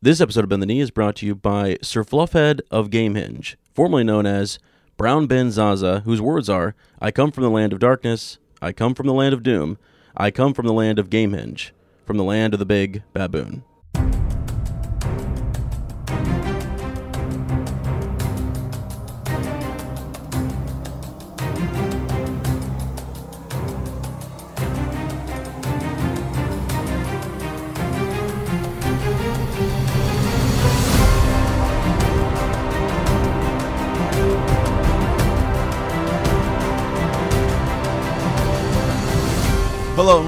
[0.00, 3.56] This episode of Bend the Knee is brought to you by Sir Fluffhead of Gamehenge,
[3.74, 4.60] formerly known as
[4.96, 8.94] Brown Ben Zaza, whose words are, I come from the land of darkness, I come
[8.94, 9.76] from the land of doom,
[10.16, 11.72] I come from the land of Gamehenge,
[12.06, 13.64] from the land of the big baboon.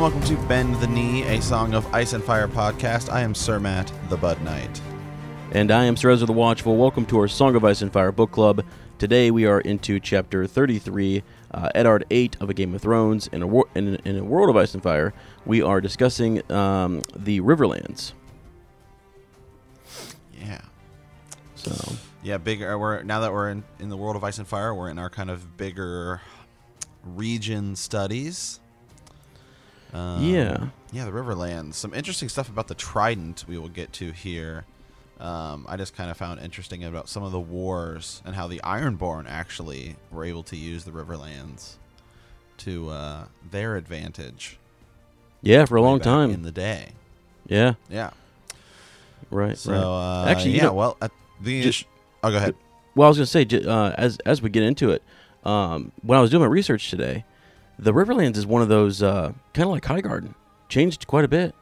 [0.01, 3.13] And welcome to Bend the Knee, a Song of Ice and Fire podcast.
[3.13, 4.81] I am Sir Matt, the Bud Knight.
[5.53, 6.79] And I am Sir Ezra the Watchful.
[6.79, 8.65] Welcome to our Song of Ice and Fire book club.
[8.99, 13.27] Today we are into chapter 33, uh, Eddard 8 of A Game of Thrones.
[13.27, 15.13] In a, wor- in, in a World of Ice and Fire,
[15.45, 18.15] we are discussing um, the Riverlands.
[20.41, 20.63] Yeah.
[21.57, 22.79] So, Yeah, bigger.
[22.79, 25.11] We're now that we're in, in the world of Ice and Fire, we're in our
[25.11, 26.23] kind of bigger
[27.05, 28.61] region studies.
[29.93, 30.67] Um, yeah.
[30.93, 31.75] Yeah, the Riverlands.
[31.75, 34.65] Some interesting stuff about the Trident we will get to here.
[35.19, 38.61] Um, I just kind of found interesting about some of the wars and how the
[38.65, 41.75] Ironborn actually were able to use the Riverlands
[42.59, 44.59] to uh, their advantage.
[45.43, 46.31] Yeah, for a long time.
[46.31, 46.91] in the day.
[47.47, 48.11] yeah, Yeah.
[49.31, 49.57] right.
[49.59, 49.81] So right.
[49.81, 50.65] uh, Actually, yeah.
[50.65, 51.11] know- well, at
[51.41, 51.85] the Just-
[52.23, 52.55] oh, go ahead.
[52.95, 55.03] Well, I was going to say, uh, as as we get into it,
[55.45, 57.25] um, when I was doing my research today,
[57.81, 60.35] the Riverlands is one of those uh, kind of like Highgarden,
[60.69, 61.55] changed quite a bit,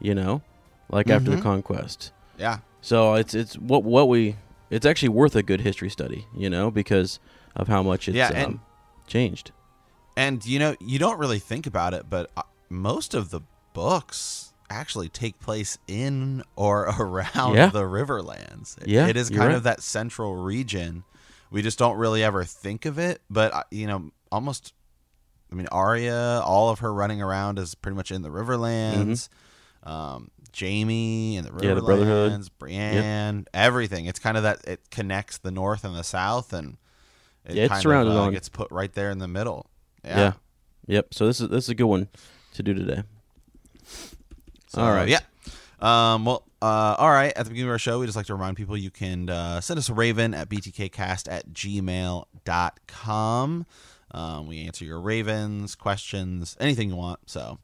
[0.00, 0.42] you know,
[0.90, 1.42] like after the Mhm.
[1.42, 2.12] conquest.
[2.38, 2.58] Yeah.
[2.80, 4.36] So it's it's what what we
[4.70, 7.18] it's actually worth a good history study, you know, because
[7.56, 8.60] of how much it's Yeah, and- um,
[9.06, 9.52] changed.
[10.16, 13.40] And you know, you don't really think about it, but uh, most of the
[13.72, 17.68] books actually take place in or around Yeah.
[17.70, 18.76] the Riverlands.
[18.86, 19.54] Yeah, it is kind right.
[19.56, 21.04] of that central region.
[21.50, 24.72] We just don't really ever think of it, but uh, you know, almost.
[25.50, 29.28] I mean, Arya, all of her running around is pretty much in the Riverlands.
[29.82, 31.66] Um, Jaime and the Riverlands, Mm-hmm.
[31.68, 32.48] Yeah, the Brotherhood.
[32.58, 34.06] Brienne, everything.
[34.06, 36.76] It's kind of that it connects the North and the South, and
[37.44, 39.66] it Yeah, it's kind surrounded of, uh, on- gets put right there in the middle.
[40.04, 40.32] Yeah.
[40.86, 41.14] Yep.
[41.14, 42.08] So this is this is a good one
[42.54, 43.02] to do today.
[44.68, 45.08] So, All right.
[45.08, 45.20] Yeah.
[45.80, 47.32] Um, well, uh, all right.
[47.36, 49.60] At the beginning of our show, we just like to remind people you can uh,
[49.60, 52.26] send us a raven at btkcast at gmail.com.
[54.12, 57.20] Um, we answer your ravens, questions, anything you want.
[57.26, 57.58] So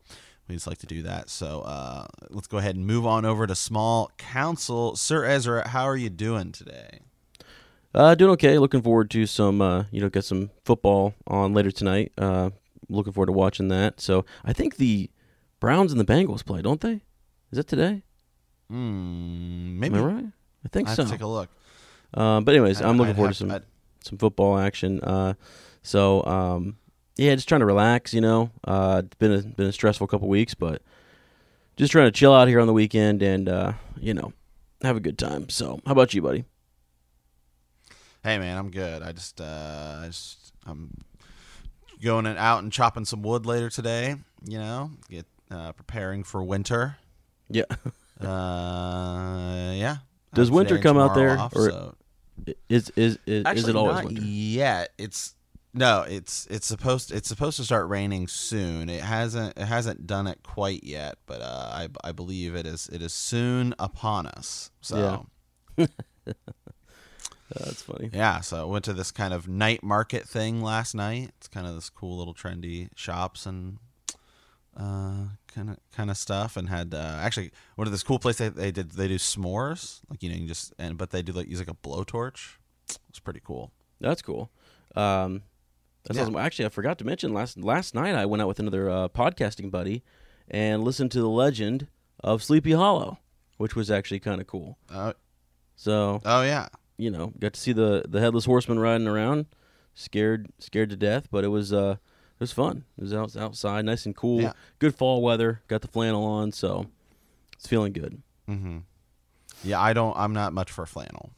[0.49, 1.31] we just like to do that.
[1.31, 4.97] So uh, let's go ahead and move on over to small council.
[4.97, 7.01] Sir Ezra, how are you doing today?
[7.95, 8.59] Uh, doing okay.
[8.59, 12.13] Looking forward to some, uh, you know, get some football on later tonight.
[12.19, 12.51] Uh,
[12.89, 14.01] looking forward to watching that.
[14.01, 15.11] So I think the
[15.61, 17.01] Browns and the Bengals play, don't they?
[17.53, 18.03] Is it today?
[18.69, 19.97] Hmm, maybe.
[19.97, 20.25] Am I right?
[20.65, 21.05] I think I so.
[21.05, 21.49] take a look.
[22.15, 23.61] Um, but anyways, I'd- I'm looking I'd forward to some
[24.03, 25.01] some football action.
[25.03, 25.35] Uh,
[25.85, 26.77] so um,
[27.17, 28.13] yeah, just trying to relax.
[28.13, 30.83] You know, uh, it's been a been a stressful couple weeks, but
[31.77, 34.33] just trying to chill out here on the weekend and uh, you know
[34.83, 35.49] have a good time.
[35.49, 36.45] So how about you, buddy?
[38.25, 39.03] Hey man, I'm good.
[39.03, 40.91] I just uh I just I'm
[42.03, 44.17] going out and chopping some wood later today,
[44.49, 46.97] you know, get uh preparing for winter.
[47.49, 47.65] Yeah.
[48.21, 49.97] Uh yeah.
[50.35, 51.95] Does winter come out there, off, or so-
[52.69, 54.23] Is is is, Actually, is it always winter?
[54.23, 54.91] yet.
[54.99, 55.35] It's
[55.75, 58.89] no, it's it's supposed it's supposed to start raining soon.
[58.89, 62.89] It hasn't it hasn't done it quite yet, but uh, I I believe it is
[62.93, 64.71] it is soon upon us.
[64.81, 65.27] So
[65.77, 65.85] Yeah.
[65.85, 66.33] Uh,
[67.55, 68.11] that's funny.
[68.13, 71.33] Yeah, so I went to this kind of night market thing last night.
[71.39, 73.79] It's kind of this cool little trendy shops and
[74.77, 78.39] uh kind of kind of stuff and had uh actually went to this cool place
[78.39, 81.31] they, they did they do s'mores like you know you just and but they do
[81.31, 82.57] like use like a blowtorch
[83.09, 83.71] it's pretty cool
[84.01, 84.51] That's cool.
[84.97, 85.43] Um,
[86.05, 86.23] that's Yeah.
[86.25, 86.37] awesome.
[86.37, 89.71] Actually, I forgot to mention last last night I went out with another uh, podcasting
[89.71, 90.03] buddy
[90.49, 91.87] and listened to the legend
[92.23, 93.19] of Sleepy Hollow,
[93.57, 94.79] which was actually kind of cool.
[94.91, 95.13] uh,
[95.77, 99.47] So oh yeah you know, got to see the the headless horseman riding around,
[99.95, 102.85] scared scared to death, but it was uh it was fun.
[102.99, 104.53] It was out, outside, nice and cool, Yeah.
[104.79, 105.63] good fall weather.
[105.69, 106.87] Got the flannel on, so
[107.55, 108.23] it's feeling good.
[108.49, 108.79] mm-hmm
[109.63, 111.31] yeah i don't i'm not much for flannel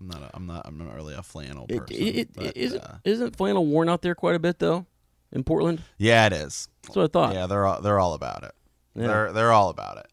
[0.00, 2.82] i'm not a, i'm not i'm not really a flannel person it, it, but, isn't
[2.82, 4.86] uh, isn't flannel worn out there quite a bit though
[5.32, 5.82] in Portland?
[5.98, 7.34] yeah it is That's what I thought.
[7.34, 8.52] yeah they're all, they're all about it
[8.94, 9.06] Yeah.
[9.08, 10.06] they're they're all about it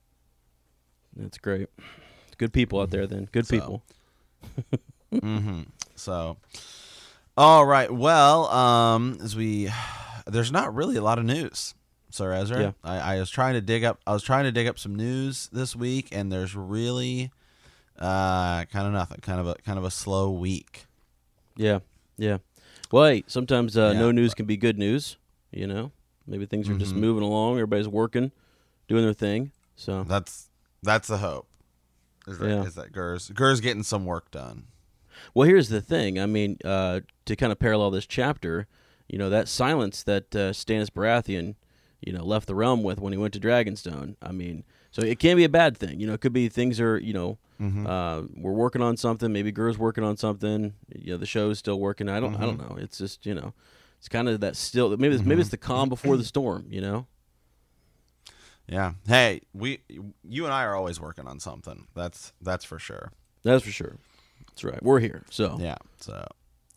[1.15, 1.69] That's great.
[2.37, 3.29] Good people out there then.
[3.31, 3.83] Good So, people.
[5.13, 5.61] mm-hmm.
[5.95, 6.35] So,
[7.37, 7.89] all right.
[7.89, 9.69] Well, um, as we,
[10.27, 11.73] there's not really a lot of news,
[12.09, 12.59] Sir Ezra.
[12.61, 12.71] Yeah.
[12.83, 13.99] I, I was trying to dig up.
[14.05, 17.31] I was trying to dig up some news this week, and there's really
[17.99, 19.19] Uh, kind of nothing.
[19.21, 20.85] Kind of a kind of a slow week.
[21.55, 21.79] Yeah,
[22.17, 22.37] yeah.
[22.91, 25.17] Well, hey, sometimes uh, Yeah, no news can be good news.
[25.51, 25.91] You know,
[26.27, 26.99] maybe things are just Mhm.
[26.99, 27.53] moving along.
[27.53, 28.31] Everybody's working,
[28.87, 29.51] doing their thing.
[29.75, 30.49] So That's
[30.83, 31.47] that's the hope.
[32.27, 32.63] Is that, Yeah.
[32.63, 34.67] is that Gur's Gur's getting some work done.
[35.33, 36.19] Well, here's the thing.
[36.19, 38.67] I mean, uh, to kind of parallel this chapter,
[39.07, 41.55] you know, that silence that uh, Stannis Baratheon,
[42.01, 44.15] you know, left the realm with when he went to Dragonstone.
[44.21, 44.63] I mean,
[44.95, 45.99] so it can be a bad thing.
[45.99, 47.85] You know, it could be things are, you know, Mhm.
[47.85, 49.31] uh, we're working on something.
[49.33, 50.73] Maybe Gur's working on something.
[50.95, 52.07] You know, the show's still working.
[52.07, 52.75] I don't, I don't Mm-hmm.
[52.75, 52.81] know.
[52.81, 53.53] It's just, you know,
[53.99, 54.95] it's kind of that still.
[54.95, 56.67] Maybe it's, maybe it's the calm before the storm.
[56.69, 57.07] You know.
[58.67, 58.93] Yeah.
[59.07, 59.79] Hey, we
[60.23, 61.87] you and I are always working on something.
[61.93, 63.11] That's that's for sure.
[63.43, 63.97] That's for sure.
[64.49, 64.81] That's right.
[64.81, 65.23] We're here.
[65.29, 65.77] So Yeah.
[65.99, 66.25] So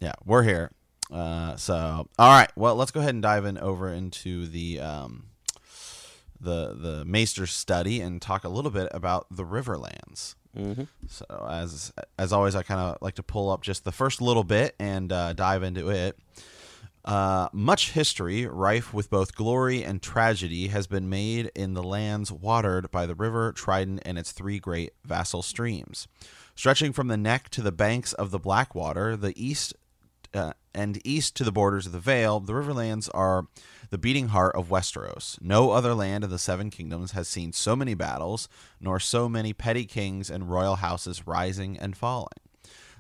[0.01, 0.71] yeah, we're here.
[1.11, 2.51] Uh, so all right.
[2.57, 5.28] Well, let's go ahead and dive in over into the um,
[6.41, 10.35] the the Maester study and talk a little bit about the Riverlands.
[10.57, 14.21] hmm So as as always, I kind of like to pull up just the first
[14.21, 16.19] little bit and uh, dive into it.
[17.05, 22.31] Uh, much history, rife with both glory and tragedy, has been made in the lands
[22.31, 26.07] watered by the river Trident and its three great vassal streams.
[26.55, 29.75] Stretching from the neck to the banks of the Blackwater, the east
[30.35, 33.47] uh, and east to the borders of the Vale, the Riverlands are
[33.91, 35.41] the beating heart of Westeros.
[35.41, 38.49] No other land of the Seven Kingdoms has seen so many battles,
[38.81, 42.29] nor so many petty kings and royal houses rising and falling.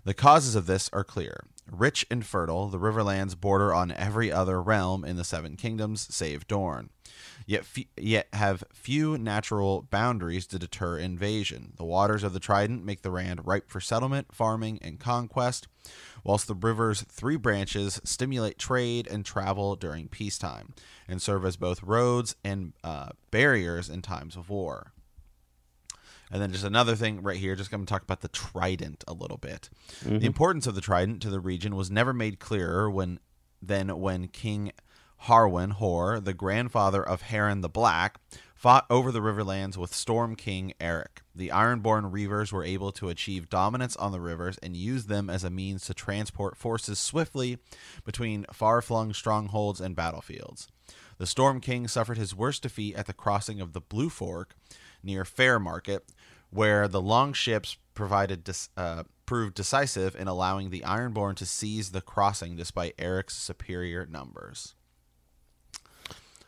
[0.04, 1.44] The causes of this are clear.
[1.70, 6.46] Rich and fertile, the Riverlands border on every other realm in the Seven Kingdoms save
[6.46, 6.88] Dorne.
[7.46, 11.72] Yet, fe- yet have few natural boundaries to deter invasion.
[11.76, 15.66] The waters of the Trident make the land ripe for settlement, farming, and conquest,
[16.28, 20.74] whilst the river's three branches stimulate trade and travel during peacetime,
[21.08, 24.92] and serve as both roads and uh, barriers in times of war.
[26.30, 29.14] And then just another thing right here, just going to talk about the trident a
[29.14, 29.70] little bit.
[30.20, 33.20] The importance of the trident to the region was never made clearer when
[33.62, 34.72] than when King
[35.24, 38.20] Harwyn Hoare, the grandfather of Harren the Black,
[38.54, 41.22] fought over the Riverlands with Storm King Arrec.
[41.38, 45.44] The Ironborn Reavers were able to achieve dominance on the rivers and use them as
[45.44, 47.58] a means to transport forces swiftly
[48.04, 50.66] between far-flung strongholds and battlefields.
[51.18, 54.56] The Storm King suffered his worst defeat at the crossing of the Blue Fork
[55.00, 56.00] near Fairmarket,
[56.50, 62.00] where the long ships provided uh, proved decisive in allowing the Ironborn to seize the
[62.00, 64.74] crossing despite Arrec's superior numbers.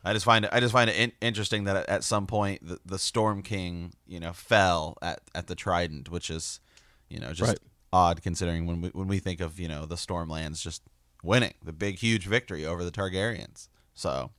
[0.04, 0.50] I just find it.
[0.52, 4.18] I just find it in- interesting that at, some point the, the Storm King, you
[4.18, 6.60] know, fell at, at the Trident, which is,
[7.08, 7.58] you know, just Right.
[7.92, 10.82] odd considering when we when we think of you know the Stormlands just
[11.22, 13.68] winning the big huge victory over the Targaryens.
[13.94, 14.30] So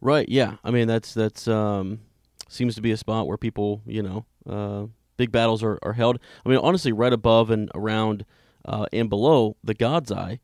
[0.00, 0.28] Right.
[0.28, 0.56] Yeah.
[0.64, 2.00] I mean, that's that's um
[2.48, 4.86] seems to be a spot where people, you know, uh,
[5.16, 6.18] big battles are, are held.
[6.44, 8.24] I mean, honestly, right above and around
[8.64, 10.40] uh, and below the God's Eye,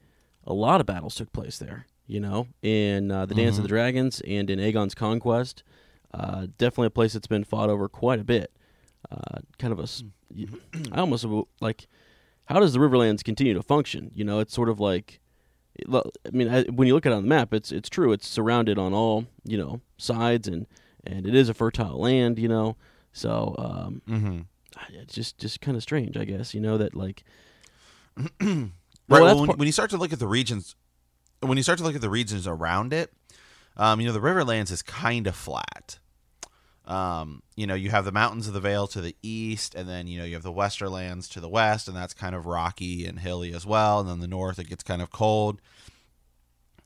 [0.46, 1.86] a lot of battles took place there.
[2.06, 5.64] You know, in uh, the Dance of the Dragons and in Aegon's Conquest,
[6.14, 8.52] uh, definitely a place that's been fought over quite a bit.
[9.10, 9.88] Uh, kind of a,
[10.92, 11.26] I almost
[11.60, 11.88] like,
[12.44, 14.12] how does the Riverlands continue to function?
[14.14, 15.20] You know, it's sort of like
[15.88, 18.12] I mean, I, when you look at it on the map, it's it's true.
[18.12, 20.66] It's surrounded on all you know sides, and
[21.04, 22.38] and it is a fertile land.
[22.38, 22.76] You know,
[23.12, 24.40] so um, mm-hmm.
[24.94, 26.54] it's just just kind of strange, I guess.
[26.54, 27.24] You know that like
[28.40, 28.70] right.
[29.08, 30.76] Well, Well, when, part- when you start to look at the regions,
[31.48, 33.12] when you start to look at the regions around it,
[33.76, 35.98] um, you know, the Riverlands is kind of flat.
[36.86, 40.06] Um, you know, you have the mountains of the Vale to the east, and then
[40.06, 43.18] you know you have the Westerlands to the west, and that's kind of rocky and
[43.18, 43.98] hilly as well.
[44.00, 45.60] And then the north, it gets kind of cold,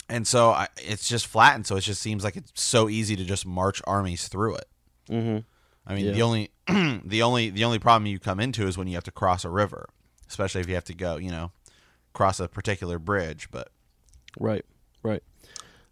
[0.09, 3.15] and so I, it's just flat, and so it just seems like it's so easy
[3.17, 4.69] to just march armies through it.
[5.09, 5.39] hmm
[5.87, 6.13] I mean, Yeah.
[6.13, 6.51] the only
[7.05, 9.51] the only the only problem you come into is when you have to cross a
[9.51, 9.89] river,
[10.29, 11.53] especially if you have to go, you know,
[12.15, 13.49] cross a particular bridge.
[13.51, 13.69] But
[14.39, 14.65] right,
[15.03, 15.23] right.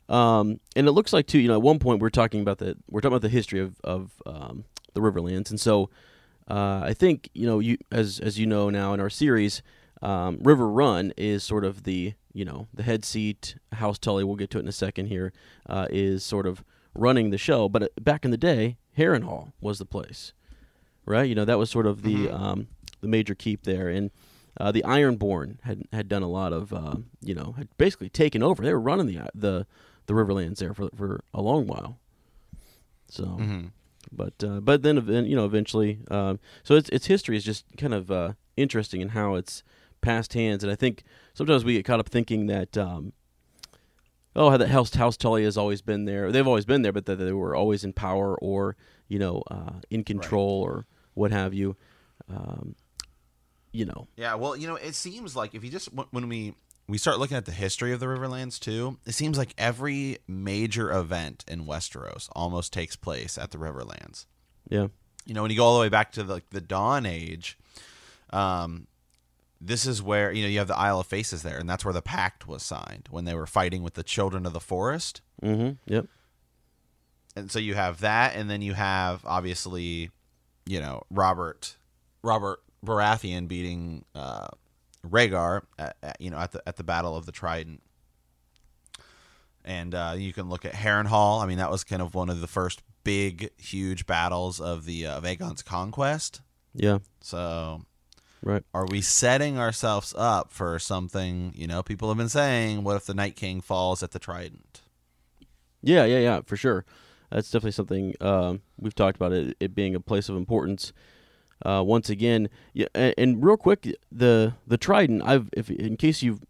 [0.08, 1.38] Um, and it looks like too.
[1.38, 3.80] You know, at one point we're talking about the we're talking about the history of
[3.84, 4.64] of um,
[4.94, 5.90] the Riverlands, and so
[6.48, 9.62] uh, I think you know you as as you know now in our series,
[10.02, 13.56] um, Riverrun is sort of the you know the head seat.
[13.72, 15.32] House Tully, we'll get to it in a second here,
[15.68, 16.64] uh, is sort of
[16.94, 17.68] running the show.
[17.68, 20.32] But uh, back in the day, Harrenhal was the place,
[21.04, 21.28] right?
[21.28, 22.68] You know that was sort of the um,
[23.02, 24.10] the major keep there, and
[24.58, 28.42] uh, the Ironborn had had done a lot of uh, you know had basically taken
[28.42, 28.62] over.
[28.62, 29.66] They were running the the
[30.06, 31.98] the Riverlands there for for a long while.
[33.10, 33.70] So, mhm.
[34.12, 34.96] but uh, but then
[35.26, 39.10] you know eventually, um, so its its history is just kind of uh, interesting in
[39.10, 39.62] how it's
[40.00, 42.76] passed hands, and I think sometimes we get caught up thinking that.
[42.76, 43.12] Um,
[44.36, 46.30] Oh, how that House House Tully has always been there.
[46.30, 48.76] They've always been there, but that they were always in power or
[49.08, 51.76] you know uh, in control or what have you.
[52.28, 52.76] um,
[53.72, 56.54] you know, Yeah, well, you know, it seems like if you just when- we
[56.86, 60.90] we start looking at the history of the Riverlands too, it seems like every major
[60.90, 64.24] event in Westeros almost takes place at the Riverlands.
[64.70, 64.88] yeah,
[65.26, 67.58] You know, when you go all the way back to the, like the Dawn Age,
[68.30, 68.86] um,
[69.60, 71.92] this is where you know you have the Isle of Faces there, and that's where
[71.92, 75.20] the pact was signed when they were fighting with the Children of the Forest.
[75.42, 76.06] mm-hmm, yep,
[77.36, 80.10] and so you have that, and then you have obviously,
[80.64, 81.76] you know, Robert
[82.22, 84.48] Robert Baratheon beating uh,
[85.06, 87.82] Rhaegar, at, at, you know, at the at the Battle of the Trident.
[89.64, 91.42] And uh, you can look at Harrenhal.
[91.42, 95.06] I mean, that was kind of one of the first big, huge battles of the
[95.06, 96.40] uh, of Aegon's conquest.
[96.74, 97.82] yeah, So,
[98.42, 98.62] right.
[98.72, 101.52] are we setting ourselves up for something?
[101.54, 104.82] You know, people have been saying, "What if the Night King falls at the Trident?"
[105.82, 106.84] Yeah, yeah, yeah, for sure.
[107.30, 110.92] That's definitely something um, we've talked about it, it being a place of importance.
[111.64, 115.22] Uh, once again, yeah, and, and real quick, the the Trident.
[115.24, 116.40] I've, if in case you've,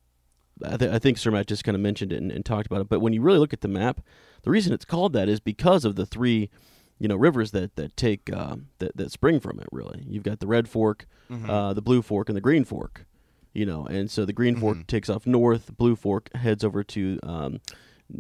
[0.65, 2.81] I, th- I think Sir Matt just kind of mentioned it and, and talked about
[2.83, 2.89] it.
[2.89, 4.01] But when you really look at the map,
[4.43, 6.51] the reason it's called that is because of the three,
[6.99, 9.67] you know, rivers that that take uh, that that spring from it.
[9.73, 11.07] Really, you've got the Red Fork,
[11.49, 13.07] uh, the Blue Fork, and the Green Fork.
[13.55, 15.67] You know, and so the Green Fork takes off north.
[15.67, 17.61] The Blue Fork heads over to, um,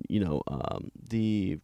[0.09, 1.59] you know, um, the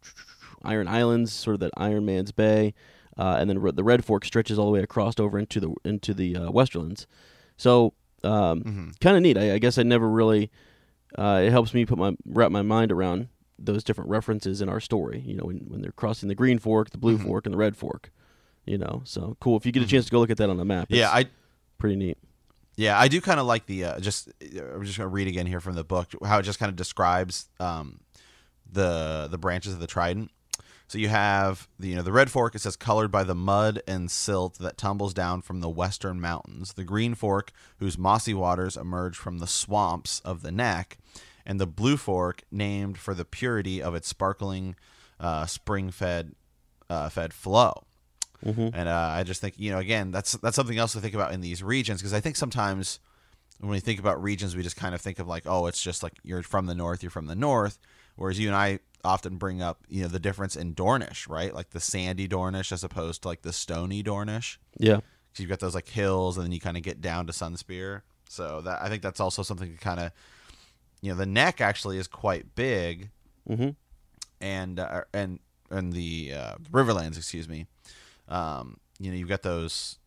[0.63, 2.73] Iron Islands, sort of that Iron Man's Bay,
[3.17, 6.13] uh, and then the Red Fork stretches all the way across over into the into
[6.13, 7.05] the uh, Westerlands.
[7.57, 7.93] So
[8.23, 9.37] um, kind of neat.
[9.37, 10.51] I, I guess I never really.
[11.17, 14.79] Uh, it helps me put my wrap my mind around those different references in our
[14.79, 15.21] story.
[15.25, 17.77] You know, when when they're crossing the Green Fork, the Blue Fork, and the Red
[17.77, 18.11] Fork.
[18.65, 19.57] You know, so cool.
[19.57, 21.27] If you get a chance to go look at that on the map, Yeah, I
[21.77, 22.17] pretty neat.
[22.77, 24.29] Yeah, I do kind of like the uh, just.
[24.41, 27.47] I'm just gonna read again here from the book how it just kind of describes
[27.59, 27.99] um,
[28.69, 30.31] the the branches of the trident.
[30.87, 32.55] So you have the you know the red fork.
[32.55, 36.73] It says colored by the mud and silt that tumbles down from the western mountains.
[36.73, 40.97] The green fork, whose mossy waters emerge from the swamps of the neck,
[41.45, 44.75] and the blue fork, named for the purity of its sparkling,
[45.19, 46.33] uh, spring-fed,
[46.89, 47.83] uh, fed flow.
[48.75, 51.33] And uh, I just think, you know, again, that's that's something else to think about
[51.33, 52.99] in these regions because I think sometimes
[53.59, 56.03] when we think about regions, we just kind of think of like, oh, it's just
[56.03, 57.79] like you're from the north, you're from the north.
[58.15, 61.53] Whereas you and I often bring up, you know, the difference in Dornish, right?
[61.53, 64.57] Like the sandy Dornish as opposed to like the stony Dornish.
[64.77, 65.01] Yeah,
[65.33, 68.01] So you've got those like hills, and then you kind of get down to Sunspear.
[68.29, 70.11] So that I think that's also something to kind of,
[71.01, 73.09] you know, the neck actually is quite big,
[73.47, 73.69] mm-hmm.
[74.41, 77.67] and uh, and and the uh, Riverlands, excuse me.
[78.27, 79.99] Um, you know, you've got those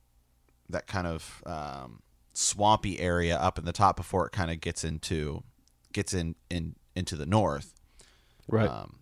[0.71, 2.03] that kind of um,
[2.35, 5.43] swampy area up in the top before it kind of gets into
[5.93, 7.75] gets in in into the north.
[8.49, 8.99] Right, Um,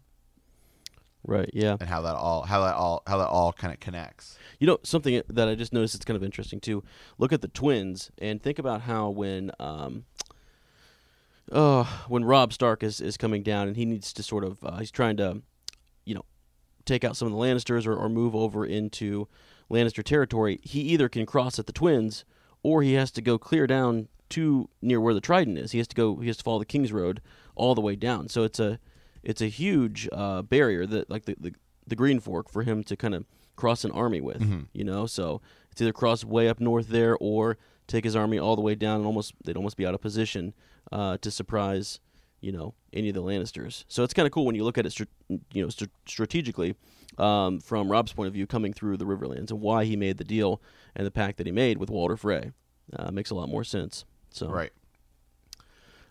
[1.25, 1.77] right, yeah.
[1.79, 4.39] and how that all how that all how that all kind of connects.
[4.59, 6.83] You know, something that I just noticed it's kind of interesting too.
[7.19, 10.05] Look at the twins and think about how when um
[11.53, 14.79] uh when Robb Stark is, is coming down and he needs to sort of uh,
[14.79, 15.43] he's trying to
[16.05, 16.25] you know
[16.85, 19.29] take out some of the Lannisters or, or move over into
[19.71, 22.25] Lannister territory, he either can cross at the twins
[22.63, 25.73] or he has to go clear down to near where the Trident is.
[25.73, 27.21] He has to go he has to follow the King's Road
[27.55, 28.29] all the way down.
[28.29, 28.79] So it's a
[29.27, 31.53] it's a huge uh, barrier that like the, the
[31.87, 33.25] the Green Fork for him to kind of
[33.57, 34.41] cross an army with,
[34.73, 35.07] you know.
[35.07, 35.41] So
[35.71, 38.97] it's either cross way up north there or take his army all the way down
[38.99, 40.53] and almost they'd almost be out of position
[40.93, 42.01] uh, to surprise,
[42.41, 43.85] you know, any of the Lannisters.
[43.89, 45.05] So it's kind of cool when you look at it, str-
[45.53, 46.75] you know, str- strategically
[47.19, 50.25] um, from Robb's point of view, coming through the Riverlands and why he made the
[50.25, 50.61] deal
[50.97, 52.51] and the pact that he made with Walder Frey
[52.99, 54.05] uh, makes a lot more sense.
[54.31, 54.73] So Right.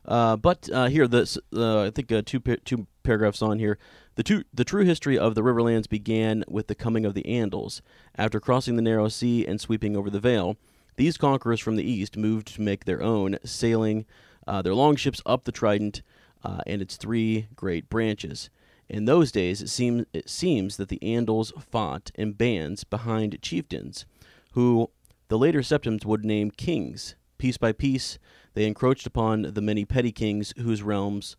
[0.05, 3.78] uh, but uh, here, this uh, I think uh, two pa- two paragraphs on here.
[4.16, 7.82] The two the true history of the Riverlands began with the coming of the Andals.
[8.18, 10.58] After crossing the narrow sea and sweeping over the Vale,
[10.98, 14.06] these conquerors from the east moved to make their own, sailing
[14.48, 16.02] uh, their longships up the Trident
[16.44, 18.50] uh, and its three great branches.
[18.88, 24.06] In those days, it seems it seems that the Andals fought in bands behind chieftains,
[24.52, 24.92] who
[25.28, 27.16] the later septons would name kings.
[27.38, 28.20] Piece by piece,
[28.54, 31.36] they encroached upon the many petty kings whose realms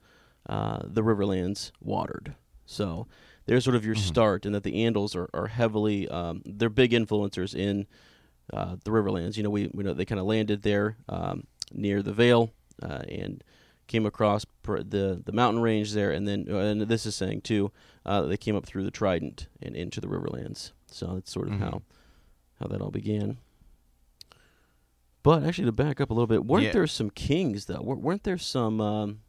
[0.48, 2.34] uh, the Riverlands watered.
[2.66, 3.06] So
[3.46, 6.92] there's sort of your start, and that the Andals are, are heavily um, they're big
[6.92, 7.86] influencers in
[8.52, 9.36] uh, the Riverlands.
[9.36, 12.50] You know, we, we know they kind of landed there um, near the Vale
[12.82, 13.42] uh, and
[13.86, 17.40] came across pr- the the mountain range there, and then uh, and this is saying
[17.42, 17.70] too
[18.04, 20.72] uh, they came up through the Trident and into the Riverlands.
[20.90, 21.60] So that's sort of Mhm.
[21.60, 21.82] how
[22.60, 23.36] how that all began.
[25.22, 26.72] But actually, to back up a little bit, weren't Yeah.
[26.72, 27.80] there some kings though?
[27.82, 28.80] Wer- Weren't there some?
[28.80, 29.20] Um,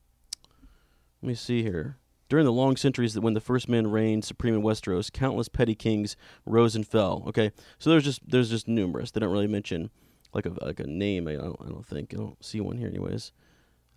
[1.21, 1.97] let me see here.
[2.29, 5.75] During the long centuries that when the first men reigned supreme in Westeros, countless petty
[5.75, 7.23] kings rose and fell.
[7.27, 9.11] Okay, so there's just there's just numerous.
[9.11, 9.89] They don't really mention
[10.33, 11.27] like a like a name.
[11.27, 13.31] I don't, I don't think I don't see one here anyways.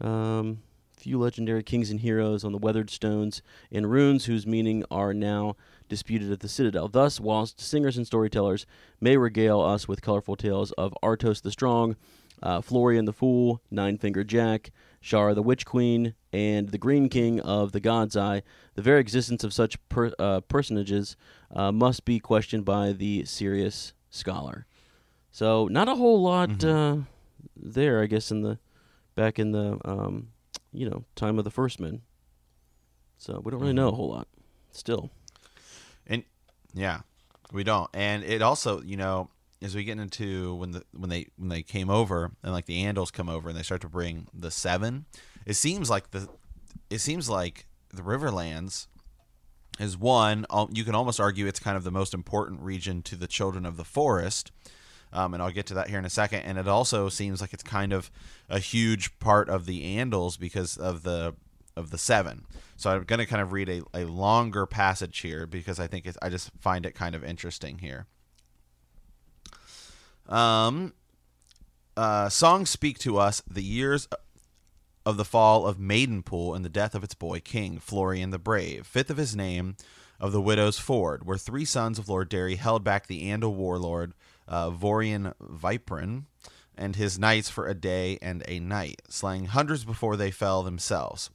[0.00, 0.62] Um,
[0.96, 5.56] few legendary kings and heroes on the weathered stones and runes whose meaning are now
[5.88, 6.88] disputed at the citadel.
[6.88, 8.66] Thus, whilst singers and storytellers
[9.00, 11.96] may regale us with colorful tales of Artos the Strong,
[12.42, 14.70] uh, Florian the Fool, Nine Finger Jack,
[15.02, 18.42] Shara the Witch Queen, and the Green King of the God's Eye,
[18.74, 21.16] the very existence of such per, uh, personages
[21.54, 24.66] uh, must be questioned by the serious scholar.
[25.32, 27.00] So, not a whole lot Mhm.
[27.00, 27.04] uh,
[27.56, 28.58] there, I guess, in the
[29.14, 30.28] back in the um,
[30.72, 32.02] you know time of the first men.
[33.18, 34.28] So we don't really know a whole lot.
[34.70, 35.10] Still,
[36.06, 36.24] And
[36.74, 37.00] yeah,
[37.52, 37.90] we don't.
[37.92, 39.28] And it also, you know,
[39.62, 42.84] as we get into when the when they when they came over and like the
[42.84, 45.06] Andals come over and they start to bring the seven,
[45.46, 46.28] it seems like the
[46.88, 48.86] it seems like the Riverlands
[49.78, 50.46] is one.
[50.72, 53.76] You can almost argue it's kind of the most important region to the children of
[53.76, 54.52] the forest.
[55.12, 56.40] Um, and I'll get to that here in a second.
[56.42, 58.10] And it also seems like it's kind of
[58.48, 61.34] a huge part of the Andals because of the
[61.76, 62.46] of the seven.
[62.76, 66.08] So I'm going to kind of read a, a longer passage here because I think
[66.20, 68.06] I just find it kind of interesting here.
[70.30, 70.94] Um,
[71.96, 74.08] uh, songs speak to us the years
[75.04, 78.86] of the fall of Maidenpool and the death of its boy king, Florian the Brave,
[78.86, 79.76] fifth of his name,
[80.20, 84.12] of the widow's ford, where three sons of Lord Darry held back the Andal warlord,
[84.46, 86.24] uh, Vorian Viprin,
[86.76, 91.30] and his knights for a day and a night, slaying hundreds before they fell themselves.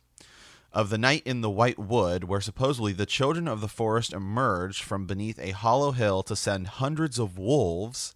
[0.72, 4.84] Of the night in the White Wood, where supposedly the children of the forest emerged
[4.84, 8.14] from beneath a hollow hill to send hundreds of wolves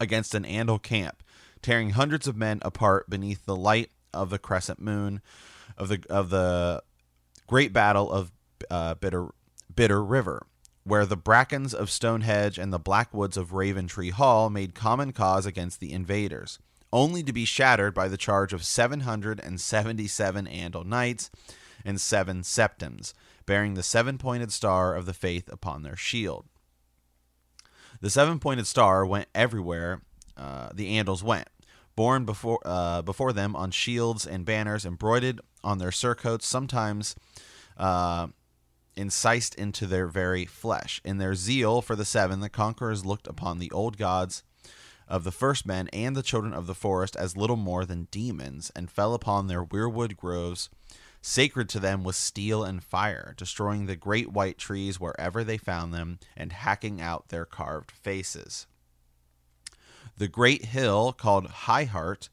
[0.00, 1.22] against an Andal camp,
[1.62, 5.20] tearing hundreds of men apart beneath the light of the crescent moon
[5.76, 6.82] of the of the
[7.46, 8.32] great battle of
[8.70, 9.28] uh, bitter
[9.74, 10.46] bitter river
[10.84, 15.12] where the brackens of Stone Hedge and the black woods of raventree hall made common
[15.12, 16.58] cause against the invaders
[16.92, 21.30] only to be shattered by the charge of 777 andal knights
[21.84, 23.14] and seven septons
[23.46, 26.46] bearing the seven-pointed star of the faith upon their shield
[28.00, 30.00] the seven-pointed star went everywhere
[30.36, 31.48] uh, the Andals went,
[31.96, 37.14] borne before uh, before them on shields and banners embroidered on their surcoats, sometimes
[37.76, 38.28] uh,
[38.96, 41.00] incised into their very flesh.
[41.04, 44.42] In their zeal for the seven, the conquerors looked upon the old gods
[45.06, 48.72] of the first men and the children of the forest as little more than demons,
[48.74, 50.70] and fell upon their weirwood groves,
[51.22, 55.92] sacred to them was steel and fire, destroying the great white trees wherever they found
[55.92, 58.66] them, and hacking out their carved faces.
[60.16, 62.28] The great hill called High Heart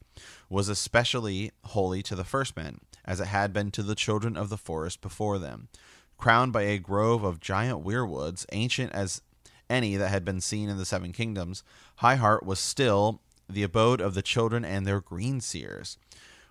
[0.50, 4.50] was especially holy to the first men, as it had been to the children of
[4.50, 5.69] the forest before them.
[6.17, 9.21] Crowned by a grove of giant weirwoods, ancient as
[9.69, 11.63] any that had been seen in the Seven Kingdoms,
[11.97, 15.97] High Heart was still the abode of the children and their green seers.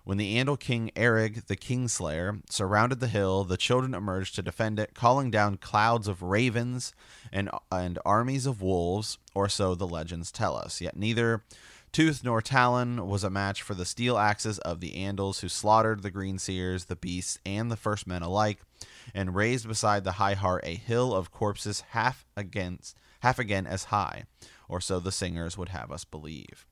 [0.07, 4.79] When the Andal king Erreg the Kingslayer surrounded the hill, the children emerged to defend
[4.79, 6.93] it, calling down clouds of ravens
[7.29, 10.79] and and armies of wolves, or so the legends tell us.
[10.79, 11.43] Yet neither
[11.91, 16.03] tooth nor talon was a match for the steel axes of the Andals, who slaughtered
[16.03, 18.61] the green seers, the beasts, and the first men alike,
[19.13, 23.83] and raised beside the high heart a hill of corpses half against half again as
[23.83, 24.23] high,
[24.69, 26.65] or so the singers would have us believe.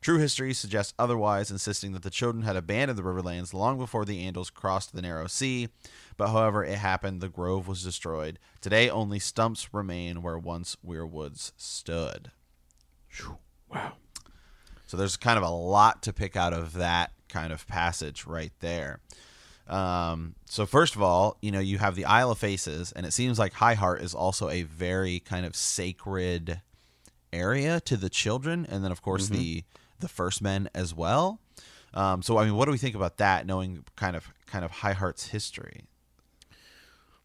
[0.00, 4.30] True history suggests otherwise, insisting that the children had abandoned the Riverlands long before the
[4.30, 5.68] Andals crossed the narrow sea.
[6.16, 8.38] But however it happened, the grove was destroyed.
[8.60, 12.30] Today, only stumps remain where once weirwoods stood.
[13.72, 13.92] wow.
[14.86, 18.52] So there's kind of a lot to pick out of that kind of passage right
[18.60, 19.00] there.
[19.68, 23.12] Um, so first of all, you know, you have the Isle of Faces, and it
[23.12, 26.62] seems like High Heart is also a very kind of sacred
[27.32, 29.64] area to the children, and then of course the
[30.00, 31.40] the first men as well.
[31.94, 33.46] Um, so I mean, what do we think about that?
[33.46, 35.84] Knowing kind of kind of High Heart's history.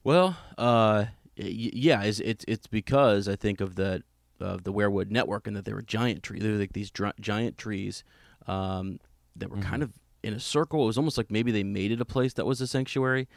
[0.03, 1.05] Well, uh,
[1.37, 4.03] y- yeah, it's, it's it's because I think of the
[4.39, 6.41] of the Weirwood network and that they were giant trees.
[6.41, 8.03] They were like these dr- giant trees
[8.47, 8.99] um,
[9.35, 10.83] that were kind of in a circle.
[10.83, 13.27] It was almost like maybe they made it a place that was a sanctuary.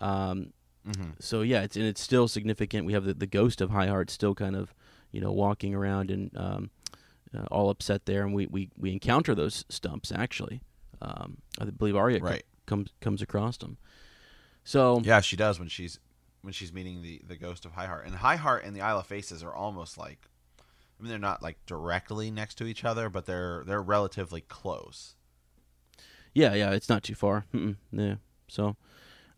[0.00, 0.52] Um,
[0.86, 1.12] Mm-hmm.
[1.18, 2.84] so yeah, it's and it's still significant.
[2.84, 4.74] We have the, the ghost of High Heart still kind of
[5.12, 6.68] you know walking around and um,
[7.34, 10.60] uh, all upset there, and we, we, we encounter those stumps actually.
[11.02, 12.44] Um, I believe Arya Right.
[12.66, 13.76] comes comes across them.
[14.64, 15.98] So Yeah, she does when she's
[16.42, 18.06] when she's meeting the the ghost of High Heart.
[18.06, 20.28] And High Heart and the Isle of Faces are almost like
[20.60, 25.16] I mean they're not like directly next to each other, but they're they're relatively close.
[26.32, 27.44] Yeah, yeah, it's not too far.
[27.54, 28.16] Mm-mm, yeah.
[28.48, 28.76] So,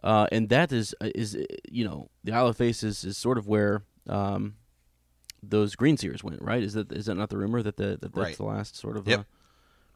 [0.03, 3.39] uh, and that is uh, is uh, you know the Isle of Faces is sort
[3.39, 4.55] of where um,
[5.49, 6.63] those green seers went, right?
[6.63, 8.37] Is that is that not the rumor that the that that's Right.
[8.37, 9.21] the last sort of Yep.
[9.21, 9.23] uh,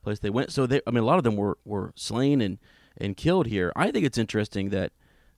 [0.02, 0.52] place they went?
[0.52, 2.58] So they, I mean, a lot of them were were slain and
[2.96, 3.72] and killed here.
[3.76, 4.92] I think it's interesting that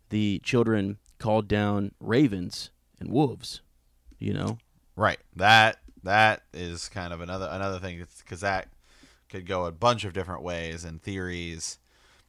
[0.09, 3.61] the children called down ravens and wolves.
[4.19, 4.59] You know,
[4.97, 5.19] Right.
[5.37, 8.69] That that is kind of another another thing because that
[9.29, 11.79] could go a bunch of different ways and theories.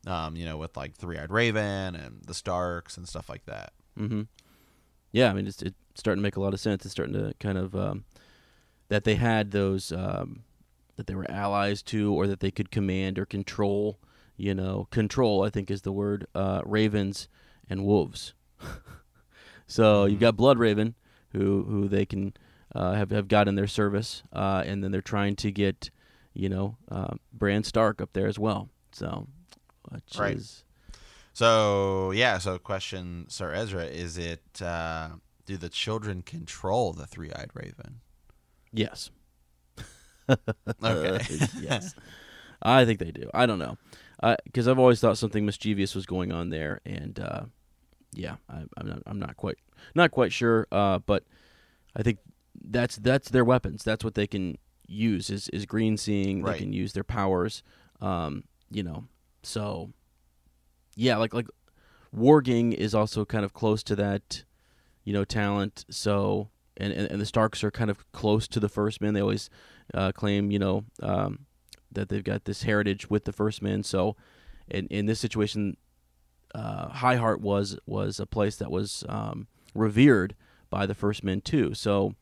[0.05, 3.71] Um, you know, with like Three Eyed Raven and the Starks and stuff like that.
[3.97, 4.23] mm-hmm.
[5.13, 6.85] Yeah, I mean, it's, it's starting to make a lot of sense.
[6.85, 8.05] It's starting to kind of um,
[8.89, 10.43] that they had those um,
[10.95, 13.99] that they were allies to, or that they could command or control.
[14.35, 15.43] You know, control.
[15.43, 16.25] I think is the word.
[16.33, 17.27] Uh, ravens
[17.69, 18.33] and wolves.
[19.67, 20.95] so you've got Blood Raven,
[21.31, 22.33] who who they can
[22.75, 25.91] uh, have have got in their service, uh, and then they're trying to get,
[26.33, 28.69] you know, uh, Bran Stark up there as well.
[28.91, 29.27] So,
[29.89, 30.35] which Right.
[30.37, 30.63] is
[31.33, 35.09] So yeah, so question, Sir Ezra, is it uh,
[35.45, 38.01] do the children control the Three Eyed Raven?
[38.71, 39.11] yes.
[40.81, 41.19] Okay.
[41.59, 41.93] yes,
[42.61, 43.29] I think they do.
[43.33, 43.77] I don't know,
[44.45, 47.41] because I've always thought something mischievous was going on there, and uh,
[48.13, 49.57] yeah, I, I'm not, I'm not quite
[49.95, 51.25] not quite sure, uh, but
[51.93, 52.19] I think
[52.63, 53.83] that's that's their weapons.
[53.83, 56.41] That's what they can use is is green seeing.
[56.41, 56.53] Right.
[56.53, 57.63] They can use their powers.
[57.99, 59.05] Um, you know,
[59.43, 59.91] so
[60.95, 61.47] yeah, like like
[62.15, 64.43] warging is also kind of close to that,
[65.03, 65.85] you know, talent.
[65.89, 69.13] So and and, and the Starks are kind of close to the First Men.
[69.13, 69.49] They always
[69.93, 71.45] uh, claim, you know, um,
[71.91, 73.83] that they've got this heritage with the First Men.
[73.83, 74.15] So
[74.67, 75.77] in in this situation,
[76.55, 80.35] uh, High Heart was was a place that was um, revered
[80.69, 81.73] by the First Men too.
[81.73, 82.15] So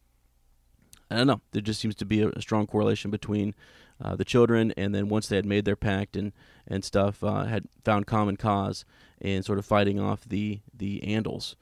[1.09, 1.41] I don't know.
[1.51, 3.53] There just seems to be a, a strong correlation between
[4.03, 6.31] uh, the children, and then once they had made their pact and
[6.67, 8.85] and stuff, uh, had found common cause
[9.21, 11.55] and sort of fighting off the the Andals,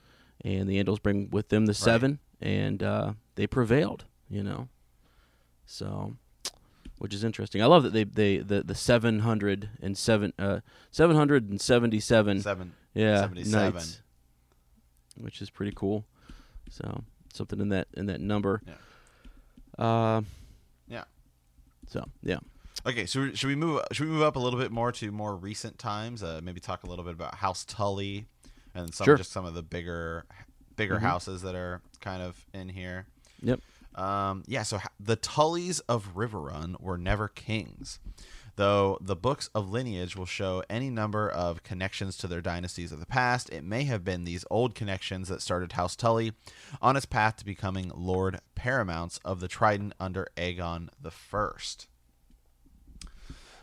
[0.43, 4.05] and the Andals bring with them the Seven, and uh, they prevailed.
[4.29, 4.67] You know,
[5.65, 6.15] so
[6.99, 7.61] which is interesting.
[7.61, 10.59] I love that they they the the seven hundred and seven uh
[10.91, 12.73] seven hundred and seventy seven Seven.
[12.93, 13.73] yeah 77.
[13.73, 14.01] knights,
[15.17, 16.05] which is pretty cool.
[16.69, 18.61] So something in that in that number.
[18.67, 19.83] Yeah.
[19.83, 20.21] Uh,
[20.87, 21.05] Yeah.
[21.87, 22.39] So yeah.
[22.85, 23.81] Okay, so should we move?
[23.91, 26.21] Should we move up a little bit more to more recent times?
[26.23, 28.25] Uh, maybe talk a little bit about House Tully
[28.79, 29.17] and some Sure.
[29.17, 30.25] just some of the bigger,
[30.75, 31.01] bigger Mhm.
[31.01, 33.05] houses that are kind of in here.
[33.41, 33.59] Yep.
[33.95, 37.99] Um, yeah, so ha- the Tullys of Riverrun were never kings,
[38.55, 42.99] though the books of lineage will show any number of connections to their dynasties of
[42.99, 43.49] the past.
[43.49, 46.33] It may have been these old connections that started House Tully
[46.81, 51.87] on its path to becoming Lord Paramounts of the Trident under Aegon the First.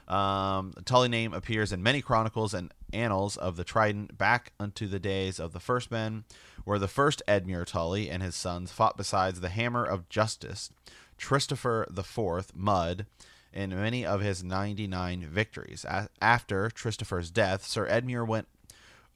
[0.09, 5.01] Um, Tully name appears in many chronicles and annals of the Trident back unto the
[5.01, 6.25] days of the First Men,
[6.65, 10.71] where the first Edmure Tully and his sons fought besides the Hammer of Justice,
[11.19, 13.07] Christopher the Fourth Mudd,
[13.53, 15.85] in many of his 99 victories.
[15.85, 18.49] A- after Christopher's death, Sir Edmure went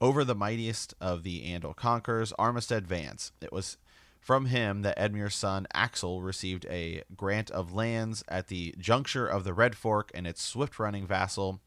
[0.01, 3.31] over the mightiest of the Andal conquerors, Armistead Vance.
[3.39, 3.77] It was
[4.21, 9.43] from him that Edmure's son Axel received a grant of lands at the juncture of
[9.43, 11.59] the Red Fork and its swift-running vassal,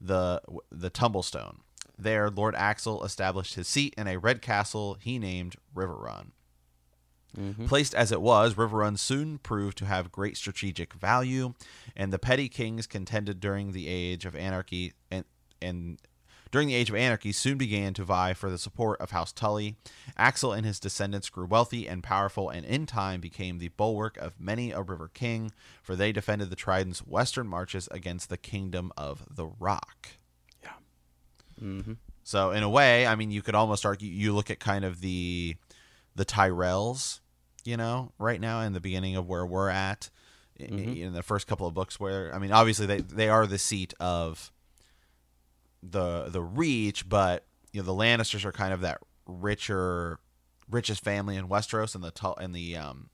[0.00, 1.60] the the Tumblestone.
[1.96, 6.32] There, Lord Axel established his seat in a red castle he named Riverrun.
[7.38, 7.66] Mm-hmm.
[7.66, 11.54] Placed as it was, Riverrun soon proved to have great strategic value,
[11.96, 15.24] and the petty kings contended during the age of anarchy and
[15.62, 15.98] and
[16.52, 19.74] during the age of anarchy soon began to vie for the support of House Tully.
[20.16, 24.38] Axel and his descendants grew wealthy and powerful, and in time became the bulwark of
[24.38, 25.50] many a river king,
[25.82, 30.08] for they defended the Trident's western marches against the kingdom of the Rock.
[31.60, 31.92] Mm-hmm.
[32.24, 34.10] So in a way, I mean, you could almost argue.
[34.10, 35.56] You look at kind of the
[36.14, 37.20] the Tyrells,
[37.64, 40.10] you know, right now in the beginning of where we're at
[40.60, 41.00] i- Mhm.
[41.00, 41.98] in the first couple of books.
[41.98, 44.52] Where I mean, obviously they they are the seat of
[45.82, 50.18] the the Reach, but you know the Lannisters are kind of that richer
[50.70, 53.08] richest family in Westeros, and the and the um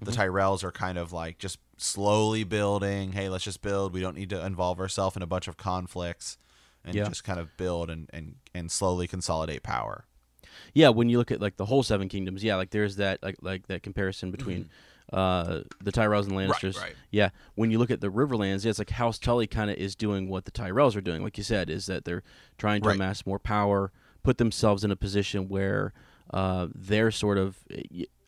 [0.00, 3.12] the Tyrells are kind of like just slowly building.
[3.12, 3.92] Hey, let's just build.
[3.92, 6.38] We don't need to involve ourselves in a bunch of conflicts,
[6.84, 7.08] and Yeah.
[7.08, 10.04] just kind of build and and and slowly consolidate power.
[10.74, 13.36] Yeah, when you look at like the whole Seven Kingdoms, yeah, like there's that like
[13.42, 14.68] like that comparison between
[15.12, 16.74] uh, the Tyrells and Lannisters.
[16.74, 16.82] Mm-hmm.
[16.84, 16.94] right.
[17.10, 19.94] Yeah, when you look at the Riverlands, yeah, it's like House Tully kind of is
[19.94, 22.22] doing what the Tyrells are doing, like you said, is that they're
[22.58, 22.96] trying to Right.
[22.96, 23.90] amass more power,
[24.22, 25.92] put themselves in a position where
[26.32, 27.56] uh, they're sort of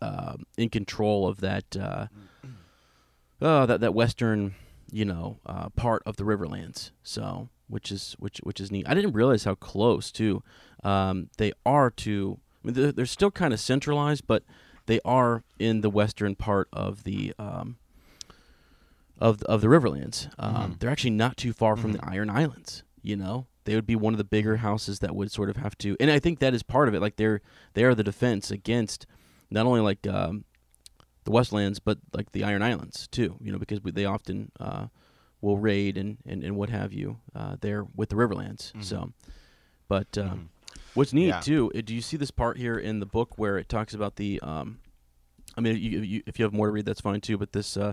[0.01, 2.07] uh, in control of that uh,
[3.43, 4.55] uh, that that western,
[4.91, 6.91] you know, uh, part of the Riverlands.
[7.03, 8.89] So which is which which is neat.
[8.89, 10.43] I didn't realize how close too
[10.83, 12.39] um, they are to.
[12.63, 14.43] I mean, they're, they're still kind of centralized, but
[14.91, 17.77] they are in the western part of the um,
[19.19, 20.29] of of the Riverlands.
[20.39, 20.73] Um, Mm-hmm.
[20.79, 22.83] They're actually not too far from the Iron Islands.
[23.03, 25.77] You know, they would be one of the bigger houses that would sort of have
[25.79, 27.01] to, and I think that is part of it.
[27.01, 27.41] Like they're
[27.75, 29.07] they are the defense against
[29.51, 30.45] not only like um,
[31.25, 33.37] the Westlands, but like the Iron Islands too.
[33.41, 34.87] You know, because we, they often uh,
[35.41, 38.73] will raid and, and, and what have you uh, there with the Riverlands.
[38.83, 39.13] So,
[39.89, 40.51] but um,
[40.95, 41.41] what's neat Yeah.
[41.41, 41.73] too?
[41.75, 44.41] uh, Do you see this part here in the book where it talks about the?
[44.41, 44.80] Um,
[45.61, 47.37] I mean, you, you, if you have more to read, that's fine too.
[47.37, 47.93] But this, uh,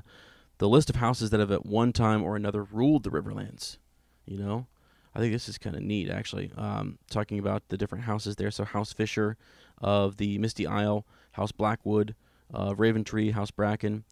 [0.57, 3.77] the list of houses that have at one time or another ruled the Riverlands.
[4.25, 4.67] You know,
[5.13, 6.51] I think this is kind of neat actually.
[6.57, 8.51] Um, talking about the different houses there.
[8.51, 9.35] So House Fisher
[9.79, 12.15] of the Misty Isle, House Blackwood,
[12.53, 14.05] uh, Raventree, House Bracken,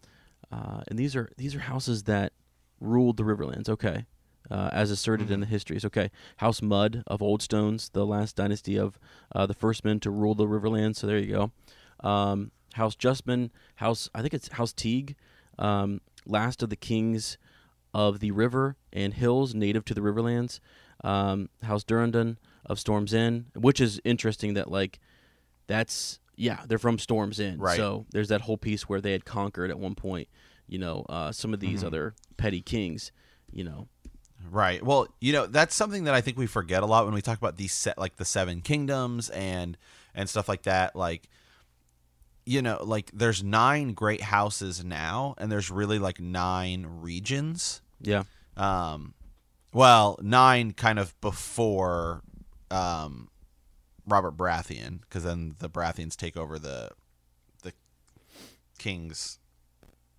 [0.52, 2.32] uh, and these are these are houses that
[2.78, 3.68] ruled the Riverlands.
[3.68, 4.04] Okay.
[4.48, 5.84] Uh, as asserted in the histories.
[5.84, 8.96] Okay, House Mudd of Old Stones, the last dynasty of
[9.34, 10.98] uh, the first men to rule the Riverlands.
[10.98, 12.08] So there you go.
[12.08, 15.16] Um, House Justman, House I think it's House Teague,
[15.58, 17.38] um, last of the kings
[17.92, 20.60] of the river and hills native to the Riverlands.
[21.02, 24.98] Um, House Durrandon of Storm's End, which is interesting that like
[25.66, 27.76] that's yeah they're from Storm's End, Right.
[27.76, 30.28] So there's that whole piece where they had conquered at one point.
[30.66, 33.12] You know, uh, some of these other petty kings.
[33.52, 33.88] You know,
[34.50, 34.82] Right.
[34.82, 37.38] Well, you know, that's something that I think we forget a lot when we talk
[37.38, 39.76] about these set like the seven kingdoms and
[40.14, 40.94] and stuff like that.
[40.94, 41.28] Like
[42.46, 47.82] you know, like there's nine great houses now and there's really like nine regions.
[48.00, 48.22] yeah,
[48.56, 49.14] Um
[49.72, 52.22] well, nine kind of before
[52.70, 53.28] um
[54.06, 56.90] Robert Baratheon because then the Baratheons take over the
[57.62, 57.72] the
[58.78, 59.38] king's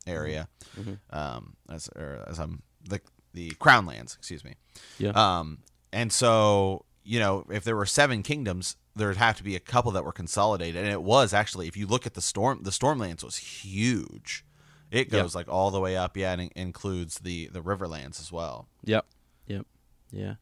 [0.06, 0.48] area.
[0.78, 0.98] Mhm.
[1.12, 3.00] Um as or as I'm the
[3.34, 4.56] the crown lands, excuse me.
[4.98, 5.60] yeah, Um,
[5.94, 9.91] and so, you know, if there were seven kingdoms, there'd have to be a couple
[9.93, 10.84] that were consolidated.
[10.84, 14.43] And it was actually, if you look at the storm, the Stormlands was huge.
[14.91, 18.32] It goes like all the way up, yeah, and it includes the the Riverlands as
[18.32, 18.67] well.
[18.84, 19.06] Yep.
[19.48, 19.65] Yep.
[20.12, 20.36] Yeah.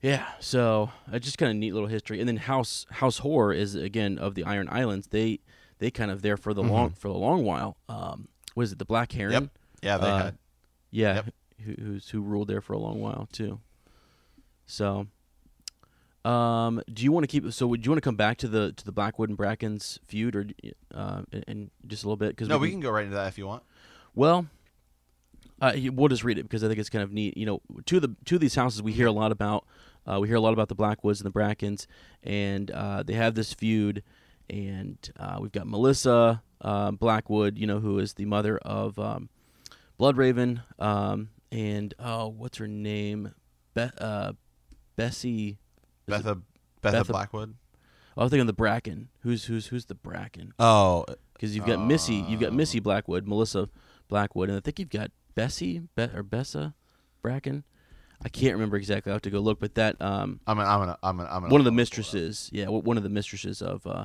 [0.00, 0.26] Yeah.
[0.40, 4.18] So uh, just kind of neat little history, and then House House Hoare is again
[4.18, 5.08] of the Iron Islands.
[5.08, 5.40] They
[5.78, 7.76] they kind of there for the long for a long while.
[7.88, 8.78] Um, what is it?
[8.78, 9.32] The Black Heron.
[9.34, 9.42] Mm-hmm.
[9.44, 9.50] Yep.
[9.82, 10.38] Yeah, they Uh, had.
[10.90, 11.14] Yeah.
[11.16, 11.34] Yep.
[11.64, 13.60] Who, who's who ruled there for a long while too.
[14.66, 15.06] So.
[16.24, 17.50] Um, do you want to keep?
[17.52, 20.36] So, would you want to come back to the to the Blackwood and Brackens feud,
[20.36, 20.46] or
[20.94, 22.30] uh, in, just a little bit?
[22.30, 23.62] Because No, we can go right into that if you want.
[24.14, 24.46] well,
[25.62, 27.36] uh, we'll just read it because I think it's kind of neat.
[27.36, 29.64] You know, two of the two of these houses we hear a lot about.
[30.06, 31.86] Uh, we hear a lot about the Blackwoods and the Brackens,
[32.22, 34.02] and uh, they have this feud.
[34.48, 39.28] And uh, we've got Melissa uh, Blackwood, you know, who is the mother of um,
[39.98, 43.34] Bloodraven, um, and oh, what's her name?
[43.74, 44.32] Be- uh,
[44.96, 45.58] Bessie.
[46.10, 46.34] Betha,
[46.82, 47.54] Betha, Betha- Blackwood.
[48.16, 49.08] Oh, I was thinking the Bracken.
[49.22, 50.52] Who's who's who's the Bracken?
[50.58, 52.52] Oh, Because you've got Missy, you've got.
[52.52, 53.68] Missy Blackwood, Melissa
[54.08, 56.74] Blackwood, and I think you've got Bessie Be- or Bessa
[57.22, 57.64] Bracken.
[58.22, 59.10] I can't remember exactly.
[59.10, 61.28] I will have to go look, but that um, I'm gonna, I'm gonna, I'm gonna,
[61.30, 64.04] I'm gonna one of the mistresses, yeah, one of the mistresses of uh,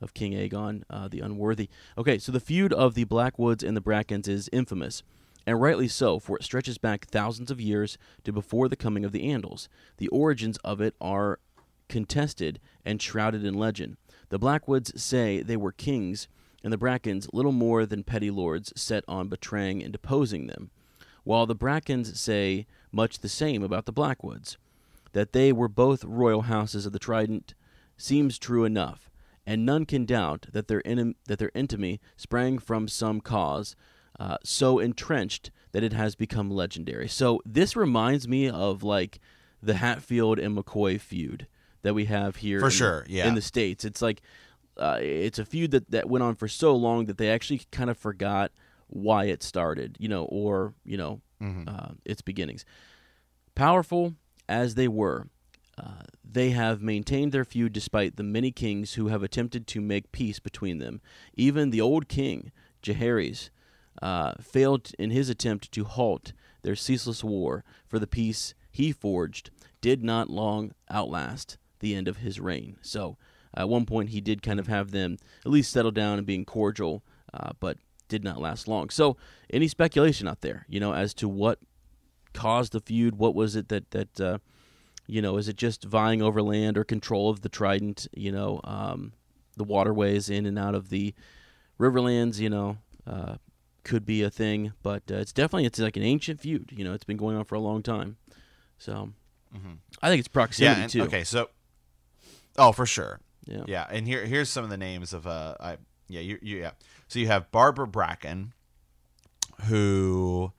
[0.00, 1.68] of King Aegon, uh, the Unworthy.
[1.98, 5.02] Okay, so the feud of the Blackwoods and the Brackens is infamous,
[5.46, 9.10] and rightly so, for it stretches back thousands of years to before the coming of
[9.10, 9.66] the Andals.
[9.96, 11.40] The origins of it are
[11.88, 13.96] contested and shrouded in legend.
[14.28, 16.28] The Blackwoods say they were kings,
[16.64, 20.70] and the Brackens little more than petty lords set on betraying and deposing them,
[21.24, 24.58] while the Brackens say much the same about the Blackwoods.
[25.12, 27.54] That they were both royal houses of the Trident
[27.96, 29.10] seems true enough,
[29.46, 33.76] and none can doubt that their enem- that their infamy sprang from some cause
[34.18, 37.08] uh, so entrenched that it has become legendary.
[37.08, 39.20] So this reminds me of like
[39.62, 41.46] the Hatfield and McCoy feud
[41.86, 43.28] that we have here For in, sure, yeah.
[43.28, 43.84] in the states.
[43.84, 44.20] It's like
[44.76, 47.88] uh, it's a feud that that went on for so long that they actually kind
[47.90, 48.50] of forgot
[48.88, 51.68] why it started, you know, or you know, Mhm.
[51.68, 52.64] uh, its beginnings.
[53.54, 54.14] Powerful
[54.48, 55.28] as they were,
[55.78, 60.12] uh, they have maintained their feud despite the many kings who have attempted to make
[60.12, 61.00] peace between them.
[61.34, 62.50] Even the old king,
[62.82, 63.50] Jaehaerys,
[64.02, 69.50] uh, failed in his attempt to halt their ceaseless war, for the peace he forged
[69.80, 72.76] did not long outlast the end of his reign.
[72.82, 73.16] So,
[73.54, 76.44] at one point, he did kind of have them at least settle down and being
[76.44, 78.90] cordial, uh, but did not last long.
[78.90, 79.16] So,
[79.50, 81.58] any speculation out there, you know, as to what
[82.34, 83.16] caused the feud?
[83.16, 84.38] What was it that that uh,
[85.06, 85.36] you know?
[85.38, 88.06] Is it just vying over land or control of the Trident?
[88.14, 89.12] You know, um,
[89.56, 91.14] the waterways in and out of the
[91.80, 92.38] Riverlands.
[92.38, 93.36] You know, uh,
[93.84, 96.72] could be a thing, but uh, it's definitely it's like an ancient feud.
[96.76, 98.16] You know, it's been going on for a long time.
[98.78, 99.12] So
[99.54, 99.78] Mhm.
[100.02, 100.32] I think it's Yeah.
[100.32, 101.02] proximity And, too.
[101.04, 101.24] okay.
[101.24, 101.48] So.
[102.58, 103.20] Oh, for sure.
[103.46, 103.64] Yeah.
[103.66, 105.76] Yeah, and here here's some of the names of uh I
[106.08, 106.72] yeah you, you yeah
[107.08, 108.52] so you have Barbara Bracken,
[109.66, 110.52] who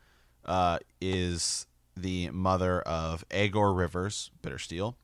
[0.46, 4.96] uh, is the mother of Aegor Rivers Bittersteel,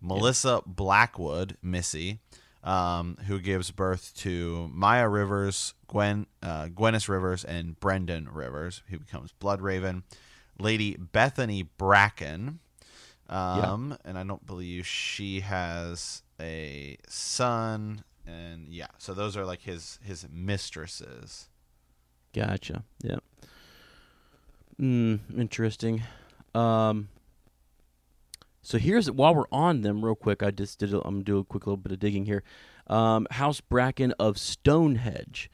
[0.00, 2.18] Melissa Blackwood Missy,
[2.62, 8.98] um, who gives birth to Mya Rivers, Gwen uh, Gwenys Rivers, and Brynden Rivers, who
[8.98, 10.02] becomes Blood Raven,
[10.58, 12.60] Lady Bethany Bracken.
[13.28, 18.04] Um, and I don't believe she has a son.
[18.26, 21.48] And yeah, so those are like his his mistresses.
[22.32, 22.84] Gotcha.
[23.02, 23.18] Yeah.
[24.80, 26.02] Mm, interesting.
[26.54, 27.08] Um,
[28.62, 30.42] so here's while we're on them, real quick.
[30.42, 30.94] I just did.
[30.94, 32.42] A, I'm gonna do a quick little bit of digging here.
[32.86, 35.50] Um, House Bracken of Stone Hedge.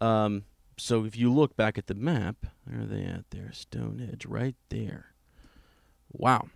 [0.00, 0.44] Um,
[0.78, 3.30] so if you look back at the map, where are they at?
[3.30, 5.14] There, Stone Hedge, right there.
[6.12, 6.48] Wow,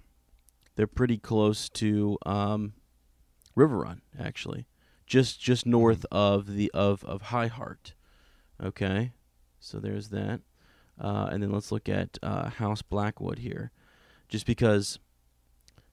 [0.77, 2.75] they're pretty close to um,
[3.57, 4.67] Riverrun, actually,
[5.07, 7.95] just just north of the of of High Heart.
[8.63, 9.13] Okay,
[9.59, 10.41] so there's that.
[11.01, 13.71] Uh, and then let's look at uh, House Blackwood here,
[14.29, 14.99] just because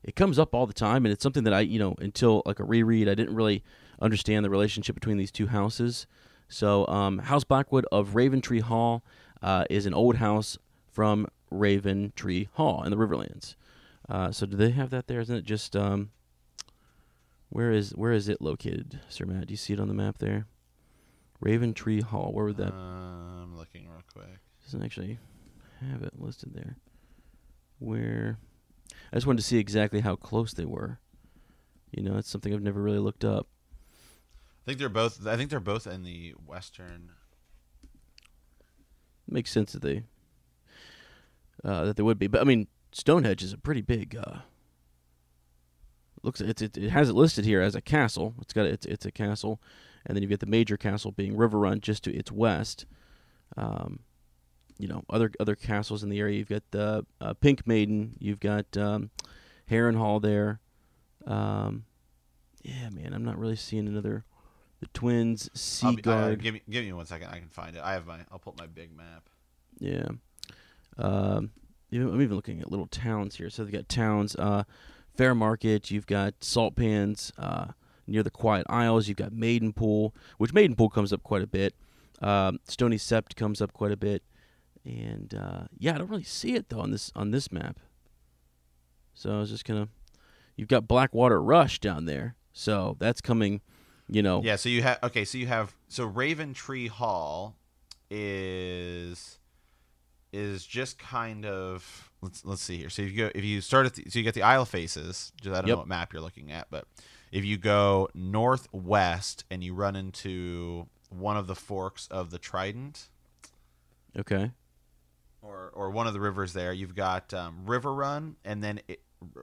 [0.03, 2.59] it comes up all the time, and it's something that I, you know, until like
[2.59, 3.63] a reread, I didn't really
[4.01, 6.07] understand the relationship between these two houses.
[6.49, 9.03] So, um, House Blackwood of Raventree Hall
[9.41, 10.57] uh, is an old house
[10.91, 13.55] from Raventree Hall in the Riverlands.
[14.07, 15.19] Uh, so, do they have that there?
[15.19, 16.11] Isn't it just um,
[17.49, 19.47] where is where is it located, Sir Matt?
[19.47, 20.47] Do you see it on the map there?
[21.43, 22.31] Raventree Hall.
[22.33, 22.73] Where would that?
[22.73, 24.39] Uh, I'm looking real quick.
[24.65, 25.19] doesn't actually
[25.91, 26.77] have it listed there.
[27.79, 28.39] Where
[29.11, 30.99] I just wanted to see exactly how close they were.
[31.91, 33.47] You know, it's something I've never really looked up.
[34.63, 35.25] I think they're both.
[35.25, 37.11] I think they're both in the western.
[39.29, 40.03] makes sense that they
[41.63, 44.15] uh, that they would be, but I mean, Stone Hedge is a pretty big.
[44.15, 44.39] Uh,
[46.27, 48.35] looks it's it, it has it listed here as a castle.
[48.41, 49.59] It's got it's it's a castle,
[50.05, 52.85] and then you've got the major castle being Riverrun just to its west.
[53.55, 54.01] Um,
[54.77, 56.37] you know, other other castles in the area.
[56.37, 58.11] You've got the uh, Pinkmaiden.
[58.19, 59.09] You've got um,
[59.65, 60.59] Heron Hall there.
[61.25, 61.85] Um,
[62.61, 64.23] yeah, man, I'm not really seeing another.
[64.79, 67.29] The Twins, I'll be- uh, give me give me one second.
[67.29, 67.81] I can find it.
[67.83, 68.19] I have my.
[68.31, 69.29] I'll pull up my big map.
[69.79, 70.09] Yeah.
[70.97, 71.51] Um,
[71.91, 73.49] even, I'm even looking at little towns here.
[73.49, 74.63] So they've got towns, uh,
[75.17, 75.91] Fairmarket.
[75.91, 77.67] You've got Saltpans uh,
[78.05, 79.07] near the Quiet Isles.
[79.07, 81.73] You've got Maidenpool, which Maidenpool comes up quite a bit.
[82.21, 84.23] Um, Stony Sept comes up quite a bit,
[84.85, 87.79] and uh, yeah, I don't really see it though on this on this map.
[89.13, 89.89] So I was just gonna.
[90.55, 93.61] You've got Blackwater Rush down there, so that's coming.
[94.09, 94.55] You know, Yeah.
[94.55, 94.99] So you have.
[95.03, 95.25] Okay.
[95.25, 95.75] So you have.
[95.89, 97.55] So Raventree Hall
[98.09, 99.36] is
[100.33, 102.89] is just kind of let's let's see here.
[102.89, 105.31] So if you go if you start at the, so you get the Isle Faces.
[105.41, 105.75] Just, I don't Yep.
[105.75, 106.85] know what map you're looking at, but
[107.31, 113.07] if you go northwest and you run into one of the forks of the Trident
[114.17, 114.51] okay,
[115.41, 119.01] or or one of the rivers there, you've got um, Riverrun, and then it,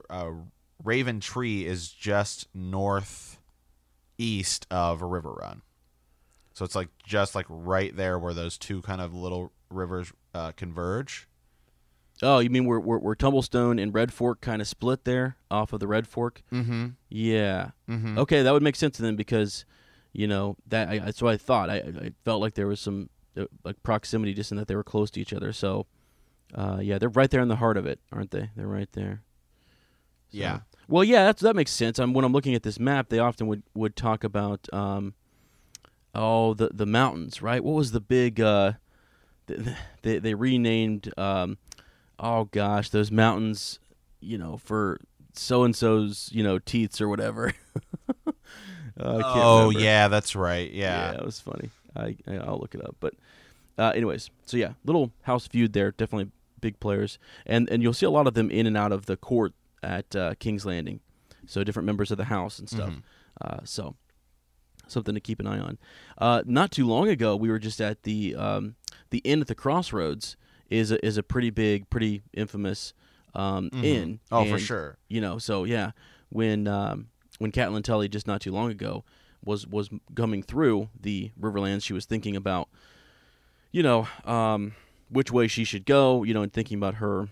[0.09, 0.31] uh,
[0.83, 3.39] Raventree is just north
[4.17, 5.61] east of Riverrun.
[6.53, 10.51] So it's like just like right there where those two kind of little rivers uh,
[10.51, 11.27] converge.
[12.21, 15.73] Oh, you mean where where, where Tumblestone and Red Fork kind of split there off
[15.73, 16.43] of the Red Fork?
[16.51, 16.87] Mm-hmm.
[17.09, 17.71] Yeah.
[17.89, 18.17] Mm-hmm.
[18.19, 19.65] Okay, that would make sense then because,
[20.13, 21.69] you know, that I, that's what I thought.
[21.69, 24.83] I, I felt like there was some uh, like proximity, just in that they were
[24.83, 25.51] close to each other.
[25.51, 25.87] So,
[26.53, 28.49] uh, yeah, they're right there in the heart of it, aren't they?
[28.55, 29.23] They're right there.
[30.31, 30.59] So- Yeah.
[30.87, 31.97] Well, yeah, that's that makes sense.
[31.99, 35.15] I'm, when I'm looking at this map, they often would would talk about um,
[36.13, 37.63] oh the the mountains, right?
[37.63, 38.73] What was the big uh,
[40.01, 41.57] they they renamed um,
[42.19, 43.79] oh gosh, those mountains,
[44.21, 44.99] you know, for
[45.33, 47.53] so and so's, you know, teats or whatever.
[48.97, 49.79] Uh, Oh remember.
[49.81, 50.71] yeah, that's right.
[50.71, 51.17] yeah, Yeah.
[51.17, 51.69] it was funny.
[51.97, 52.95] I, I'll look it up.
[53.01, 53.13] But
[53.77, 55.91] uh, anyways, so yeah, little house feud there.
[55.91, 56.31] Definitely
[56.61, 59.17] big players, and and you'll see a lot of them in and out of the
[59.17, 59.51] court
[59.83, 61.01] at uh, King's Landing.
[61.45, 62.89] So different members of the house and stuff.
[62.91, 63.01] Mhm.
[63.41, 63.95] Uh, so
[64.87, 65.77] something to keep an eye on.
[66.17, 68.75] Uh, not too long ago, we were just at the um,
[69.09, 70.37] the inn at the crossroads.
[70.67, 72.93] Is a, is a pretty big, pretty infamous
[73.35, 73.83] um, Mhm.
[73.83, 74.19] inn.
[74.31, 74.97] Oh, for sure.
[75.07, 75.91] You know, so yeah,
[76.29, 79.03] when um, when Catelyn Tully just not too long ago
[79.43, 82.67] was was coming through the Riverlands, she was thinking about,
[83.71, 84.73] you know, um,
[85.07, 86.23] which way she should go.
[86.23, 87.29] You know, and thinking about her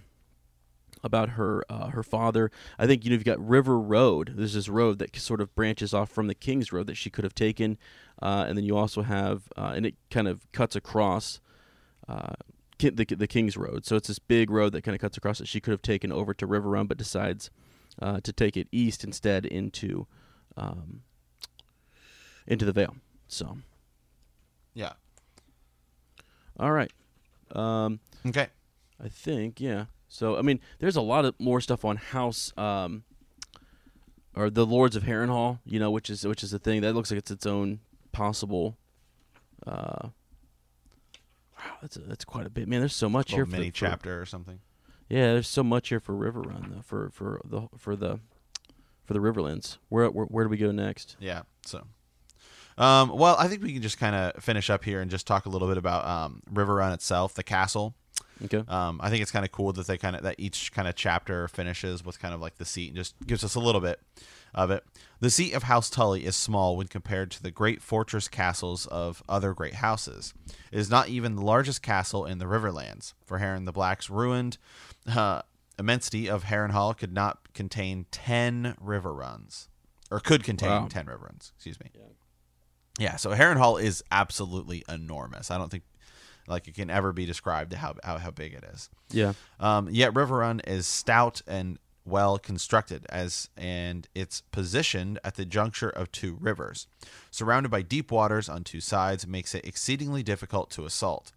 [1.04, 2.52] about her uh, her father.
[2.78, 4.34] I think you know you've got River Road.
[4.36, 7.24] There's this road that sort of branches off from the King's Road that she could
[7.24, 7.80] have taken,
[8.22, 11.40] uh, and then you also have uh, and it kind of cuts across.
[12.08, 12.34] Uh,
[12.80, 13.86] the the King's Road.
[13.86, 15.48] So it's this big road that kind of cuts across it.
[15.48, 17.50] She could have taken over to Riverrun, but decides
[18.02, 20.06] uh, to take it east instead into
[20.58, 21.04] um,
[22.46, 22.96] into the Vale.
[23.28, 23.60] So
[24.74, 24.94] Yeah.
[26.60, 26.92] all right,
[27.56, 28.48] um, Okay.
[29.04, 29.86] I think yeah.
[30.10, 32.52] So I mean, there's a lot of more stuff on House.
[32.58, 33.04] Um,
[34.36, 37.12] or the Lords of Harrenhal, you know, which is which is a thing that looks
[37.12, 37.80] like it's its own
[38.12, 38.78] possible.
[39.66, 40.10] Uh,
[41.64, 42.80] wow, that's a, that's quite a bit, man.
[42.80, 43.46] There's so much here.
[43.46, 44.60] For- mini for- chapter or something.
[45.10, 46.82] Yeah, there's so much here for Riverrun though.
[46.82, 48.20] For for the for the
[49.06, 49.78] for the Riverlands.
[49.90, 51.18] Where where, where do we go next?
[51.20, 51.42] Yeah.
[51.66, 51.86] So,
[52.78, 55.46] um, well, I think we can just kind of finish up here and just talk
[55.46, 57.94] a little bit about um, Riverrun itself, the castle.
[58.46, 58.64] Okay.
[58.68, 60.96] Um, I think it's kind of cool that they kind of that each kind of
[60.96, 64.00] chapter finishes with kind of like the seat and just gives us a little bit
[64.54, 64.84] of it.
[65.20, 69.24] The seat of House Tully is small when compared to the great fortress castles of
[69.30, 70.34] other great houses.
[70.72, 73.14] It is not even the largest castle in the Riverlands.
[73.26, 74.58] For Harren the Black's ruined
[75.08, 75.42] uh,
[75.80, 79.68] immensity of Harrenhal could not contain ten Riverruns,
[80.12, 80.88] or could contain Wow.
[80.90, 81.52] ten Riverruns.
[81.56, 81.90] Excuse me.
[83.00, 85.50] Yeah, so Harrenhal is absolutely enormous.
[85.50, 85.84] I don't think
[86.48, 88.90] like it can ever be described how how, how big it is.
[89.10, 89.34] Yeah.
[89.60, 95.90] Um, yet Riverrun is stout and well constructed as and it's positioned at the juncture
[95.90, 96.88] of two rivers.
[97.32, 101.32] Surrounded by deep waters on two sides makes it exceedingly difficult to assault.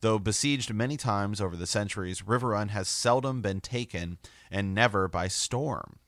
[0.00, 4.18] Though besieged many times over the centuries, Riverrun has seldom been taken
[4.50, 5.98] and never by storm.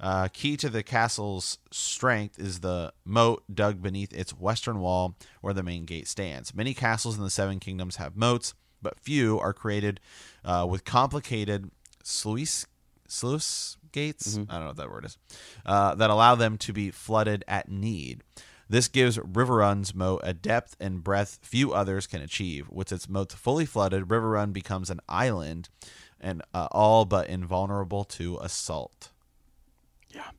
[0.00, 5.54] Uh, key to the castle's strength is the moat dug beneath its western wall where
[5.54, 6.54] the main gate stands.
[6.54, 10.00] Many castles in the Seven Kingdoms have moats, but few are created
[10.44, 11.70] uh, with complicated
[12.02, 12.66] sluice,
[13.08, 14.36] sluice gates.
[14.36, 15.18] I don't know what that word is.
[15.64, 18.22] Uh, that allow them to be flooded at need.
[18.68, 22.68] This gives Riverrun's moat a depth and breadth few others can achieve.
[22.70, 25.68] With its moat fully flooded, Riverrun becomes an island
[26.20, 29.10] and uh, all but invulnerable to assault.
[30.10, 30.30] Yeah.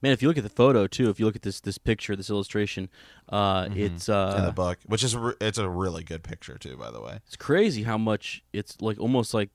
[0.00, 2.14] Man, if you look at the photo too, if you look at this this picture,
[2.14, 2.88] this illustration,
[3.28, 6.76] uh, it's uh, in the book, which is re- it's a really good picture too,
[6.76, 7.18] by the way.
[7.26, 9.50] it's crazy how much it's like almost like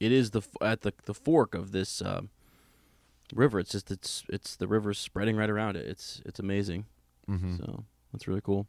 [0.00, 2.22] it is the at the the fork of this uh,
[3.34, 3.58] river.
[3.58, 5.86] It's just it's it's the river spreading right around it.
[5.86, 6.86] It's it's amazing.
[7.28, 7.56] Mm-hmm.
[7.56, 8.66] So that's really cool.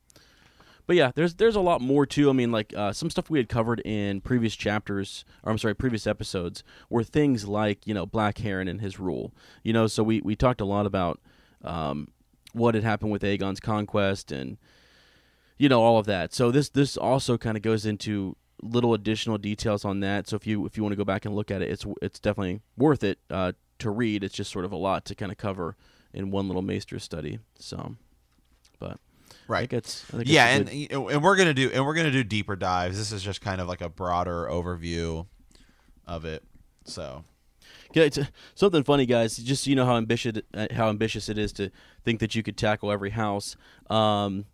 [0.88, 2.30] But yeah, there's there's a lot more too.
[2.30, 5.74] I mean, like uh, some stuff we had covered in previous chapters, or I'm sorry,
[5.74, 9.34] previous episodes, were things like you know Black Harren and his rule.
[9.64, 11.20] You know, so we we talked a lot about
[11.64, 12.10] um,
[12.54, 14.58] what had happened with Aegon's conquest and
[15.58, 16.34] you know all of that.
[16.34, 20.28] So this this also kind of goes into little additional details on that.
[20.28, 22.20] So if you if you want to go back and look at it, it's it's
[22.20, 24.24] definitely worth it uh, to read.
[24.24, 25.76] It's just sort of a lot to kind of cover
[26.14, 27.40] in one little Maester study.
[27.60, 27.96] So,
[28.80, 28.92] but
[29.32, 29.70] I Right.
[29.70, 32.12] think it's I think Yeah, it's and good- and we're gonna do and we're gonna
[32.12, 32.98] do deeper dives.
[32.98, 35.28] This is just kind of like a broader overview
[36.08, 36.44] of it.
[36.86, 37.24] So
[37.94, 38.26] Yeah, it's, uh,
[38.56, 39.38] something funny, guys.
[39.38, 41.72] Just so you know how ambitious uh, how ambitious it is to
[42.04, 43.56] think that you could tackle every house.
[43.90, 44.46] Um,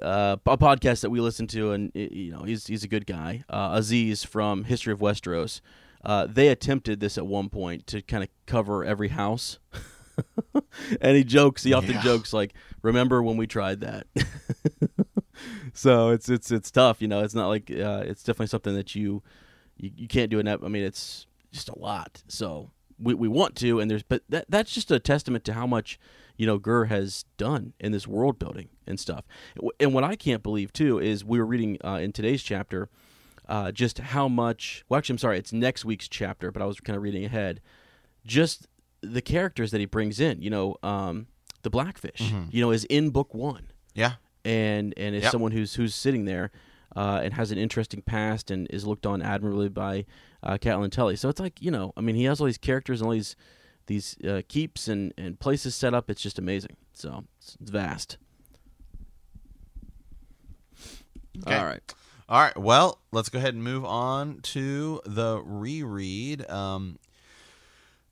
[0.00, 3.44] uh, a podcast that we listen to, and you know he's he's a good guy.
[3.48, 5.60] Uh, Aziz from History of Westeros.
[6.04, 9.58] Uh, they attempted this at one point to kind of cover every house,
[11.00, 11.62] and he jokes.
[11.62, 12.02] He often Yeah.
[12.02, 14.06] jokes like, "Remember when we tried that?"
[15.74, 17.00] so it's it's it's tough.
[17.00, 19.22] You know, it's not like uh, it's definitely something that you
[19.76, 22.22] you, you can't do an ep- I mean, it's just a lot.
[22.28, 25.66] So we, we want to, and there's but that that's just a testament to how
[25.66, 25.98] much
[26.42, 29.22] you know Gurr has done in this world building and stuff.
[29.78, 32.88] And what I can't believe too is we were reading uh, in today's chapter
[33.48, 34.84] uh, just how much.
[34.88, 37.60] Well, actually, I'm sorry, it's next week's chapter, but I was kind of reading ahead.
[38.26, 38.66] Just
[39.02, 40.42] the characters that he brings in.
[40.42, 41.26] You know, um,
[41.62, 42.32] the Blackfish.
[42.50, 44.14] You know, is in book one yeah,
[44.44, 45.32] and and is Yep.
[45.32, 46.50] someone who's who's sitting there
[46.96, 50.06] uh, and has an interesting past and is looked on admirably by
[50.42, 51.14] uh, Catelyn Tully.
[51.14, 53.36] So it's like you know, I mean, he has all these characters and all these
[53.86, 56.10] these uh, keeps and and places set up.
[56.10, 56.76] It's just amazing.
[56.92, 58.18] So it's, vast.
[61.46, 61.56] Okay.
[61.56, 61.94] All right.
[62.28, 62.56] All right.
[62.56, 66.48] Well, let's go ahead and move on to the reread.
[66.50, 66.98] Um,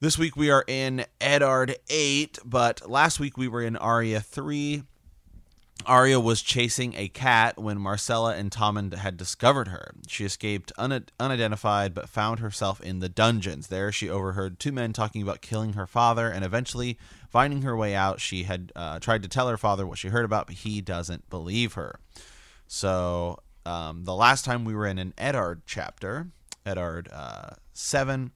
[0.00, 4.82] this week we are in Eddard 8, but last week we were in Arya 3.
[5.86, 9.92] Arya was chasing a cat when Myrcella and Tommen had discovered her.
[10.06, 13.68] She escaped un- unidentified but found herself in the dungeons.
[13.68, 16.98] There, she overheard two men talking about killing her father, and eventually,
[17.30, 20.24] finding her way out, she had uh, tried to tell her father what she heard
[20.24, 21.98] about, but he doesn't believe her.
[22.66, 26.28] So, um, the last time we were in an Eddard chapter,
[26.64, 28.32] Eddard uh, 7,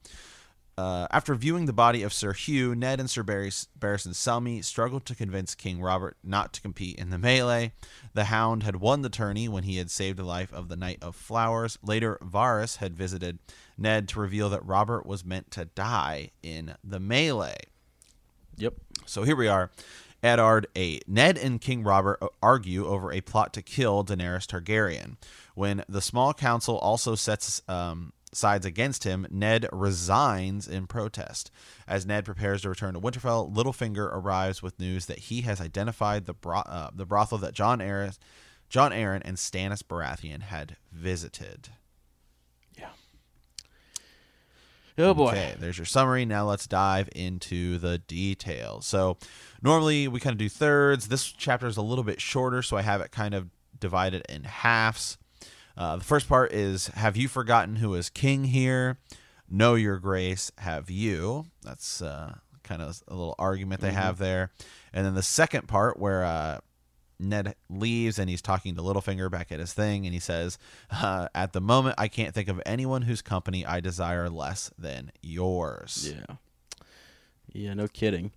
[0.77, 5.05] uh, after viewing the body of Sir Hugh, Ned and Sir Barris, Barristan Selmy struggled
[5.07, 7.73] to convince King Robert not to compete in the melee.
[8.13, 10.99] The Hound had won the tourney when he had saved the life of the Knight
[11.01, 11.79] of Flowers.
[11.83, 13.39] Later, Varys had visited
[13.79, 17.57] Ned to reveal that Robert was meant to die in the melee.
[18.57, 18.75] Yep.
[19.07, 19.71] So here we are.
[20.25, 21.05] Eddard 8.
[21.07, 25.17] Ned and King Robert argue over a plot to kill Daenerys Targaryen.
[25.55, 31.51] When the small council also sets um, sides against him, Ned resigns in protest.
[31.87, 36.27] As Ned prepares to return to Winterfell, Littlefinger arrives with news that he has identified
[36.27, 38.17] the bro- uh, the brothel that Jon Arryn,
[38.69, 41.71] Jon Arryn and Stannis Baratheon had visited.
[42.77, 42.91] Yeah.
[44.99, 45.31] Oh boy.
[45.31, 46.25] Okay, there's your summary.
[46.25, 48.87] Now let's dive into the details.
[48.87, 49.19] So,
[49.63, 51.09] normally we kind of do thirds.
[51.09, 54.45] This chapter is a little bit shorter, so I have it kind of divided in
[54.45, 55.19] halves.
[55.77, 58.99] Uh, the first part is Have you forgotten who is king here?
[59.51, 61.47] Know your grace, have you?
[61.63, 64.51] That's uh, kind of a little argument they have there.
[64.93, 66.61] And then the second part, where uh,
[67.19, 70.59] Ned leaves and he's talking to Littlefinger back at his thing, and he says,
[70.91, 75.13] uh, At the moment, I can't think of anyone whose company I desire less than
[75.23, 76.13] yours.
[76.17, 76.37] Yeah.
[77.53, 78.33] Yeah, no kidding.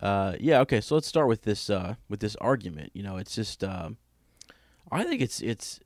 [0.00, 2.90] Uh, yeah, okay, so let's start with this uh, with this argument.
[2.94, 3.96] You know, it's just um,
[4.90, 5.80] I think it's it's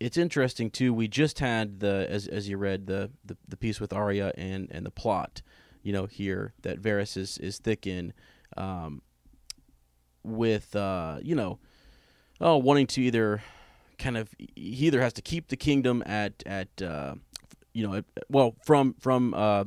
[0.00, 0.92] it's interesting too.
[0.92, 4.68] We just had the as as you read the the, the piece with Arya and
[4.70, 5.42] and the plot,
[5.82, 8.14] you know, here that Varys is is thick in,
[8.56, 9.02] um,
[10.24, 11.58] with uh, you know,
[12.40, 13.42] oh wanting to either
[13.98, 17.14] kind of he either has to keep the kingdom at at uh,
[17.74, 19.64] you know well from from uh,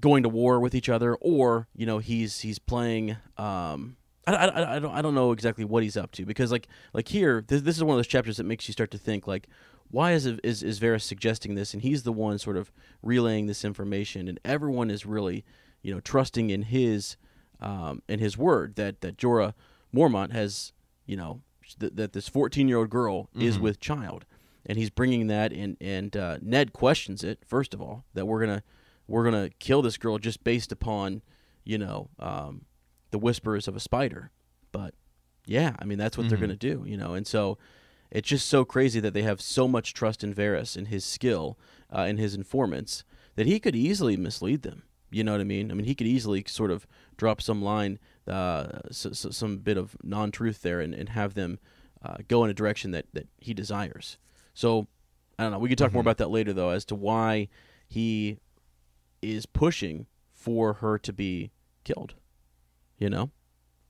[0.00, 3.96] going to war with each other or you know he's he's playing um
[4.26, 7.08] I, I, I don't I don't know exactly what he's up to because like like
[7.08, 9.48] here this, this is one of those chapters that makes you start to think like
[9.90, 11.72] why is is is Varys suggesting this?
[11.74, 12.72] And he's the one sort of
[13.02, 15.44] relaying this information and everyone is really
[15.82, 17.16] you know trusting in his
[17.60, 19.54] um in his word that that Jorah
[19.94, 20.72] Mormont has
[21.06, 21.42] you know
[21.78, 24.24] th- that this 14 year old girl is with child.
[24.66, 28.40] And he's bringing that in and uh, Ned questions it first of all that we're
[28.40, 28.62] gonna
[29.06, 31.20] we're gonna kill this girl just based upon
[31.64, 32.62] you know um,
[33.14, 34.30] the whispers of a spider.
[34.72, 34.94] But
[35.46, 37.12] yeah i mean that's what they're gonna do you know?
[37.14, 37.58] And so
[38.10, 41.58] it's just so crazy that they have so much trust in Varys and his skill
[41.94, 43.04] uh, and his informants
[43.36, 45.70] that he could easily mislead them you know what i mean?
[45.70, 46.86] I mean he could easily sort of
[47.16, 51.58] drop some line uh, s s- some bit of non-truth there and, and have them
[52.04, 54.18] uh, go in a direction that, that he desires.
[54.54, 54.86] So
[55.38, 55.58] I don't know.
[55.58, 57.48] We could talk more about that later, though, as to why
[57.86, 58.38] he
[59.22, 61.50] is pushing for her to be
[61.84, 62.14] killed.
[63.04, 63.30] You know,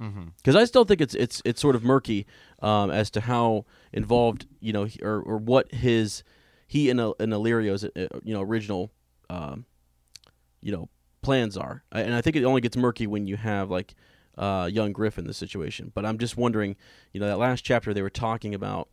[0.02, 0.24] Mm-hmm.
[0.38, 2.26] because I still think it's it's it's sort of murky
[2.60, 6.24] um, as to how involved you know he- or or what his
[6.66, 7.88] he and and Illyrio's uh,
[8.28, 8.90] you know original
[9.30, 9.64] um,
[10.60, 10.88] you know
[11.22, 13.94] plans are, I- and I think it only gets murky when you have like
[14.36, 15.92] uh, young Griff in the situation.
[15.94, 16.74] But I'm just wondering,
[17.12, 18.88] you know, that last chapter they were talking about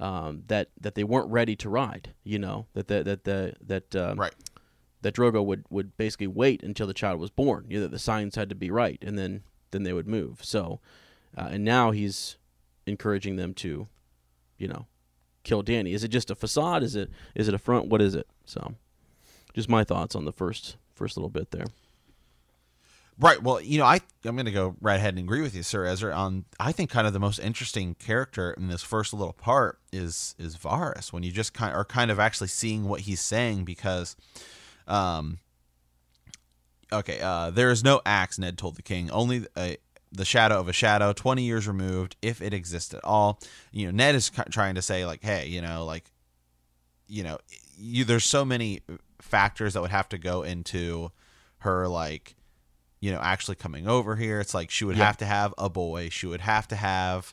[0.00, 2.12] um, that that they weren't ready to ride.
[2.24, 4.34] You know that the, that the that um, Right.
[5.02, 7.66] that Drogo would, would basically wait until the child was born.
[7.68, 10.40] You know, that the signs had to be right, and then then they would move.
[10.42, 10.80] So,
[11.36, 12.36] uh, and now he's
[12.86, 13.88] encouraging them to,
[14.58, 14.86] you know,
[15.42, 15.92] kill Danny.
[15.92, 16.82] Is it just a facade?
[16.82, 17.88] Is it is it a front?
[17.88, 18.26] What is it?
[18.44, 18.74] So,
[19.54, 21.66] just my thoughts on the first first little bit there.
[23.20, 23.42] Right.
[23.42, 25.84] Well, you know, I I'm going to go right ahead and agree with you, Sir
[25.84, 26.14] Ezra.
[26.14, 30.34] On I think kind of the most interesting character in this first little part is
[30.38, 31.12] is Varys.
[31.12, 34.16] when you just kind are kind of actually seeing what he's saying because,
[34.88, 35.38] um,
[36.92, 38.38] okay, uh, there is no axe.
[38.38, 39.10] Ned told the king.
[39.10, 39.76] Only a,
[40.12, 43.40] the shadow of a shadow, twenty years removed, if it exists at all.
[43.72, 46.10] You know, Ned is trying to say like, hey, you know, like,
[47.06, 47.38] you know,
[47.78, 48.80] you there's so many
[49.20, 51.10] factors that would have to go into
[51.58, 52.34] her like
[53.02, 54.40] you know, actually coming over here.
[54.40, 55.06] It's like she would Yeah.
[55.06, 56.10] have to have a boy.
[56.10, 57.32] She would have to have,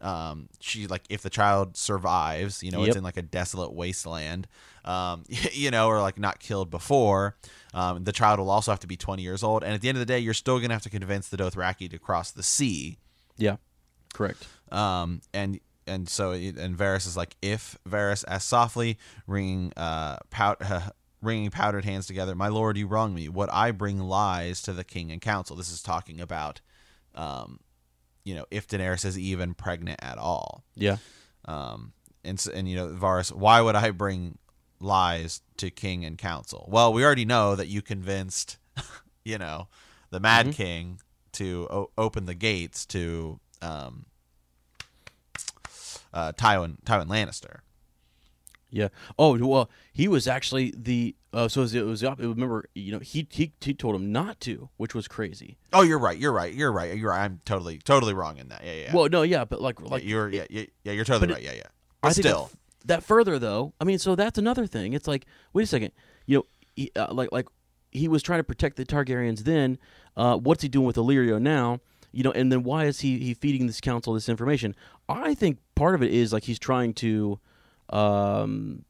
[0.00, 2.88] um, she like if the child survives, you know, Yep.
[2.88, 4.46] it's in like a desolate wasteland,
[4.84, 7.36] um, you know, or like not killed before.
[7.72, 9.96] Um, the child will also have to be 20 years old, and at the end
[9.96, 12.98] of the day, you're still gonna have to convince the Dothraki to cross the sea.
[13.36, 13.56] Yeah,
[14.12, 14.46] correct.
[14.70, 20.16] Um, and and so it- and Varys is like, if Varys asks softly, wringing uh,
[20.30, 20.62] pout,
[21.20, 23.28] wringing powdered hands together, my lord, you wrong me.
[23.28, 25.56] What I bring lies to the king and council.
[25.56, 26.60] This is talking about,
[27.14, 27.60] um,
[28.24, 30.64] you know, if Daenerys is even pregnant at all.
[30.74, 30.96] Yeah,
[31.44, 31.92] Um,
[32.24, 34.38] and and you know, Varys, why would I bring
[34.80, 36.68] lies to king and council?
[36.70, 38.58] Well, we already know that you convinced,
[39.24, 39.68] you know,
[40.10, 40.54] the Mad Mhm.
[40.54, 41.00] King
[41.32, 44.06] to o- open the gates to um,
[46.12, 47.60] uh, Tywin Tywin Lannister.
[48.70, 48.88] Yeah.
[49.18, 51.14] Oh well, he was actually the.
[51.32, 52.02] Uh, so it was, it was.
[52.02, 55.58] Remember, you know, he, he he told him not to, which was crazy.
[55.72, 56.18] Oh, you're right.
[56.18, 56.52] You're right.
[56.52, 56.96] You're right.
[56.96, 57.24] You're right.
[57.24, 58.62] I'm totally totally wrong in that.
[58.64, 58.94] Yeah, yeah.
[58.94, 61.42] Well, no, yeah, but like Yeah, like you're yeah, yeah, yeah you're totally right.
[61.42, 61.62] Yeah, yeah.
[62.02, 63.74] I But think still, that, that further though.
[63.80, 64.92] I mean, so that's another thing.
[64.92, 65.92] It's like, wait a second.
[66.26, 67.48] You know, he, uh, like like
[67.90, 69.78] he was trying to protect the Targaryens then.
[70.16, 71.80] Uh, what's he doing with Illyrio now?
[72.12, 74.74] You know, and then why is he he feeding this council this information?
[75.08, 77.40] I think part of it is like he's trying to,
[77.90, 78.84] um,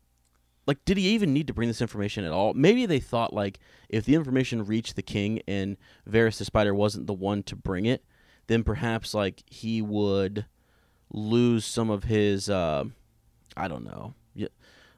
[0.66, 2.55] like, did he even need to bring this information at all?
[2.55, 5.76] Maybe they thought like if the information reached the king and
[6.09, 8.05] Varys the Spider wasn't the one to bring it,
[8.47, 10.47] then perhaps like he would
[11.12, 12.51] lose some of his.
[12.51, 12.84] Uh,
[13.57, 14.15] I don't know.
[14.35, 14.49] Yeah,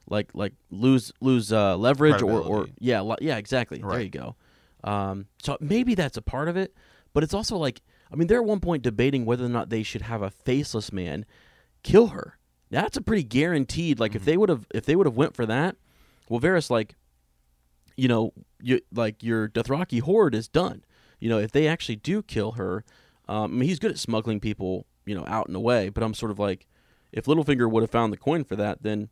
[0.09, 3.79] like like lose lose uh, leverage or or yeah li- yeah exactly.
[3.79, 4.37] There you go.
[4.85, 6.75] Um, so maybe that's a part of it,
[7.13, 7.83] but it's also like
[8.13, 10.93] I mean they're at one point debating whether or not they should have a faceless
[10.93, 11.25] man
[11.83, 12.39] kill her.
[12.71, 14.01] Now, That's a pretty guaranteed.
[14.01, 15.77] Like if they would have if they would have went for that,
[16.29, 16.95] well Varys like,
[17.97, 20.85] you know, you like your Dothraki horde is done.
[21.21, 22.85] You know if they actually do kill her,
[23.29, 26.15] um, I mean he's good at smuggling people you know out and away, but I'm
[26.15, 26.67] sort of like,
[27.13, 29.09] if Littlefinger would have found the coin for that, then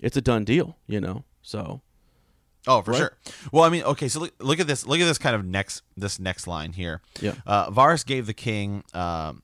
[0.00, 0.76] it's a done deal.
[0.86, 1.80] You know, so
[2.66, 2.98] Oh, for Right?
[2.98, 3.16] sure.
[3.52, 4.86] Well, I mean, okay, so look, look at this.
[4.86, 7.02] Look at this kind of next this next line here.
[7.20, 7.34] Yeah.
[7.46, 9.42] Uh, Varys gave the king, um,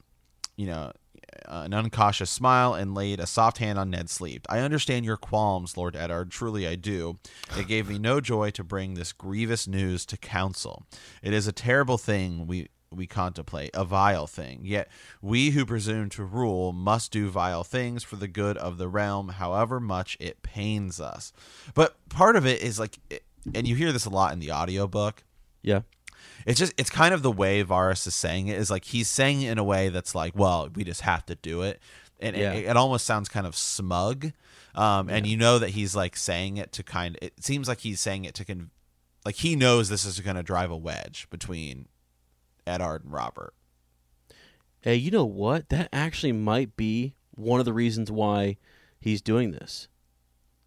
[0.57, 0.93] you know,
[1.47, 4.41] an uncautious smile and laid a soft hand on Ned's sleeve.
[4.49, 6.31] I understand your qualms, Lord Eddard.
[6.31, 7.19] Truly, I do.
[7.59, 10.87] It gave me no joy to bring this grievous news to council.
[11.23, 14.61] It is a terrible thing we we contemplate, a vile thing.
[14.64, 14.88] Yet
[15.22, 19.28] we who presume to rule must do vile things for the good of the realm,
[19.28, 21.32] however much it pains us.
[21.74, 22.99] But part of it is like,
[23.55, 25.22] and you hear this a lot in the audiobook.
[25.62, 25.82] yeah,
[26.47, 29.43] It's just it's kind of the way Varys is saying it is like he's saying
[29.43, 31.80] it in a way that's like, well, we just have to do it,
[32.18, 32.53] and Yeah.
[32.55, 34.32] it, it almost sounds kind of smug.
[34.74, 37.18] Um, and you know that he's like saying it to kind.
[37.22, 38.70] It seems like he's saying it to con,
[39.24, 41.86] like he knows this is going to drive a wedge between
[42.67, 43.55] Eddard and Robert.
[44.81, 45.69] Hey, you know what?
[45.69, 48.57] That actually might be one of the reasons why
[49.01, 49.89] he's doing this.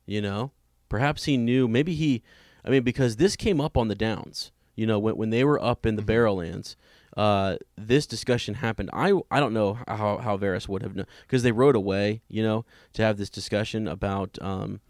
[0.06, 0.52] You know,
[0.90, 1.68] perhaps he knew.
[1.68, 2.22] Maybe he.
[2.66, 4.52] I mean, because this came up on the Downs.
[4.76, 6.76] You know, when when they were up in the Barrowlands,
[7.16, 8.90] uh, this discussion happened.
[8.92, 12.22] I I don't know how how Varys would have known because they rode away.
[12.28, 14.82] You know, to have this discussion about um,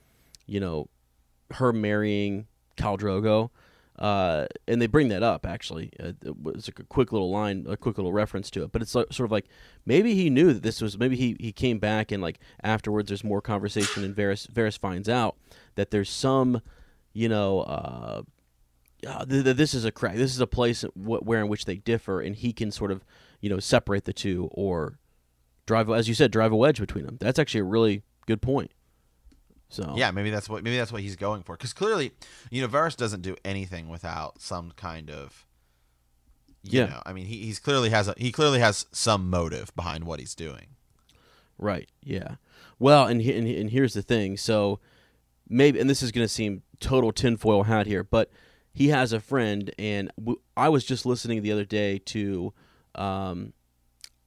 [0.45, 0.87] you know,
[1.51, 2.47] her marrying
[2.77, 3.49] Khal Drogo.
[4.03, 5.89] Uh, and they bring that up actually.
[5.97, 8.73] Uh, it was like a quick little line, a quick little reference to it.
[8.73, 9.45] But it's like, sort of like
[9.85, 10.99] maybe he knew that this was.
[10.99, 15.07] Maybe he, he came back and like afterwards, there's more conversation, and Varys Varys finds
[15.07, 15.37] out
[15.75, 16.61] that there's some,
[17.13, 18.23] you know, uh,
[19.07, 20.17] uh, th- th- this is a crack.
[20.17, 23.05] This is a place w- where in which they differ, and he can sort of,
[23.39, 24.99] you know, separate the two or
[25.65, 27.15] drive, as you said, drive a wedge between them.
[27.21, 28.71] That's actually a really good point.
[29.73, 31.55] So Yeah, maybe that's what maybe that's what he's going for.
[31.57, 32.11] Because clearly,
[32.51, 35.45] you know, Varys doesn't do anything without some kind of.
[36.61, 36.85] You Yeah.
[36.85, 40.19] know, I mean, he he's clearly has a he clearly has some motive behind what
[40.19, 40.67] he's doing.
[41.57, 41.89] Right.
[42.03, 42.35] Yeah.
[42.79, 44.37] Well, and and, and here's the thing.
[44.37, 44.79] So
[45.49, 48.31] maybe, and this is going to seem total tinfoil hat here, but
[48.73, 52.53] he has a friend, and w- I was just listening the other day to,
[52.95, 53.53] um,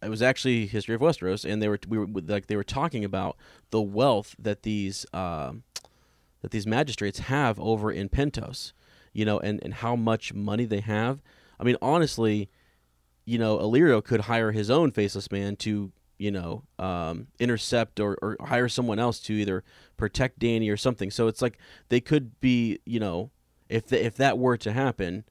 [0.07, 3.05] it was actually History of Westeros, and they were we were like they were talking
[3.05, 3.37] about
[3.71, 5.65] the wealth that these um,
[6.43, 8.73] that these magistrates have over in Pentos,
[9.13, 11.21] you know, and and how much money they have.
[11.59, 12.49] I mean, honestly,
[13.25, 18.17] you know, Illyrio could hire his own faceless man to, you know, um, intercept or,
[18.23, 19.65] or hire someone else to either
[19.97, 21.11] protect Danny or something.
[21.11, 23.33] So it's like they could be, you know,
[23.69, 25.25] if the, if that were to happen,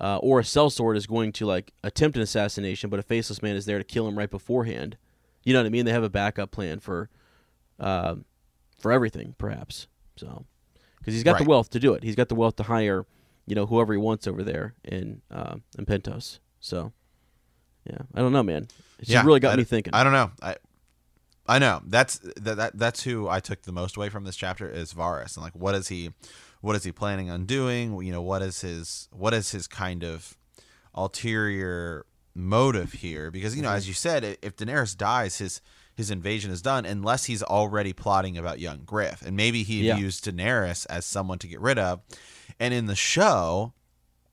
[0.00, 3.56] uh, or a sellsword is going to like attempt an assassination, but a faceless man
[3.56, 4.96] is there to kill him right beforehand.
[5.44, 5.84] You know what I mean?
[5.84, 7.08] They have a backup plan for,
[7.80, 8.24] um,
[8.78, 9.86] for everything, perhaps.
[10.16, 10.44] So,
[10.98, 12.04] because he's got the wealth to do it.
[12.04, 13.06] He's got the wealth to hire,
[13.46, 16.38] you know, whoever he wants over there in uh, in Pentos.
[16.60, 16.92] So,
[17.84, 18.68] yeah, I don't know, man.
[19.00, 19.94] It's just really got I me thinking.
[19.94, 20.30] I don't know.
[20.40, 20.56] I
[21.46, 24.68] I know that's that, that that's who I took the most away from this chapter
[24.68, 26.10] is Varys and like what is he
[26.62, 28.02] what is he planning on doing?
[28.02, 30.36] You know, what is his what is his kind of
[30.94, 33.30] ulterior motive here?
[33.30, 35.60] Because you know, as you said, if Daenerys dies, his
[35.94, 39.96] his invasion is done unless he's already plotting about young Griff, and maybe he Yeah.
[39.96, 42.00] views Daenerys as someone to get rid of.
[42.58, 43.74] And in the show,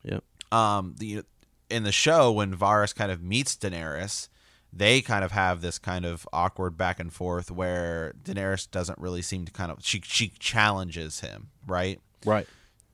[0.04, 0.24] Yep.
[0.52, 1.24] um the
[1.70, 4.30] in the show when Varys kind of meets Daenerys,
[4.72, 9.22] they kind of have this kind of awkward back and forth where Daenerys doesn't really
[9.22, 12.00] seem to kind of she she challenges him, right?
[12.26, 12.48] Right.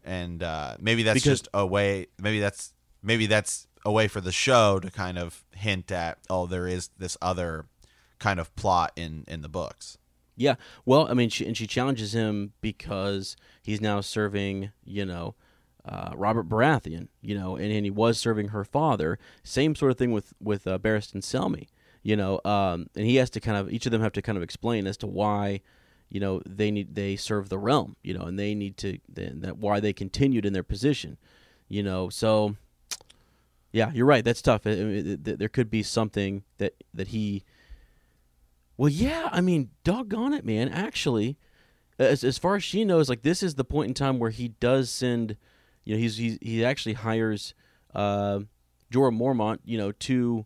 [0.04, 2.08] And uh, maybe that's Because- just a way.
[2.20, 6.48] Maybe that's maybe that's a way for the show to kind of hint at oh
[6.48, 7.66] there is this other
[8.20, 9.98] kind of plot in in the books.
[10.38, 10.56] Yeah.
[10.86, 15.34] Well, I mean, she, and she challenges him because he's now serving, you know,
[15.86, 19.18] uh, Robert Baratheon, you know, and, and he was serving her father.
[19.44, 21.68] Same sort of thing with with uh, Barristan Selmy,
[22.04, 24.38] you know, um, and he has to kind of each of them have to kind
[24.38, 25.62] of explain as to why,
[26.10, 29.42] you know, they need they serve the realm, you know, and they need to then
[29.42, 31.18] that why they continued in their position,
[31.68, 32.10] you know.
[32.10, 32.56] So,
[33.72, 34.24] yeah, you're right.
[34.24, 34.66] That's tough.
[34.66, 37.44] It, it, it, there could be something that that he.
[38.78, 40.70] Well, yeah, I mean, doggone it, man.
[40.70, 41.38] Actually,
[41.98, 44.50] as as far as she knows, like this is the point in time where he
[44.50, 45.38] does send
[45.86, 47.54] you know, he's, he's he actually hires
[47.94, 48.40] uh,
[48.92, 50.46] Jorah Mormont, you know, to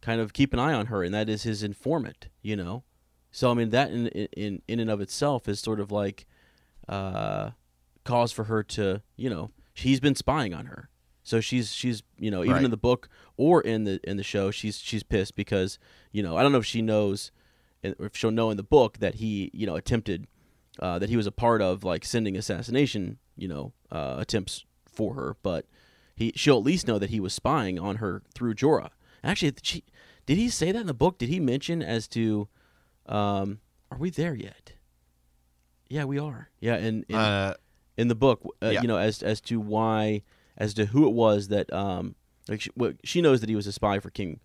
[0.00, 2.28] kind of keep an eye on her, and that is his informant.
[2.40, 2.84] You know,
[3.30, 6.26] so I mean that in in in and of itself is sort of like
[6.88, 7.50] uh,
[8.04, 10.88] cause for her to you know he's been spying on her.
[11.22, 12.64] So she's she's you know even Right.
[12.64, 15.78] in the book or in the in the show she's she's pissed because
[16.12, 17.30] you know I don't know if she knows
[17.82, 20.26] if she'll know in the book that he you know attempted
[20.80, 25.14] uh, that he was a part of like sending assassination you know uh, attempts for
[25.14, 25.66] her, but
[26.16, 28.90] he she'll at least know that he was spying on her through Jorah.
[29.22, 29.84] Actually, she,
[30.26, 31.18] did he say that in the book?
[31.18, 32.48] Did he mention as to
[33.08, 34.72] um, are we there yet?
[35.88, 36.50] Yeah, we are.
[36.60, 37.54] Yeah, in in, Uh,
[37.96, 38.82] in the book, uh, yeah.
[38.82, 40.22] you know, as as to why,
[40.56, 42.14] as to who it was that um,
[42.48, 44.40] like she, well, she knows that he was a spy for King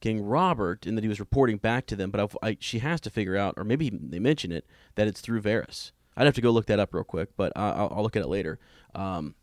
[0.00, 2.10] King Robert and that he was reporting back to them.
[2.10, 4.66] But I, I, she has to figure out, or maybe they mention it,
[4.96, 5.92] that it's through Varys.
[6.16, 8.22] I'd have to go look that up real quick, but I, I'll, I'll look at
[8.22, 8.58] it later.
[8.94, 9.34] Um,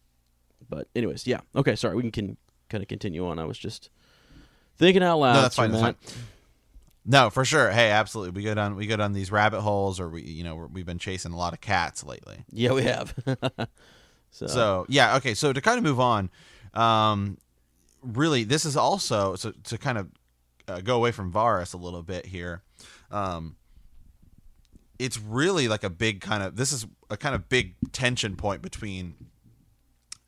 [0.70, 1.42] but anyways, yeah.
[1.56, 1.96] Okay, sorry.
[1.96, 2.38] We can, can
[2.70, 3.40] kind of continue on.
[3.40, 3.90] I was just
[4.78, 5.34] thinking out loud.
[5.34, 5.72] no, that's fine.
[5.72, 5.96] That's fine.
[7.06, 7.70] No, for sure.
[7.72, 8.32] Hey, absolutely.
[8.42, 10.86] We go down we go down these rabbit holes, or we you know we're, we've
[10.86, 12.46] been chasing a lot of cats lately.
[12.52, 13.14] Yeah, we have.
[14.32, 15.34] so, So yeah, okay.
[15.34, 16.30] So to kind of move on,
[16.74, 17.38] um,
[18.02, 20.08] really, this is also so to kind of
[20.68, 22.62] uh, go away from Varys a little bit here.
[23.12, 23.58] Um,
[24.98, 28.62] it's really like a big kind of this is a kind of big tension point
[28.62, 29.16] between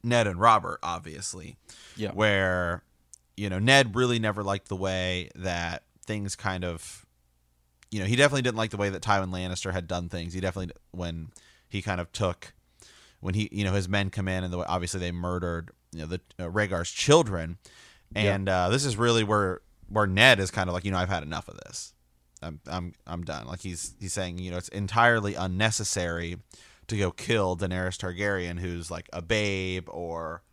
[0.03, 1.55] Ned and Robert, obviously,
[1.95, 2.83] yeah, where
[3.37, 7.05] you know Ned really never liked the way that things kind of
[7.91, 10.33] you know he definitely didn't like the way that Tywin Lannister had done things.
[10.33, 11.29] He definitely when
[11.67, 12.53] he kind of took
[13.19, 16.01] when he you know his men come in and the way obviously they murdered you
[16.01, 17.57] know the uh, Rhaegar's children,
[18.13, 21.09] and uh, this is really where where Ned is kind of like you know I've
[21.09, 21.93] had enough of this.
[22.41, 23.47] I'm I'm I'm done.
[23.47, 26.37] Like he's he's saying you know it's entirely unnecessary
[26.87, 30.43] to go kill Daenerys Targaryen who's like a babe or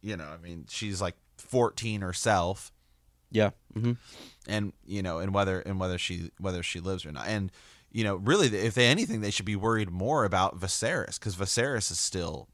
[0.00, 2.72] you know I mean she's like 14 herself
[3.34, 3.92] yeah, hmm
[4.46, 7.50] and you know and whether and whether she whether she lives or not and
[7.90, 11.90] you know really if they anything they should be worried more about Viserys cuz Viserys
[11.90, 12.48] is still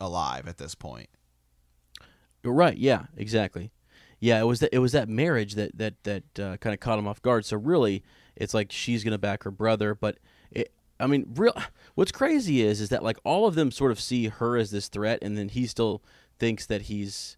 [0.00, 1.08] alive at this point.
[2.44, 2.76] Right.
[2.76, 3.04] Yeah.
[3.16, 3.70] Exactly.
[4.20, 4.40] Yeah.
[4.40, 4.70] It was that.
[4.72, 7.44] It was that marriage that that that uh, kind of caught him off guard.
[7.44, 8.02] So really,
[8.36, 10.18] it's like she's gonna back her brother, but
[10.50, 10.72] it.
[10.98, 11.54] I mean, real.
[11.94, 14.88] What's crazy is is that like all of them sort of see her as this
[14.88, 16.02] threat, and then he still
[16.38, 17.36] thinks that he's,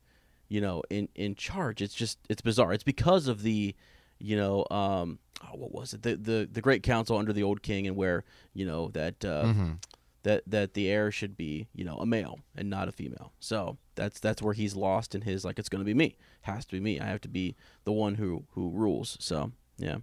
[0.55, 1.83] you know, in in charge.
[1.83, 2.73] It's just it's bizarre.
[2.73, 3.75] It's because of the,
[4.19, 6.03] you know, um, oh, what was it?
[6.03, 9.45] The the the Great Council under the Old King, and where you know that uh,
[9.45, 9.83] Mhm.
[10.23, 13.77] that that the heir should be you know a male and not a female so
[13.97, 16.73] that's that's where he's lost in his like it's going to be me has to
[16.73, 19.99] be me i have to be the one who who rules so yeah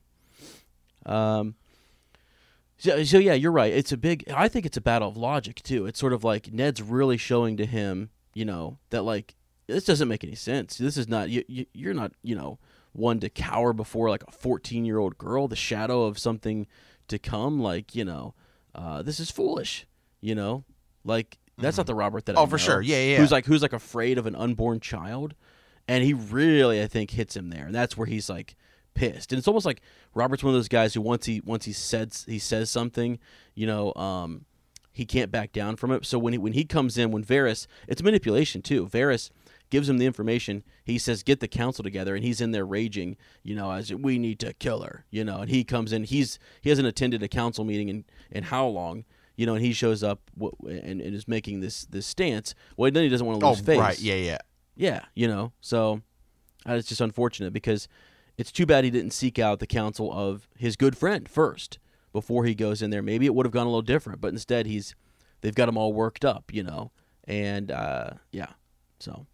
[1.07, 1.55] um
[2.77, 5.61] so, so yeah you're right it's a big i think it's a battle of logic
[5.63, 9.33] too it's sort of like ned's really showing to him you know that like
[9.71, 10.77] this doesn't make any sense.
[10.77, 12.59] This is not you, you you're not you know
[12.93, 16.67] one to cower before like a 14 year old girl the shadow of something
[17.07, 18.33] to come like you know
[18.75, 19.85] uh, this is foolish
[20.21, 20.63] you know?
[21.03, 22.81] Like that's not the robert that I Oh, for know, sure.
[22.81, 25.35] Yeah, yeah, who's like who's like afraid of an unborn child
[25.87, 28.55] and he really i think hits him there and that's where he's like
[28.93, 29.31] pissed.
[29.31, 29.81] And it's almost like
[30.13, 33.19] robert's one of those guys who once he once he says he says something
[33.55, 34.45] you know um
[34.93, 36.05] he can't back down from it.
[36.05, 38.87] So when he when he comes in when Varys it's manipulation too.
[38.87, 39.29] Varys
[39.71, 43.17] gives him the information he says get the council together and he's in there raging
[43.41, 46.37] you know as we need to kill her you know and he comes in he's
[46.61, 49.03] he hasn't attended a council meeting in in how long
[49.35, 52.91] you know and he shows up w- and, and is making this this stance well
[52.91, 53.99] then he doesn't want to Oh, lose face right.
[53.99, 54.37] Yeah, yeah.
[54.75, 55.51] yeah, you know.
[55.61, 56.01] So
[56.69, 57.87] uh, it's just unfortunate because
[58.37, 61.79] it's too bad he didn't seek out the counsel of his good friend first
[62.13, 63.01] before he goes in there.
[63.01, 64.95] Maybe it would have gone a little different, but instead he's
[65.41, 66.91] they've got him all worked up, you know.
[67.25, 68.47] And uh, yeah,
[68.99, 69.25] so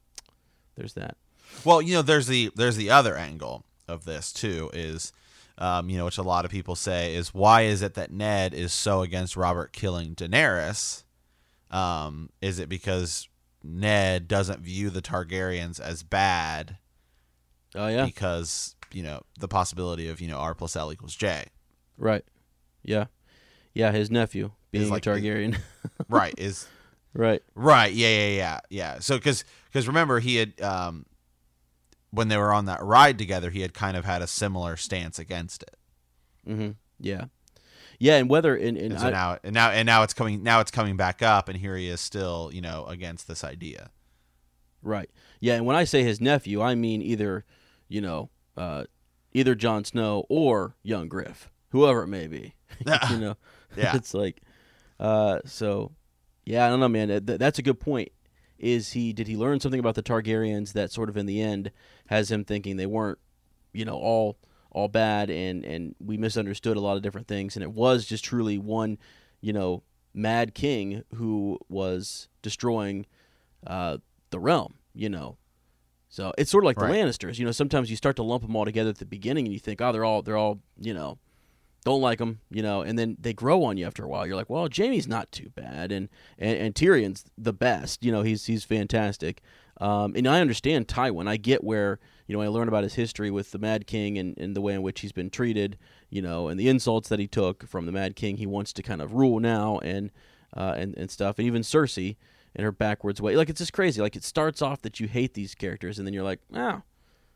[0.77, 1.17] there's that.
[1.65, 5.11] Well, you know, there's the there's the other angle of this too is
[5.57, 8.53] um, you know, which a lot of people say is why is it that Ned
[8.53, 11.03] is so against Robert killing Daenerys?
[11.71, 13.27] Um, is it because
[13.63, 16.77] Ned doesn't view the Targaryens as bad
[17.75, 21.45] Oh yeah, because, you know, the possibility of, you know, R plus L equals J.
[21.97, 22.23] right.
[22.83, 23.05] Yeah,
[23.73, 25.57] Yeah, his nephew being like- a Targaryen.
[26.09, 26.67] right is
[27.13, 27.41] right.
[27.55, 31.05] right yeah yeah yeah yeah so because because remember he had um
[32.11, 35.19] when they were on that ride together he had kind of had a similar stance
[35.19, 35.75] against it
[36.45, 37.25] hmm Yeah.
[37.99, 40.43] Yeah, and whether and, and and so I- now and now and now it's coming
[40.43, 43.89] now it's coming back up and here he is still you know against this idea
[44.83, 45.09] Right.
[45.41, 47.43] Yeah, and when I say his nephew, I mean either,
[47.89, 48.85] you know, uh,
[49.33, 52.53] either Jon Snow or young Griff, whoever it may be.
[53.09, 53.35] you know,
[53.75, 53.95] Yeah.
[53.95, 54.41] it's like,
[54.99, 55.91] uh, so,
[56.45, 57.07] yeah, I don't know, man.
[57.25, 58.09] That, that's a good point.
[58.59, 61.71] Is he did he learn something about the Targaryens that sort of in the end
[62.07, 63.19] has him thinking they weren't,
[63.73, 64.37] you know, all
[64.71, 68.23] all bad and and we misunderstood a lot of different things and it was just
[68.23, 68.97] truly one,
[69.41, 69.83] you know,
[70.13, 73.05] mad king who was destroying
[73.65, 73.97] uh,
[74.31, 75.37] the realm, you know.
[76.09, 76.91] So it's sort of like Right.
[76.91, 77.51] the Lannisters, you know.
[77.51, 79.91] Sometimes you start to lump them all together at the beginning, and you think, oh,
[79.91, 81.17] they're all they're all you know,
[81.87, 84.27] don't like them, you know, and then they grow on you after a while.
[84.27, 88.23] You're like, well, Jaime's not too bad, and and, and Tyrion's the best, you know.
[88.23, 89.41] He's he's fantastic,
[89.79, 91.29] um, and I understand Tywin.
[91.29, 94.37] I get where you know I learn about his history with the Mad King and,
[94.37, 95.77] and the way in which he's been treated,
[96.09, 98.35] you know, and the insults that he took from the Mad King.
[98.35, 100.11] He wants to kind of rule now, and
[100.57, 102.17] uh, and and stuff, and even Cersei
[102.53, 103.37] in her backwards way.
[103.37, 104.01] Like it's just crazy.
[104.01, 106.81] Like it starts off that you hate these characters, and then you're like, oh,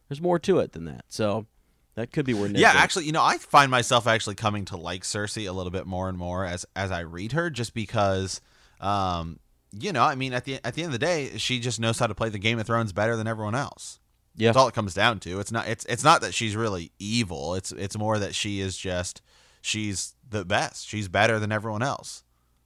[0.09, 1.05] there's more to it than that.
[1.07, 1.47] So
[1.95, 2.81] that could be where Ned yeah goes.
[2.81, 6.09] actually you know i find myself actually coming to like cersei a little bit more
[6.09, 8.41] and more as as i read her just because
[8.79, 9.39] um
[9.71, 11.99] you know i mean at the at the end of the day she just knows
[11.99, 13.99] how to play the game of thrones better than everyone else
[14.35, 15.39] yeah, That's all it comes down to.
[15.39, 17.55] It's not it's it's not that she's really evil.
[17.55, 19.21] It's it's more that she is just
[19.61, 20.87] she's the best.
[20.87, 22.23] She's better than everyone else.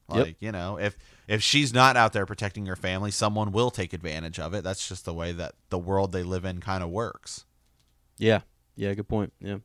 [0.09, 0.25] Yep.
[0.25, 0.95] Like, you know, if
[1.27, 4.63] if she's not out there protecting her family, someone will take advantage of it.
[4.63, 7.45] That's just the way that the world they live in kind of works.
[8.17, 8.41] yeah,
[8.75, 8.93] yeah.
[8.93, 9.33] Good point.
[9.39, 9.57] Yeah.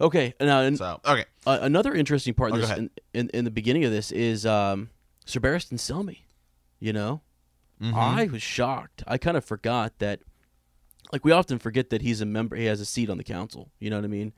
[0.00, 1.24] Okay, now and, So, okay.
[1.46, 4.44] uh, another interesting part in, Oh, this, in, in in the beginning of this is
[4.44, 4.90] um,
[5.26, 6.20] Sir Barristan Selmy.
[6.80, 7.20] You know,
[7.80, 7.94] Mhm.
[7.94, 9.04] I was shocked.
[9.06, 10.20] I kind of forgot that.
[11.12, 12.56] Like we often forget that he's a member.
[12.56, 13.70] He has a seat on the council.
[13.78, 14.32] You know what I mean?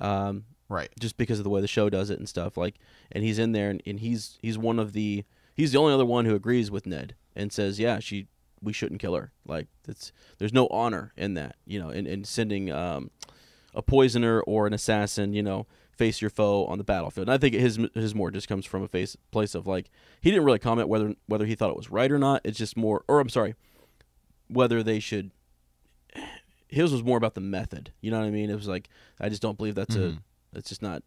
[0.00, 0.90] Um, right.
[1.00, 2.56] just because of the way the show does it and stuff.
[2.58, 2.74] Like,
[3.12, 6.04] and he's in there, and, and he's he's one of the he's the only other
[6.04, 8.26] one who agrees with Ned and says, yeah, she
[8.62, 9.32] we shouldn't kill her.
[9.46, 13.10] Like, it's there's no honor in that, you know, in, in sending um,
[13.74, 17.28] a poisoner or an assassin, you know, face your foe on the battlefield.
[17.28, 19.90] And I think his his more just comes from a face place of like
[20.20, 22.40] he didn't really comment whether whether he thought it was right or not.
[22.44, 23.54] It's just more, or I'm sorry,
[24.48, 25.30] whether they should.
[26.68, 27.92] His was more about the method.
[28.00, 28.50] You know what I mean?
[28.50, 28.88] It was like
[29.20, 30.18] I just don't believe that's a Mhm.
[30.54, 31.02] it's just not,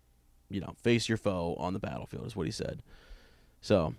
[0.50, 2.82] you know, face your foe on the battlefield is what he said.
[3.62, 3.94] So,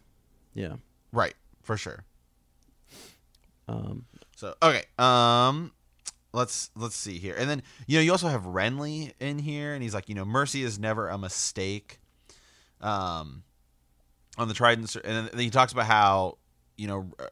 [0.55, 0.77] yeah.
[1.13, 1.35] Right.
[1.63, 2.05] For sure.
[3.71, 4.05] Um,
[4.37, 4.85] So, okay.
[4.99, 5.73] Um
[6.33, 7.35] let's let's see here.
[7.37, 10.25] And then, you know, you also have Renly in here and he's like, you know,
[10.25, 12.01] mercy is never a mistake.
[12.81, 13.43] Um
[14.39, 16.39] on the Trident and then he talks about how,
[16.77, 17.27] you know, uh,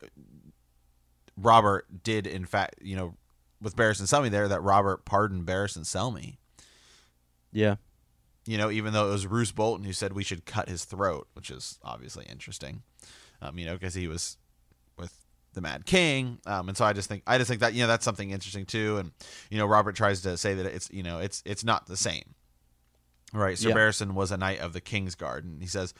[1.37, 3.15] Robert did in fact, you know,
[3.63, 6.37] with Barristan Selmy there that Robert pardoned Barristan Selmy.
[7.53, 7.77] yeah.
[8.47, 11.29] You know, even though it was Roose Bolton who said we should cut his throat,
[11.35, 12.83] which is obviously interesting.
[13.43, 14.39] Um, you know, because he was
[15.59, 17.89] the Mad King, um, and so I just think I just think that you know
[17.89, 18.99] that's something interesting too.
[18.99, 19.11] And
[19.51, 22.35] you know, Robert tries to say that it's you know it's it's not the same,
[23.33, 23.59] right?
[23.59, 23.75] Sir Yeah.
[23.75, 25.93] Barristan was a knight of the King's Guard, and he says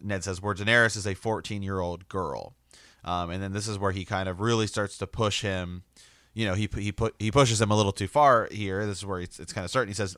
[0.00, 2.54] Ned says where Daenerys is a 14 year old girl,
[3.04, 5.82] um, and then this is where he kind of really starts to push him.
[6.32, 8.86] You know, he he put he pushes him a little too far here.
[8.86, 9.88] This is where it's, it's kind of certain.
[9.88, 10.16] He says,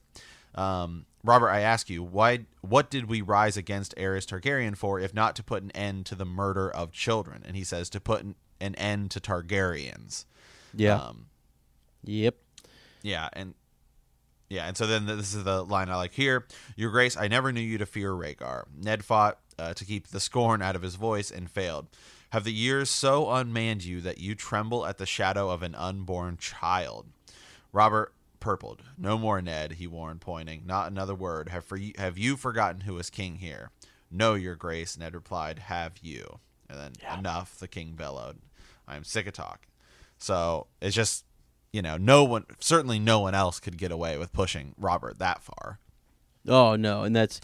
[0.54, 2.46] um, "Robert, I ask you, why?
[2.60, 6.14] What did we rise against Aerys Targaryen for, if not to put an end to
[6.14, 10.24] the murder of children?" And he says to put an, an end to Targaryens.
[10.74, 10.96] Yeah.
[10.96, 11.26] Um,
[12.04, 12.36] yep.
[13.02, 13.54] yeah, and
[14.52, 16.46] yeah, and so then this is the line I like here.
[16.76, 18.64] Your Grace, I never knew you to fear Rhaegar.
[18.76, 21.88] Ned fought uh, to keep the scorn out of his voice and failed.
[22.32, 26.36] Have the years so unmanned you that you tremble at the shadow of an unborn
[26.36, 27.06] child?
[27.72, 28.82] Robert purpled.
[28.98, 30.64] No more, Ned, he warned, pointing.
[30.66, 31.48] Not another word.
[31.48, 33.70] Have for you, have you forgotten who is king here?
[34.10, 35.60] No, Your Grace, Ned replied.
[35.60, 36.40] Have you?
[36.68, 37.18] And then Yeah.
[37.18, 38.40] enough, the king bellowed.
[38.86, 39.66] I am sick of talk.
[40.18, 41.24] So it's just
[41.72, 45.42] you know, no one, certainly no one else could get away with pushing Robert that
[45.42, 45.78] far.
[46.46, 47.40] Oh no, and that's,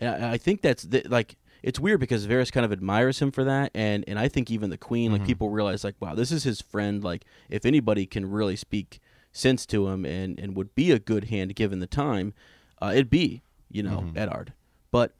[0.00, 3.70] I think that's the, like it's weird because Varys kind of admires him for that,
[3.74, 5.26] and and I think even the Queen, like mm-hmm.
[5.26, 7.04] people realize like, wow, this is his friend.
[7.04, 9.00] Like if anybody can really speak
[9.38, 12.34] sense to him and and would be a good hand given the time,
[12.82, 14.52] uh, it'd be you know Eddard.
[14.90, 15.12] But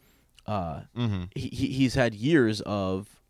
[0.47, 1.25] uh, Mm-hmm.
[1.35, 3.21] he, he- he's had years of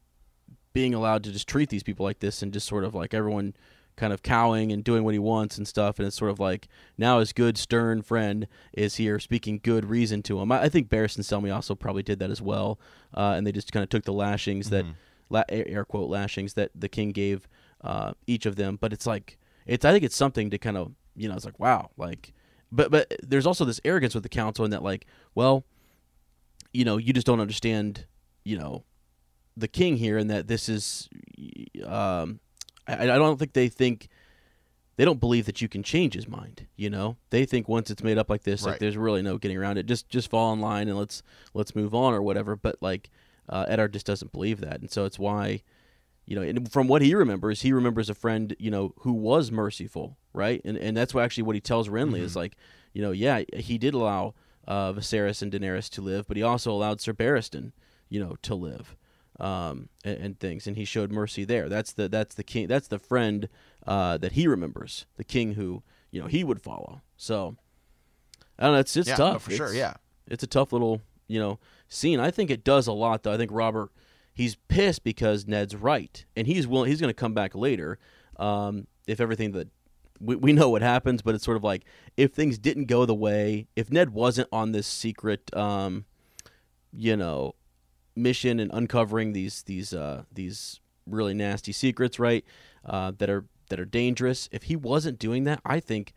[0.72, 3.54] being allowed to just treat these people like this and just sort of like everyone
[3.96, 5.98] kind of cowing and doing what he wants and stuff.
[5.98, 10.22] And it's sort of like now his good stern friend is here speaking good reason
[10.24, 10.52] to him.
[10.52, 12.78] I, I think and Selmy also probably did that as well,
[13.14, 14.84] uh, and they just kind of took the lashings that
[15.30, 17.48] la- air quote lashings that the king gave
[17.82, 18.76] uh, each of them.
[18.80, 19.36] But it's like
[19.68, 22.32] it's I think it's something to kind of you know it's like wow like
[22.72, 25.64] but but there's also this arrogance with the council in that like well
[26.72, 28.06] you know you just don't understand
[28.44, 28.82] you know
[29.56, 31.08] the king here and that this is
[31.84, 32.40] um
[32.86, 34.08] I, I don't think they think
[34.96, 37.16] they don't believe that you can change his mind you know?
[37.30, 39.86] They think once it's made up like this like there's really no getting around it.
[39.86, 41.22] Just just fall in line and let's
[41.54, 42.56] let's move on or whatever.
[42.56, 43.10] But like
[43.48, 44.80] uh, Eddard just doesn't believe that.
[44.80, 45.62] And so it's why
[46.28, 49.50] you know and from what he remembers he remembers a friend you know who was
[49.50, 52.54] merciful right and and that's what actually what he tells Renly is like
[52.92, 54.34] you know yeah he did allow
[54.66, 57.72] uh, Viserys and Daenerys to live but he also allowed Sir Barristan
[58.10, 58.94] you know to live
[59.40, 61.68] um, and, and things, and he showed mercy there.
[61.68, 62.66] That's the that's the king.
[62.66, 63.48] That's the friend
[63.86, 67.02] uh, that he remembers, the king who you know he would follow.
[67.16, 67.56] So
[68.58, 68.80] I don't know.
[68.80, 69.94] It's it's Yeah, tough no, for sure, yeah.
[70.26, 72.18] it's a tough little you know scene.
[72.18, 73.32] I think it does a lot though.
[73.32, 73.90] I think Robert
[74.38, 76.88] he's pissed because Ned's right, and he's willing.
[76.88, 77.98] He's going to come back later
[78.36, 79.68] um, if everything that
[80.20, 81.84] we, we know what happens, but it's sort of like
[82.16, 86.04] if things didn't go the way, if Ned wasn't on this secret, um,
[86.92, 87.56] you know,
[88.16, 92.44] mission and uncovering these these uh, these really nasty secrets, right?
[92.84, 94.48] Uh, that are that are dangerous.
[94.52, 96.14] If he wasn't doing that, I think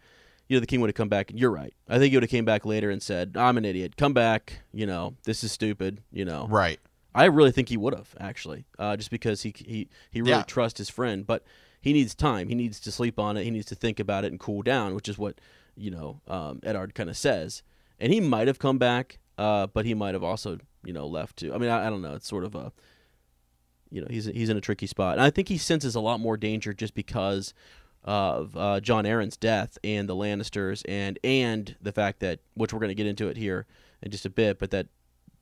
[0.48, 1.32] you know the king would have come back.
[1.34, 1.74] You're right.
[1.90, 3.98] I think he would have came back later and said, "I'm an idiot.
[3.98, 4.62] Come back.
[4.72, 6.04] You know, this is stupid.
[6.12, 6.80] You know." Right.
[7.14, 10.44] I really think he would have actually, uh, just because he he he really Yeah.
[10.44, 11.44] trusts his friend, but
[11.82, 12.48] he needs time.
[12.48, 13.44] He needs to sleep on it.
[13.44, 15.40] He needs to think about it and cool down, which is what
[15.76, 17.64] you know um, Eddard kind of says.
[18.00, 21.38] And he might have come back, uh, but he might have also you know left
[21.38, 21.54] too.
[21.54, 22.16] I mean, I, I don't know.
[22.16, 22.72] It's sort of a
[23.90, 26.20] you know he's he's in a tricky spot, and I think he senses a lot
[26.20, 27.54] more danger just because
[28.04, 32.80] of uh, Jon Arryn's death and the Lannisters, and and the fact that which we're
[32.80, 33.66] going to get into it here
[34.02, 34.88] in just a bit, but that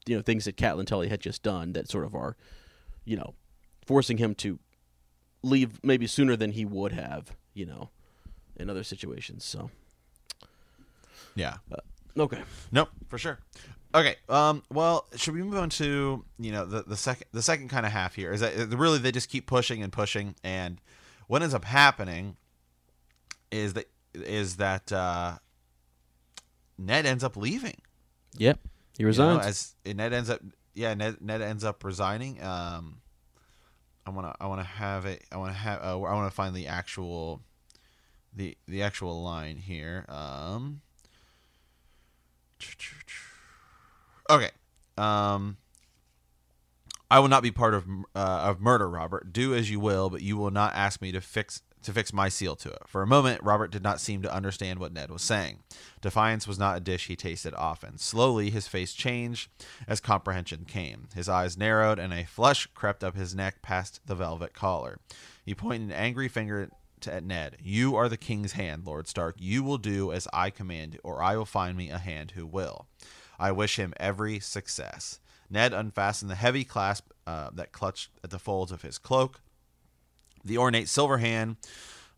[0.09, 2.35] you know things that Catelyn Tully had just done that sort of are
[3.05, 3.35] you know
[3.85, 4.57] forcing him to
[5.43, 7.89] leave maybe sooner than he would have, you know,
[8.55, 9.45] in other situations.
[9.45, 9.69] So
[11.35, 11.57] Yeah.
[12.17, 12.41] okay,
[12.71, 13.39] Nope, for sure.
[13.93, 14.15] Okay.
[14.27, 14.63] Um.
[14.71, 17.91] Well, should we move on to you know the the second the second kind of
[17.91, 20.79] half here is that uh, really they just keep pushing and pushing, and
[21.27, 22.35] what ends up happening
[23.51, 25.37] is that is that uh,
[26.77, 27.81] Ned ends up leaving.
[28.37, 28.59] yep,
[28.99, 29.75] he you know, resigns.
[29.85, 30.41] as Ned ends up
[30.75, 32.43] yeah Ned Ned ends up resigning.
[32.43, 33.01] Um.
[34.05, 35.23] I wanna I wanna have it.
[35.31, 37.41] I wanna have uh, I wanna find the actual
[38.35, 40.05] the the actual line here.
[40.09, 40.81] Um.
[44.29, 44.49] Okay.
[44.97, 45.57] Um.
[47.11, 47.85] I will not be part of
[48.15, 49.31] uh, of murder, Robert.
[49.31, 52.29] Do as you will, but you will not ask me to fix to fix my
[52.29, 52.83] seal to it.
[52.87, 55.59] For a moment, Robert did not seem to understand what Ned was saying.
[56.01, 57.97] Defiance was not a dish he tasted often.
[57.97, 59.49] Slowly, his face changed
[59.87, 61.07] as comprehension came.
[61.15, 64.99] His eyes narrowed, and a flush crept up his neck past the velvet collar.
[65.45, 66.69] He pointed an angry finger
[67.07, 67.57] at Ned.
[67.63, 69.35] You are the king's hand, Lord Stark.
[69.39, 72.87] You will do as I command, or I will find me a hand who will.
[73.39, 75.19] I wish him every success.
[75.49, 79.41] Ned unfastened the heavy clasp uh, that clutched at the folds of his cloak.
[80.43, 81.57] The ornate silver hand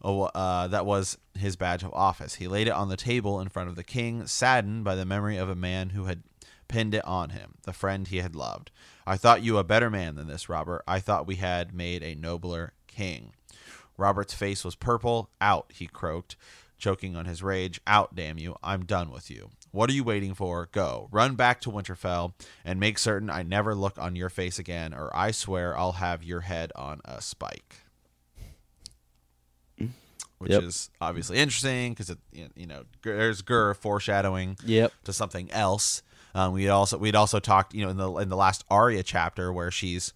[0.03, 2.35] oh, uh, that was his badge of office.
[2.35, 5.37] He laid it on the table in front of the king, saddened by the memory
[5.37, 6.23] of a man who had
[6.67, 8.71] pinned it on him, the friend he had loved.
[9.05, 10.83] I thought you a better man than this, Robert.
[10.87, 13.33] I thought we had made a nobler king.
[13.97, 15.29] Robert's face was purple.
[15.39, 16.35] Out, he croaked,
[16.77, 17.81] choking on his rage.
[17.85, 18.55] Out, damn you.
[18.63, 19.49] I'm done with you.
[19.71, 20.69] What are you waiting for?
[20.71, 21.07] Go.
[21.11, 22.33] Run back to Winterfell
[22.65, 26.23] and make certain I never look on your face again, or I swear I'll have
[26.23, 27.77] your head on a spike.
[30.41, 30.63] Which Yep.
[30.63, 32.17] is obviously interesting because it,
[32.55, 34.91] you know, there's Gur foreshadowing Yep.
[35.03, 36.01] to something else.
[36.33, 39.53] Um, we also we'd also talked, you know, in the in the last Arya chapter
[39.53, 40.13] where she's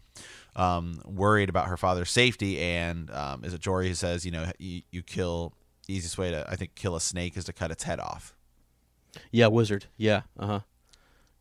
[0.56, 4.50] um, worried about her father's safety, and um, is it Jory who says, you know,
[4.58, 5.54] you, you kill
[5.88, 8.34] easiest way to I think kill a snake is to cut its head off,
[9.32, 9.86] Yeah, wizard.
[9.98, 10.22] Yeah.
[10.40, 10.60] Uh huh.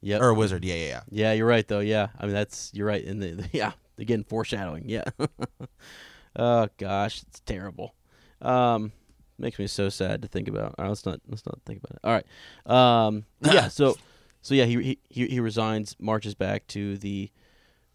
[0.03, 0.19] Yeah.
[0.19, 0.65] or a wizard.
[0.65, 1.01] Yeah, yeah, yeah.
[1.11, 1.81] Yeah, you're right though.
[1.81, 3.03] Yeah, I mean that's you're right.
[3.03, 4.89] In the, the yeah, again foreshadowing.
[4.91, 5.05] Yeah.
[6.37, 7.95] oh gosh, it's terrible.
[8.43, 8.93] Um,
[9.39, 10.75] makes me so sad to think about.
[10.79, 12.01] All right, let's not let's not think about it.
[12.05, 13.07] All right.
[13.07, 13.69] Um, yeah.
[13.69, 13.97] So
[14.43, 17.31] so yeah, he he he resigns, marches back to the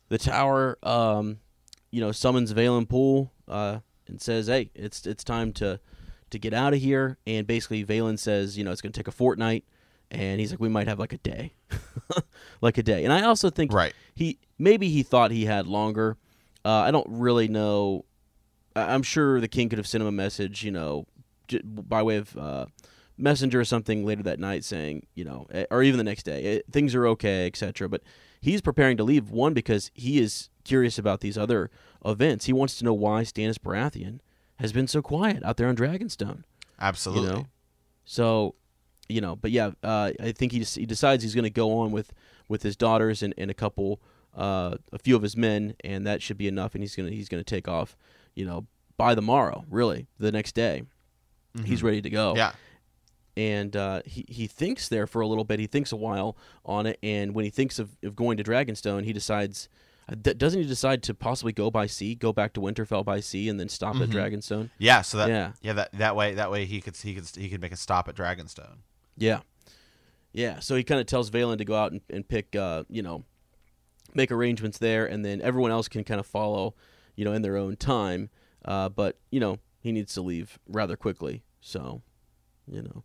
[0.09, 0.77] the tower.
[0.83, 1.39] Um,
[1.91, 3.31] you know, summons Vayon Poole.
[3.47, 5.79] Uh, and says, "Hey, it's it's time to
[6.31, 9.07] to get out of here." And basically, Vayon says, "You know, it's going to take
[9.07, 9.65] a fortnight."
[10.11, 11.53] And he's like, "We might have like a day,
[12.61, 13.93] like a day." And I also think Right.
[14.15, 16.17] he maybe he thought he had longer.
[16.65, 18.05] Uh, I don't really know.
[18.87, 21.05] I'm sure the king could have sent him a message, you know,
[21.47, 22.65] j- by way of uh,
[23.17, 26.57] messenger or something later that night, saying, you know, eh, or even the next day,
[26.57, 27.89] eh, things are okay, etc.
[27.89, 28.01] But
[28.41, 29.29] he's preparing to leave.
[29.29, 31.69] One because he is curious about these other
[32.05, 32.45] events.
[32.45, 34.19] He wants to know why Stannis Baratheon
[34.57, 36.43] has been so quiet out there on Dragonstone.
[36.79, 37.27] Absolutely.
[37.27, 37.45] You know,
[38.05, 38.55] so
[39.07, 41.91] you know, but yeah, uh, I think he he decides he's going to go on
[41.91, 42.13] with
[42.47, 44.01] with his daughters and, and a couple,
[44.35, 46.75] uh, a few of his men, and that should be enough.
[46.75, 47.97] And he's gonna he's gonna take off,
[48.39, 48.65] you know,
[48.97, 50.83] by the morrow, really, the next day.
[51.65, 52.29] He's ready to go.
[52.29, 52.37] Mm-hmm.
[52.37, 52.51] Yeah.
[53.35, 55.59] And uh, he he thinks there for a little bit.
[55.59, 56.35] He thinks a while
[56.65, 59.69] on it, and when he thinks of, of going to Dragonstone, he decides.
[60.11, 63.47] uh, Doesn't he decide to possibly go by sea, go back to Winterfell by sea,
[63.49, 64.69] and then stop at Dragonstone?
[64.77, 65.01] Yeah.
[65.03, 65.51] So that Yeah.
[65.61, 68.07] yeah, that that way that way he could he could he could make a stop
[68.09, 68.77] at Dragonstone.
[69.17, 69.41] Yeah,
[70.33, 70.59] yeah.
[70.59, 73.23] So he kind of tells Vayon to go out and, and pick, uh, you know,
[74.13, 76.73] make arrangements there, and then everyone else can kind of follow,
[77.19, 78.29] you know, in their own time.
[78.63, 81.43] Uh, but you know, he needs to leave rather quickly.
[81.59, 82.01] So,
[82.65, 83.03] you know,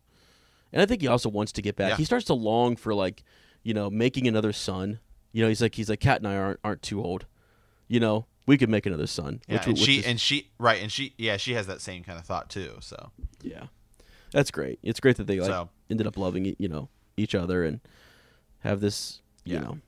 [0.71, 1.89] and I think he also wants to get back.
[1.91, 1.97] Yeah.
[1.97, 3.23] He starts to long for like,
[3.63, 4.99] you know, making another son.
[5.33, 7.25] You know, he's like he's like Cat and I aren't aren't too old.
[7.89, 9.41] You know, we could make another son.
[9.49, 11.81] Yeah, which, and which she is- and she right and she yeah she has that
[11.81, 12.77] same kind of thought too.
[12.79, 13.11] So
[13.43, 13.65] Yeah,
[14.31, 14.79] that's great.
[14.81, 16.87] It's great that they like So- ended up loving you know
[17.17, 17.81] each other and
[18.59, 19.61] have this you Yeah.
[19.61, 19.79] know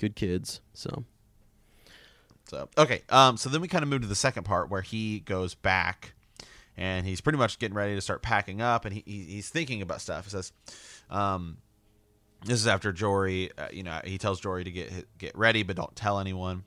[0.00, 0.60] good kids.
[0.74, 1.04] So
[2.48, 5.20] So okay, um, so then we kind of move to the second part where he
[5.20, 6.12] goes back,
[6.76, 9.82] and he's pretty much getting ready to start packing up, and he, he he's thinking
[9.82, 10.24] about stuff.
[10.24, 10.52] He says,
[11.10, 11.58] um,
[12.44, 15.76] "This is after Jory, uh, you know, he tells Jory to get get ready, but
[15.76, 16.64] don't tell anyone."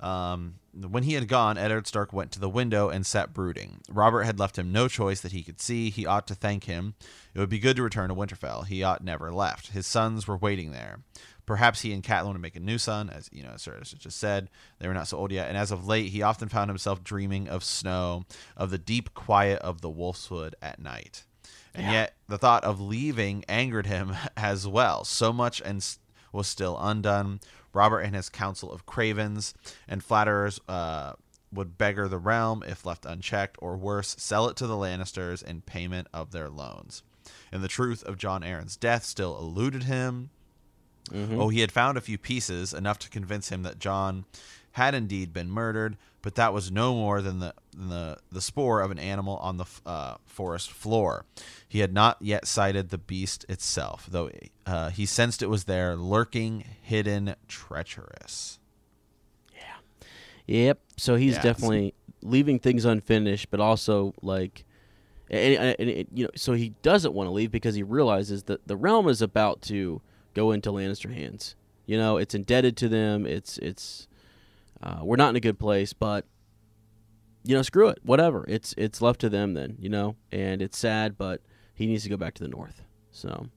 [0.00, 3.80] Um, when he had gone, Eddard Stark went to the window and sat brooding.
[3.88, 5.90] Robert had left him no choice that he could see.
[5.90, 6.94] He ought to thank him.
[7.34, 8.66] It would be good to return to Winterfell.
[8.66, 9.72] He ought never left.
[9.72, 11.00] His sons were waiting there.
[11.48, 14.18] Perhaps he and Catelyn would make a new son, as you know, as Sarah just
[14.18, 14.50] said.
[14.78, 17.48] They were not so old yet, and as of late, he often found himself dreaming
[17.48, 18.24] of snow,
[18.54, 21.24] of the deep quiet of the Wolfswood at night.
[21.72, 21.92] And Yeah.
[21.92, 25.06] yet, the thought of leaving angered him as well.
[25.06, 25.82] So much and
[26.32, 27.40] was still undone.
[27.72, 29.54] Robert and his council of cravens
[29.88, 31.14] and flatterers uh,
[31.50, 35.62] would beggar the realm if left unchecked, or worse, sell it to the Lannisters in
[35.62, 37.02] payment of their loans.
[37.50, 40.28] And the truth of Jon Arryn's death still eluded him.
[41.14, 44.24] Oh, he had found a few pieces, enough to convince him that Jon
[44.72, 48.80] had indeed been murdered, but that was no more than the than the, the spore
[48.80, 51.24] of an animal on the uh, forest floor.
[51.68, 54.30] He had not yet sighted the beast itself, though
[54.66, 58.58] uh, he sensed it was there, lurking, hidden, treacherous.
[59.54, 59.60] Yeah.
[60.46, 60.80] Yep.
[60.96, 61.42] So he's Yeah.
[61.42, 64.64] definitely leaving things unfinished, but also like.
[65.30, 68.66] And, and, and you know, so he doesn't want to leave because he realizes that
[68.66, 70.00] the realm is about to
[70.38, 71.56] go into Lannister hands.
[71.86, 73.26] You know, it's indebted to them.
[73.26, 74.06] It's it's
[74.82, 76.26] uh, we're not in a good place, but
[77.44, 78.44] you know, screw it, whatever.
[78.46, 79.76] It's it's left to them then.
[79.80, 81.40] You know, and it's sad, but
[81.74, 82.82] he needs to go back to the north.
[83.10, 83.48] So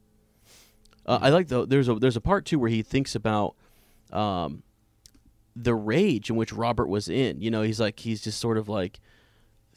[1.06, 3.56] uh, I like the there's a there's a part too where he thinks about
[4.12, 4.64] um,
[5.56, 7.42] the rage in which Robert was in.
[7.42, 9.00] You know, he's like he's just sort of like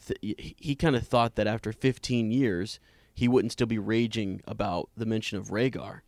[0.07, 2.79] th- he kind of thought that after 15 years
[3.15, 6.01] he wouldn't still be raging about the mention of Rhaegar,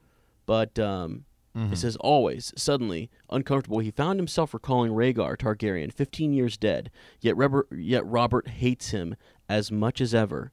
[0.46, 1.24] but um,
[1.72, 6.90] it says always suddenly uncomfortable he found himself recalling Rhaegar Targaryen 15 years dead
[7.20, 9.16] yet Robert yet Robert hates him
[9.48, 10.52] as much as ever.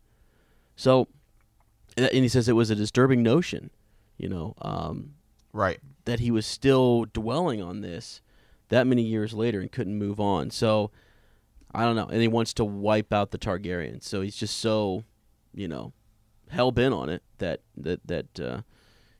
[0.78, 1.08] So
[1.98, 3.70] and he says it was a disturbing notion
[4.18, 5.16] you know um,
[5.52, 5.80] Right.
[6.06, 8.22] that he was still dwelling on this
[8.70, 10.50] that many years later and couldn't move on.
[10.52, 10.90] So
[11.76, 12.08] I don't know.
[12.08, 14.04] And he wants to wipe out the Targaryens.
[14.04, 15.04] So he's just so
[15.54, 15.92] you know
[16.50, 18.62] hell bent on it that that that uh,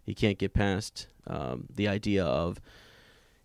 [0.04, 2.60] he can't get past um, the idea of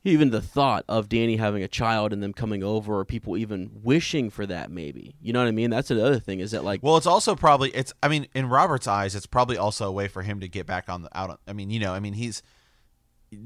[0.05, 3.71] even the thought of Dany having a child and them coming over, or people even
[3.83, 4.71] wishing for that.
[4.71, 5.71] Maybe you know what I mean.
[5.71, 6.41] That's another thing.
[6.41, 7.93] Is that like Well, it's also probably it's.
[8.03, 10.89] I mean, in Robert's eyes, it's probably also a way for him to get back
[10.89, 11.41] on the out.
[11.47, 12.43] I mean, you know, I mean, he's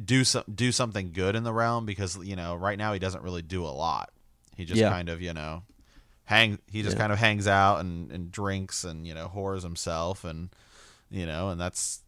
[0.04, 3.24] do some do something good in the realm because you know right now he doesn't
[3.24, 4.10] really do a lot.
[4.56, 4.90] He just Yeah.
[4.90, 5.64] kind of you know
[6.24, 6.58] hang.
[6.70, 7.00] He just Yeah.
[7.02, 10.50] kind of hangs out and and drinks and you know whores himself and
[11.10, 12.02] you know and that's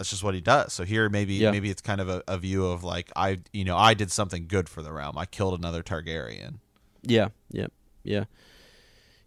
[0.00, 0.72] that's just what he does.
[0.72, 1.50] So here maybe Yeah.
[1.50, 4.46] maybe it's kind of a, a view of like I you know I did something
[4.46, 5.18] good for the realm.
[5.18, 6.54] I killed another Targaryen.
[7.02, 7.70] Yeah, yep,
[8.02, 8.24] yeah,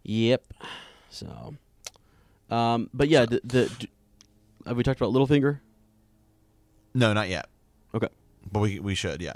[0.02, 0.42] yep.
[1.10, 1.54] So,
[2.50, 3.88] um, but yeah, the, the
[4.66, 5.60] have we talked about Littlefinger?
[6.92, 7.46] No, not yet.
[7.94, 8.08] Okay.
[8.50, 9.34] But we we should yeah.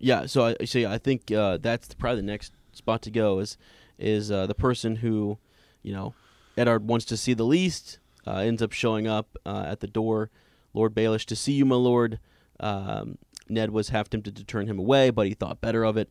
[0.00, 3.38] Yeah, so I so yeah, I think uh, that's probably the next spot to go
[3.38, 3.56] is
[4.00, 5.38] is uh, the person who,
[5.84, 6.14] you know,
[6.56, 10.30] Eddard wants to see the least uh, ends up showing up uh, at the door.
[10.74, 12.18] Lord Baelish to see you, my lord.
[12.60, 13.18] Um,
[13.48, 16.08] Ned was half tempted to turn him away, but he thought better of it.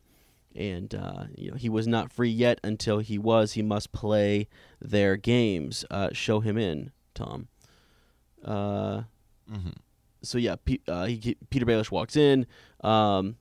[0.56, 3.54] and uh, you know he was not free yet until he was.
[3.54, 4.48] He must play
[4.82, 5.86] their games.
[5.90, 7.48] Uh, show him in, Tom.
[8.44, 9.04] Uh,
[9.50, 9.70] hmm
[10.24, 12.46] so yeah, P- uh, he, Peter Baelish walks in,
[12.84, 13.38] um,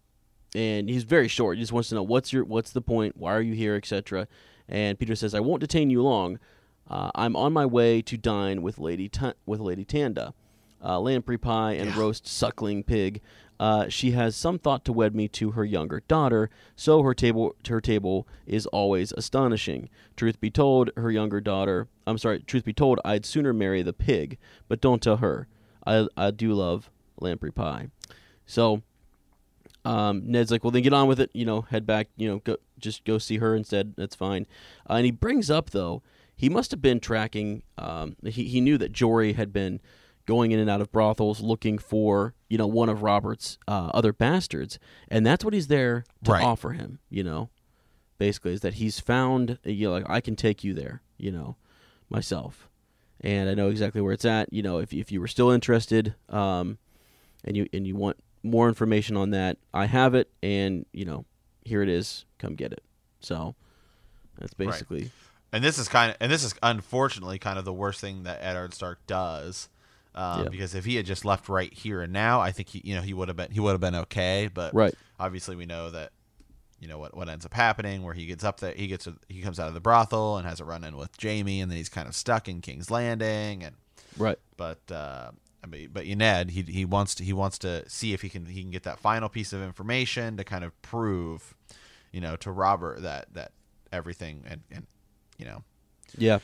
[0.55, 1.59] and he's very short.
[1.59, 4.27] He just wants to know what's your what's the point, why are you here, etc.
[4.67, 6.39] And Peter says, "I won't detain you long.
[6.89, 10.33] Uh, I'm on my way to dine with Lady Ta- with Lady Tanda,
[10.85, 11.99] uh, lamprey pie and Yeah.
[11.99, 13.21] roast suckling pig.
[13.59, 17.55] Uh, she has some thought to wed me to her younger daughter, so her table
[17.69, 19.91] her table is always astonishing.
[20.17, 21.87] Truth be told, her younger daughter.
[22.07, 22.39] I'm sorry.
[22.41, 25.47] Truth be told, I'd sooner marry the pig, but don't tell her.
[25.87, 26.91] I I do love
[27.21, 27.89] lamprey pie.
[28.47, 28.81] So
[29.85, 31.31] um, Ned's like, well, then get on with it.
[31.33, 32.09] You know, head back.
[32.17, 33.95] You know, go just go see her instead.
[33.97, 34.47] That's fine.
[34.89, 36.03] Uh, and he brings up though,
[36.35, 37.63] he must have been tracking.
[37.79, 39.81] Um, he he knew that Jory had been
[40.31, 44.13] going in and out of brothels looking for you know one of Robert's uh, other
[44.13, 44.79] bastards,
[45.09, 46.45] and that's what he's there to Right.
[46.45, 47.01] offer him.
[47.11, 47.51] You know,
[48.19, 49.59] basically is that he's found.
[49.65, 51.03] You know, like I can take you there.
[51.19, 51.57] You know,
[52.09, 52.69] myself.
[53.23, 54.53] And I know exactly where it's at.
[54.53, 56.79] You know, if if you were still interested, um,
[57.45, 61.25] and you and you want more information on that, I have it, and you know,
[61.65, 62.25] here it is.
[62.39, 62.83] Come get it.
[63.21, 63.55] So
[64.39, 64.69] that's Right.
[64.69, 65.11] basically
[65.53, 68.39] And this is kind of, and this is unfortunately kind of the worst thing that
[68.41, 69.69] Eddard Stark does,
[70.15, 70.49] um, Yeah.
[70.51, 73.03] because if he had just left right here and now, I think he, you know,
[73.03, 74.49] he would have been, he would have been okay.
[74.53, 74.95] But right.
[75.19, 76.13] obviously, we know that,
[76.81, 79.41] you know, what what ends up happening, where he gets up there, he gets, he
[79.43, 81.89] comes out of the brothel and has a run in with Jaime, and then he's
[81.91, 83.77] kind of stuck in King's Landing, and
[84.17, 84.39] Right.
[84.57, 85.31] but uh,
[85.63, 88.47] I mean, but Ned, he he wants to he wants to see if he can
[88.47, 91.55] he can get that final piece of information to kind of prove,
[92.13, 93.53] you know, to Robert that that
[93.93, 94.87] everything and and
[95.39, 95.63] you know
[96.17, 96.39] Yeah.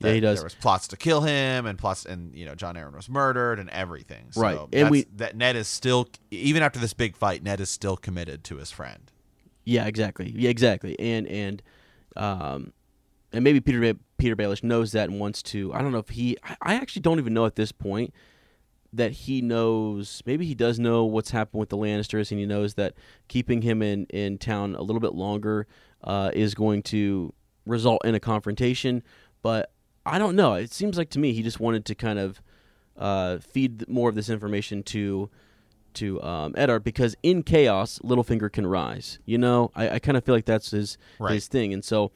[0.00, 0.38] Yeah, he does.
[0.38, 3.58] There was plots to kill him, and plots, and you know, Jon Arryn was murdered,
[3.58, 4.26] and everything.
[4.32, 4.58] So Right.
[4.72, 8.44] And we- that Ned is still even after this big fight, Ned is still committed
[8.44, 9.10] to his friend.
[9.64, 10.32] Yeah, exactly.
[10.36, 10.98] Yeah, exactly.
[11.00, 11.62] And and
[12.16, 12.72] um,
[13.32, 15.72] and maybe Peter ba- Peter Baelish knows that and wants to.
[15.72, 16.36] I don't know if he.
[16.44, 18.12] I- I actually don't even know at this point
[18.92, 20.22] that he knows.
[20.26, 22.94] Maybe he does know what's happened with the Lannisters, and he knows that
[23.28, 25.66] keeping him in in town a little bit longer
[26.02, 27.32] uh, is going to
[27.64, 29.02] result in a confrontation.
[29.42, 29.72] But
[30.06, 30.54] I don't know.
[30.54, 32.42] It seems like to me he just wanted to kind of
[32.96, 35.30] uh, feed more of this information to
[35.94, 39.20] to um, Eddard because in chaos, Littlefinger can rise.
[39.24, 41.34] You know, I, I kind of feel like that's his Right.
[41.34, 42.10] his thing, and so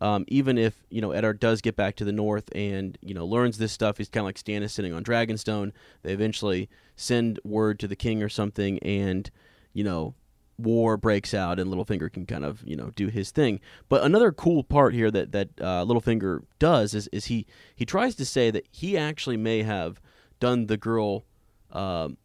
[0.00, 3.24] um, even if you know Eddard does get back to the north and you know
[3.24, 5.72] learns this stuff, he's kind of like Stannis sitting on Dragonstone.
[6.02, 9.30] They eventually send word to the king or something, and
[9.72, 10.14] you know
[10.58, 13.60] war breaks out, and Littlefinger can kind of you know do his thing.
[13.88, 18.14] But another cool part here that that uh, Littlefinger does is is he he tries
[18.16, 20.00] to say that he actually may have
[20.40, 21.24] done the girl.
[21.70, 22.16] Um,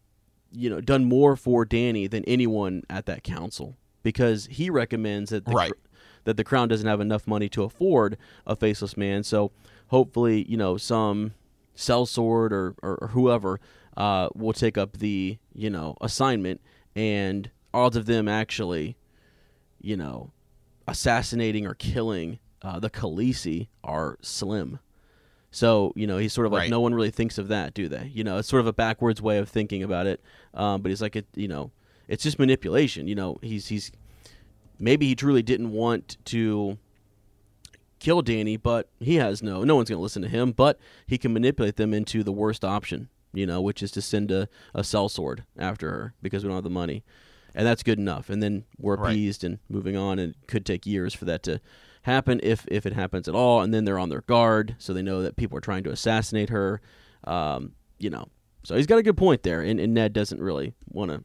[0.51, 5.43] you know, done more for Dany than anyone at that council because he recommends that
[5.45, 5.73] the, Right.
[6.23, 9.23] that the crown doesn't have enough money to afford a faceless man.
[9.23, 9.51] So
[9.87, 11.33] hopefully, you know, some
[11.75, 13.59] sellsword or, or, or whoever
[13.97, 16.61] uh, will take up the you know assignment,
[16.95, 18.97] and odds of them actually,
[19.81, 20.31] you know,
[20.87, 24.79] assassinating or killing uh, the Khaleesi are slim.
[25.51, 26.69] So you know he's sort of like Right.
[26.69, 28.11] no one really thinks of that, do they?
[28.13, 30.21] You know, it's sort of a backwards way of thinking about it.
[30.53, 31.71] Um, but he's like it, you know,
[32.07, 33.07] it's just manipulation.
[33.07, 33.91] You know, he's he's
[34.79, 36.77] maybe he truly didn't want to
[37.99, 40.51] kill Dany, but he has no no one's going to listen to him.
[40.51, 44.31] But he can manipulate them into the worst option, you know, which is to send
[44.31, 47.03] a a sellsword after her because we don't have the money,
[47.55, 48.29] and that's good enough.
[48.29, 49.11] And then we're Right.
[49.11, 51.59] appeased and moving on, and it could take years for that to
[52.03, 53.61] happen if if it happens at all.
[53.61, 56.49] And then they're on their guard, so they know that people are trying to assassinate
[56.49, 56.81] her.
[57.23, 58.27] Um, you know,
[58.63, 61.23] so he's got a good point there, and, and Ned doesn't really want to,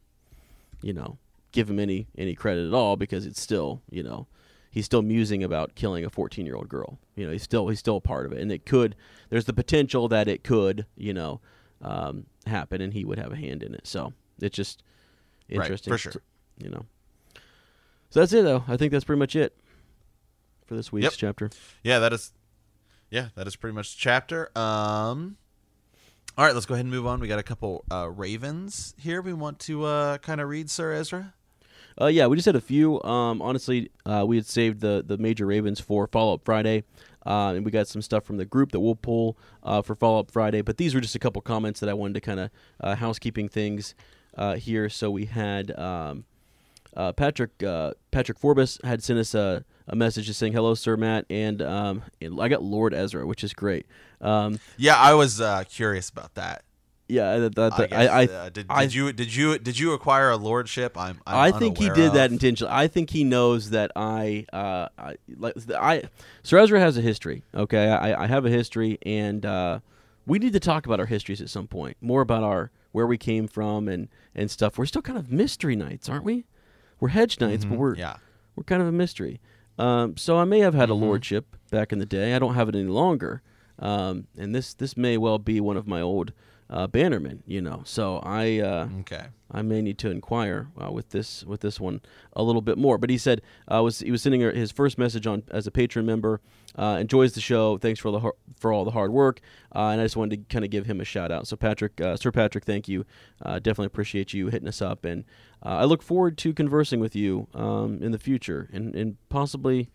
[0.81, 1.19] you know,
[1.53, 4.27] give him any any credit at all because it's still, you know,
[4.71, 6.99] he's still musing about killing a 14 year old girl.
[7.15, 8.97] You know, he's still he's still a part of it, and it could.
[9.29, 11.41] There's the potential that it could, you know,
[11.83, 13.87] um, happen, and he would have a hand in it.
[13.87, 14.83] So it's just
[15.59, 16.23] Right, interesting, for sure.
[16.59, 16.87] You know.
[18.11, 18.65] So that's it, though.
[18.69, 19.57] I think that's pretty much it
[20.67, 21.13] for this week's Yep.
[21.17, 21.51] chapter.
[21.83, 22.33] Yeah, that is.
[23.11, 24.51] Yeah, that is pretty much the chapter.
[24.59, 25.37] Um.
[26.39, 27.21] All right, let's go ahead and move on.
[27.21, 29.21] We got a couple uh, ravens here.
[29.21, 31.35] We want to uh, kind of read, Sir Ezra.
[32.01, 33.03] Uh, yeah, we just had a few.
[33.03, 36.85] Um, honestly, uh, we had saved the the major Ravens for Follow Up Friday,
[37.27, 40.21] uh, and we got some stuff from the group that we'll pull uh, for Follow
[40.21, 40.63] Up Friday.
[40.63, 42.51] But these were just a couple comments that I wanted to kind of
[42.81, 43.95] uh, housekeeping things
[44.37, 44.89] uh, here.
[44.89, 46.25] So we had um,
[46.97, 50.97] uh, Patrick uh, Patrick Forbes had sent us a, a message just saying hello, Sir
[50.97, 53.87] Matt, and, um, and I got Lord Ezra, which is great.
[54.21, 56.63] Um, Yeah, I was uh, curious about that.
[57.09, 59.79] yeah, that, that, I, guess, I, I, uh, did, I- did you did you did
[59.79, 60.97] you acquire a lordship?
[60.97, 62.73] I'm, I'm I think he did that intentionally.
[62.73, 66.05] I think he knows that I, uh, I like I.
[66.43, 67.43] Sir Ezra has a history.
[67.55, 69.81] Okay, I, I have a history, and uh,
[70.27, 71.97] we need to talk about our histories at some point.
[72.01, 74.79] More about our where we came from and and stuff.
[74.79, 76.45] We're still kind of mystery knights, aren't we?
[77.01, 78.17] We're hedge knights, but Mhm, we're yeah.
[78.55, 79.41] we're kind of a mystery.
[79.79, 81.01] Um, so I may have had a Mhm.
[81.01, 82.35] lordship back in the day.
[82.35, 83.43] I don't have it any longer.
[83.79, 86.33] Um, and this this may well be one of my old
[86.73, 87.39] uh, bannermen.
[87.47, 88.59] You know, so I.
[88.59, 89.27] Uh, Okay.
[89.55, 92.01] I may need to inquire uh, with this with this one
[92.33, 92.97] a little bit more.
[92.97, 96.07] But he said uh, was he was sending his first message on as a patron
[96.07, 96.41] member.
[96.75, 97.77] Uh, enjoys the show.
[97.77, 99.41] Thanks for all the har- for all the hard work.
[99.75, 101.47] Uh, and I just wanted to kind of give him a shout out.
[101.47, 103.05] So Patrick, uh, Sir Patrick, thank you.
[103.45, 105.25] Uh, definitely appreciate you hitting us up, and
[105.63, 109.91] uh, I look forward to conversing with you um, in the future, and and possibly.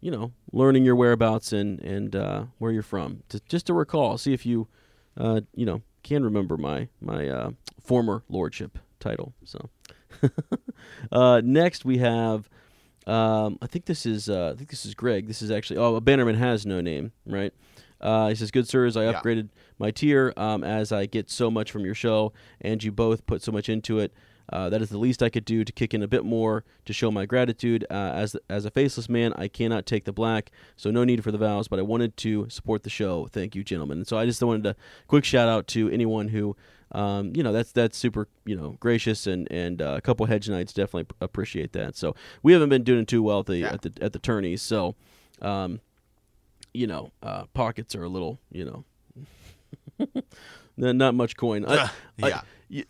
[0.00, 4.18] You know, learning your whereabouts and and uh, where you're from, to, just to recall,
[4.18, 4.68] see if you,
[5.16, 7.50] uh, you know, can remember my my uh,
[7.82, 9.34] former lordship title.
[9.44, 9.68] So
[11.12, 12.48] uh, next we have,
[13.06, 15.26] um, I think this is uh, I think this is Greg.
[15.26, 17.52] This is actually oh, Bannerman has no name, right?
[18.00, 19.12] Uh, he says, "Good sirs, I Yeah.
[19.14, 23.26] upgraded my tier um, as I get so much from your show, and you both
[23.26, 24.12] put so much into it.
[24.52, 26.92] Uh, that is the least I could do to kick in a bit more to
[26.92, 27.84] show my gratitude.
[27.90, 31.32] Uh, as as a faceless man, I cannot take the black, so no need for
[31.32, 31.68] the vows.
[31.68, 33.26] But I wanted to support the show.
[33.32, 33.98] Thank you, gentlemen.
[33.98, 34.76] And so I just wanted to
[35.08, 36.56] quick shout out to anyone who,
[36.92, 40.48] um, you know, that's that's super, you know, gracious and and uh, a couple hedge
[40.48, 41.96] knights definitely p- appreciate that.
[41.96, 43.72] So we haven't been doing too well at the Yeah.
[43.72, 44.62] at the at the tourneys.
[44.62, 44.94] So,
[45.42, 45.80] um,
[46.72, 48.84] you know, uh, pockets are a little, you know.
[50.76, 51.64] Not much coin.
[51.64, 51.90] I-
[52.22, 52.36] I- yeah.
[52.36, 52.42] y-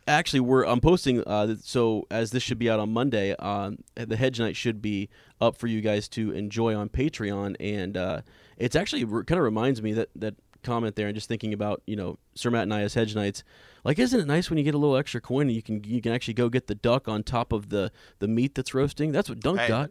[0.07, 1.23] actually, we're I'm posting.
[1.25, 5.09] Uh, so as this should be out on Monday, um, the Hedge Knight should be
[5.41, 8.23] up for you guys to enjoy on Patreon, and uh,
[8.57, 11.83] it's actually re- kind of reminds me that that comment there, and just thinking about
[11.87, 13.45] you know Sir Matt and I as Hedge Knights.
[13.85, 16.01] Like, isn't it nice when you get a little extra coin and you can you
[16.01, 19.13] can actually go get the duck on top of the the meat that's roasting?
[19.13, 19.91] That's what Dunk Hey, got.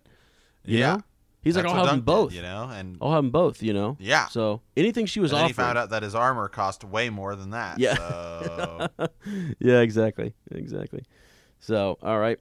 [0.66, 0.96] Yeah.
[0.98, 1.04] know?
[1.46, 2.32] He's That's like, I'll have them both.
[2.32, 3.64] did, you know, and I'll have them both.
[3.64, 3.96] You know.
[4.02, 4.28] yeah.
[4.28, 7.36] So anything she was and then he found out that his armor cost way more
[7.38, 7.80] than that.
[7.80, 7.96] Yeah.
[7.96, 8.88] So,
[9.60, 11.06] yeah, exactly, exactly.
[11.60, 12.38] So, all right,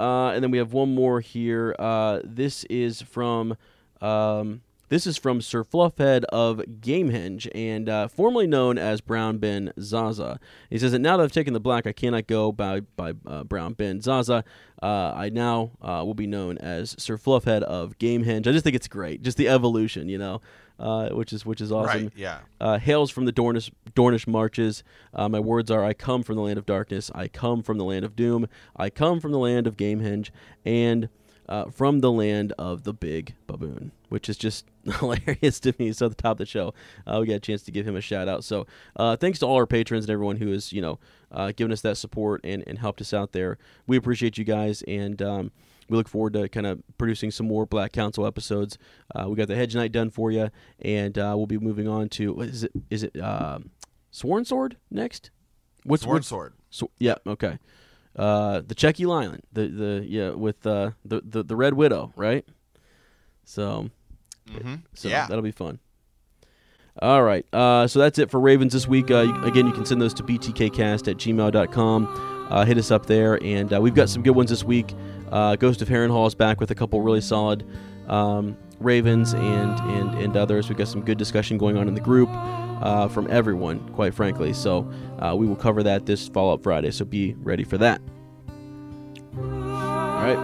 [0.00, 1.76] uh, and then we have one more here.
[1.78, 3.56] Uh, this is from
[4.00, 9.72] um, this is from Sir Fluffhead of Gamehenge, and uh, formerly known as Brown Ben
[9.80, 10.38] Zaza.
[10.70, 13.44] He says that now that I've taken the black, I cannot go by by uh,
[13.44, 14.44] Brown Ben Zaza.
[14.82, 18.46] Uh, I now uh, will be known as Sir Fluffhead of Gamehenge.
[18.46, 20.42] I just think it's great, just the evolution, you know,
[20.78, 22.12] uh, which is which is awesome right.
[22.14, 22.40] Yeah.
[22.60, 24.84] uh, hails from the Dornish, Dornish marches.
[25.14, 27.10] Uh, my words are: I come from the land of darkness.
[27.14, 28.46] I come from the land of doom.
[28.76, 30.30] I come from the land of Gamehenge,
[30.64, 31.08] and
[31.48, 34.66] uh, from the land of the big baboon, which is just
[35.00, 35.92] hilarious to me.
[35.92, 36.74] So at the top of the show,
[37.06, 38.44] uh, we got a chance to give him a shout out.
[38.44, 38.66] So
[38.96, 40.98] uh, thanks to all our patrons and everyone who has you know
[41.32, 43.58] uh, given us that support and, and helped us out there.
[43.86, 45.20] We appreciate you guys and.
[45.20, 45.50] Um,
[45.86, 48.78] we look forward to kind of producing some more Black Council episodes.
[49.14, 50.48] Uh, we got the Hedge Knight done for you,
[50.80, 52.72] and uh, we'll be moving on to what is it?
[52.88, 53.68] Is it um
[54.10, 55.30] Sworn Sword next?
[55.82, 56.54] What's Sword what's- sword.
[56.70, 57.58] So, yeah, okay.
[58.16, 62.44] Uh, the Chequy Lion, the the yeah with uh, the, the the Red Widow, right?
[63.44, 63.90] So
[64.50, 65.26] hmm so yeah.
[65.26, 65.78] that'll be fun.
[67.02, 67.44] All right.
[67.52, 69.10] Uh, so that's it for Ravens this week.
[69.10, 72.46] Uh, you, again, you can send those to btkcast at gmail.com.
[72.50, 73.42] Uh, hit us up there.
[73.42, 74.94] And uh, we've got some good ones this week.
[75.32, 77.66] Uh, Ghost of Harrenhal is back with a couple really solid
[78.08, 80.68] um, Ravens and, and, and others.
[80.68, 82.28] We've got some good discussion going on in the group
[82.84, 84.52] uh, from everyone, quite frankly.
[84.52, 84.88] So
[85.18, 86.90] uh, we will cover that this follow up Friday.
[86.90, 88.00] So be ready for that.
[89.36, 90.36] All right.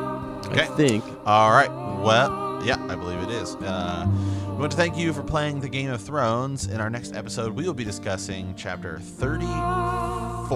[0.47, 0.63] Okay.
[0.63, 1.05] I think.
[1.27, 1.71] All right.
[2.03, 3.55] Well, yeah, I believe it is.
[3.57, 4.07] Uh,
[4.49, 6.67] we want to thank you for playing the Game of Thrones.
[6.67, 9.61] In our next episode, we will be discussing chapter 34.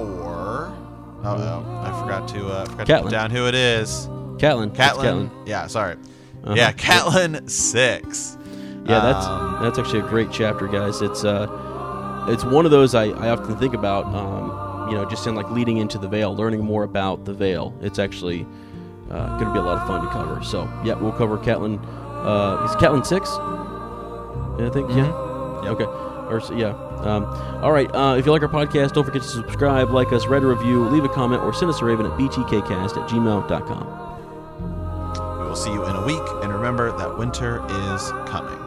[0.06, 0.74] Oh,
[1.24, 4.06] oh I forgot to uh, forgot to put down who it is.
[4.39, 4.74] Catelyn.
[4.74, 5.31] That's Catelyn.
[5.47, 5.97] Yeah, sorry.
[6.43, 6.55] Uh-huh.
[6.55, 8.39] Yeah, Catelyn 6.
[8.86, 11.01] Yeah, that's Um, that's actually a great chapter, guys.
[11.01, 11.47] It's uh,
[12.29, 14.07] it's one of those I, I often think about.
[14.07, 17.73] Um, you know, just in like leading into the Vale, learning more about the Vale.
[17.81, 18.47] It's actually
[19.11, 20.45] uh, going to be a lot of fun to cover.
[20.45, 21.81] So yeah, we'll cover Catelyn.
[22.23, 23.31] Uh, is Catelyn six?
[23.31, 25.07] I think yeah.
[25.07, 25.65] Mhm.
[25.65, 25.73] Yep.
[25.73, 25.85] Okay.
[25.85, 26.75] Or yeah.
[27.01, 27.25] Um,
[27.65, 27.91] all right.
[27.95, 30.85] Uh, if you like our podcast, don't forget to subscribe, like us, write a review,
[30.89, 33.87] leave a comment, or send us a raven at btkcast at gmail.com.
[35.41, 37.65] We will see you in a week, and remember that winter
[37.95, 38.59] is coming.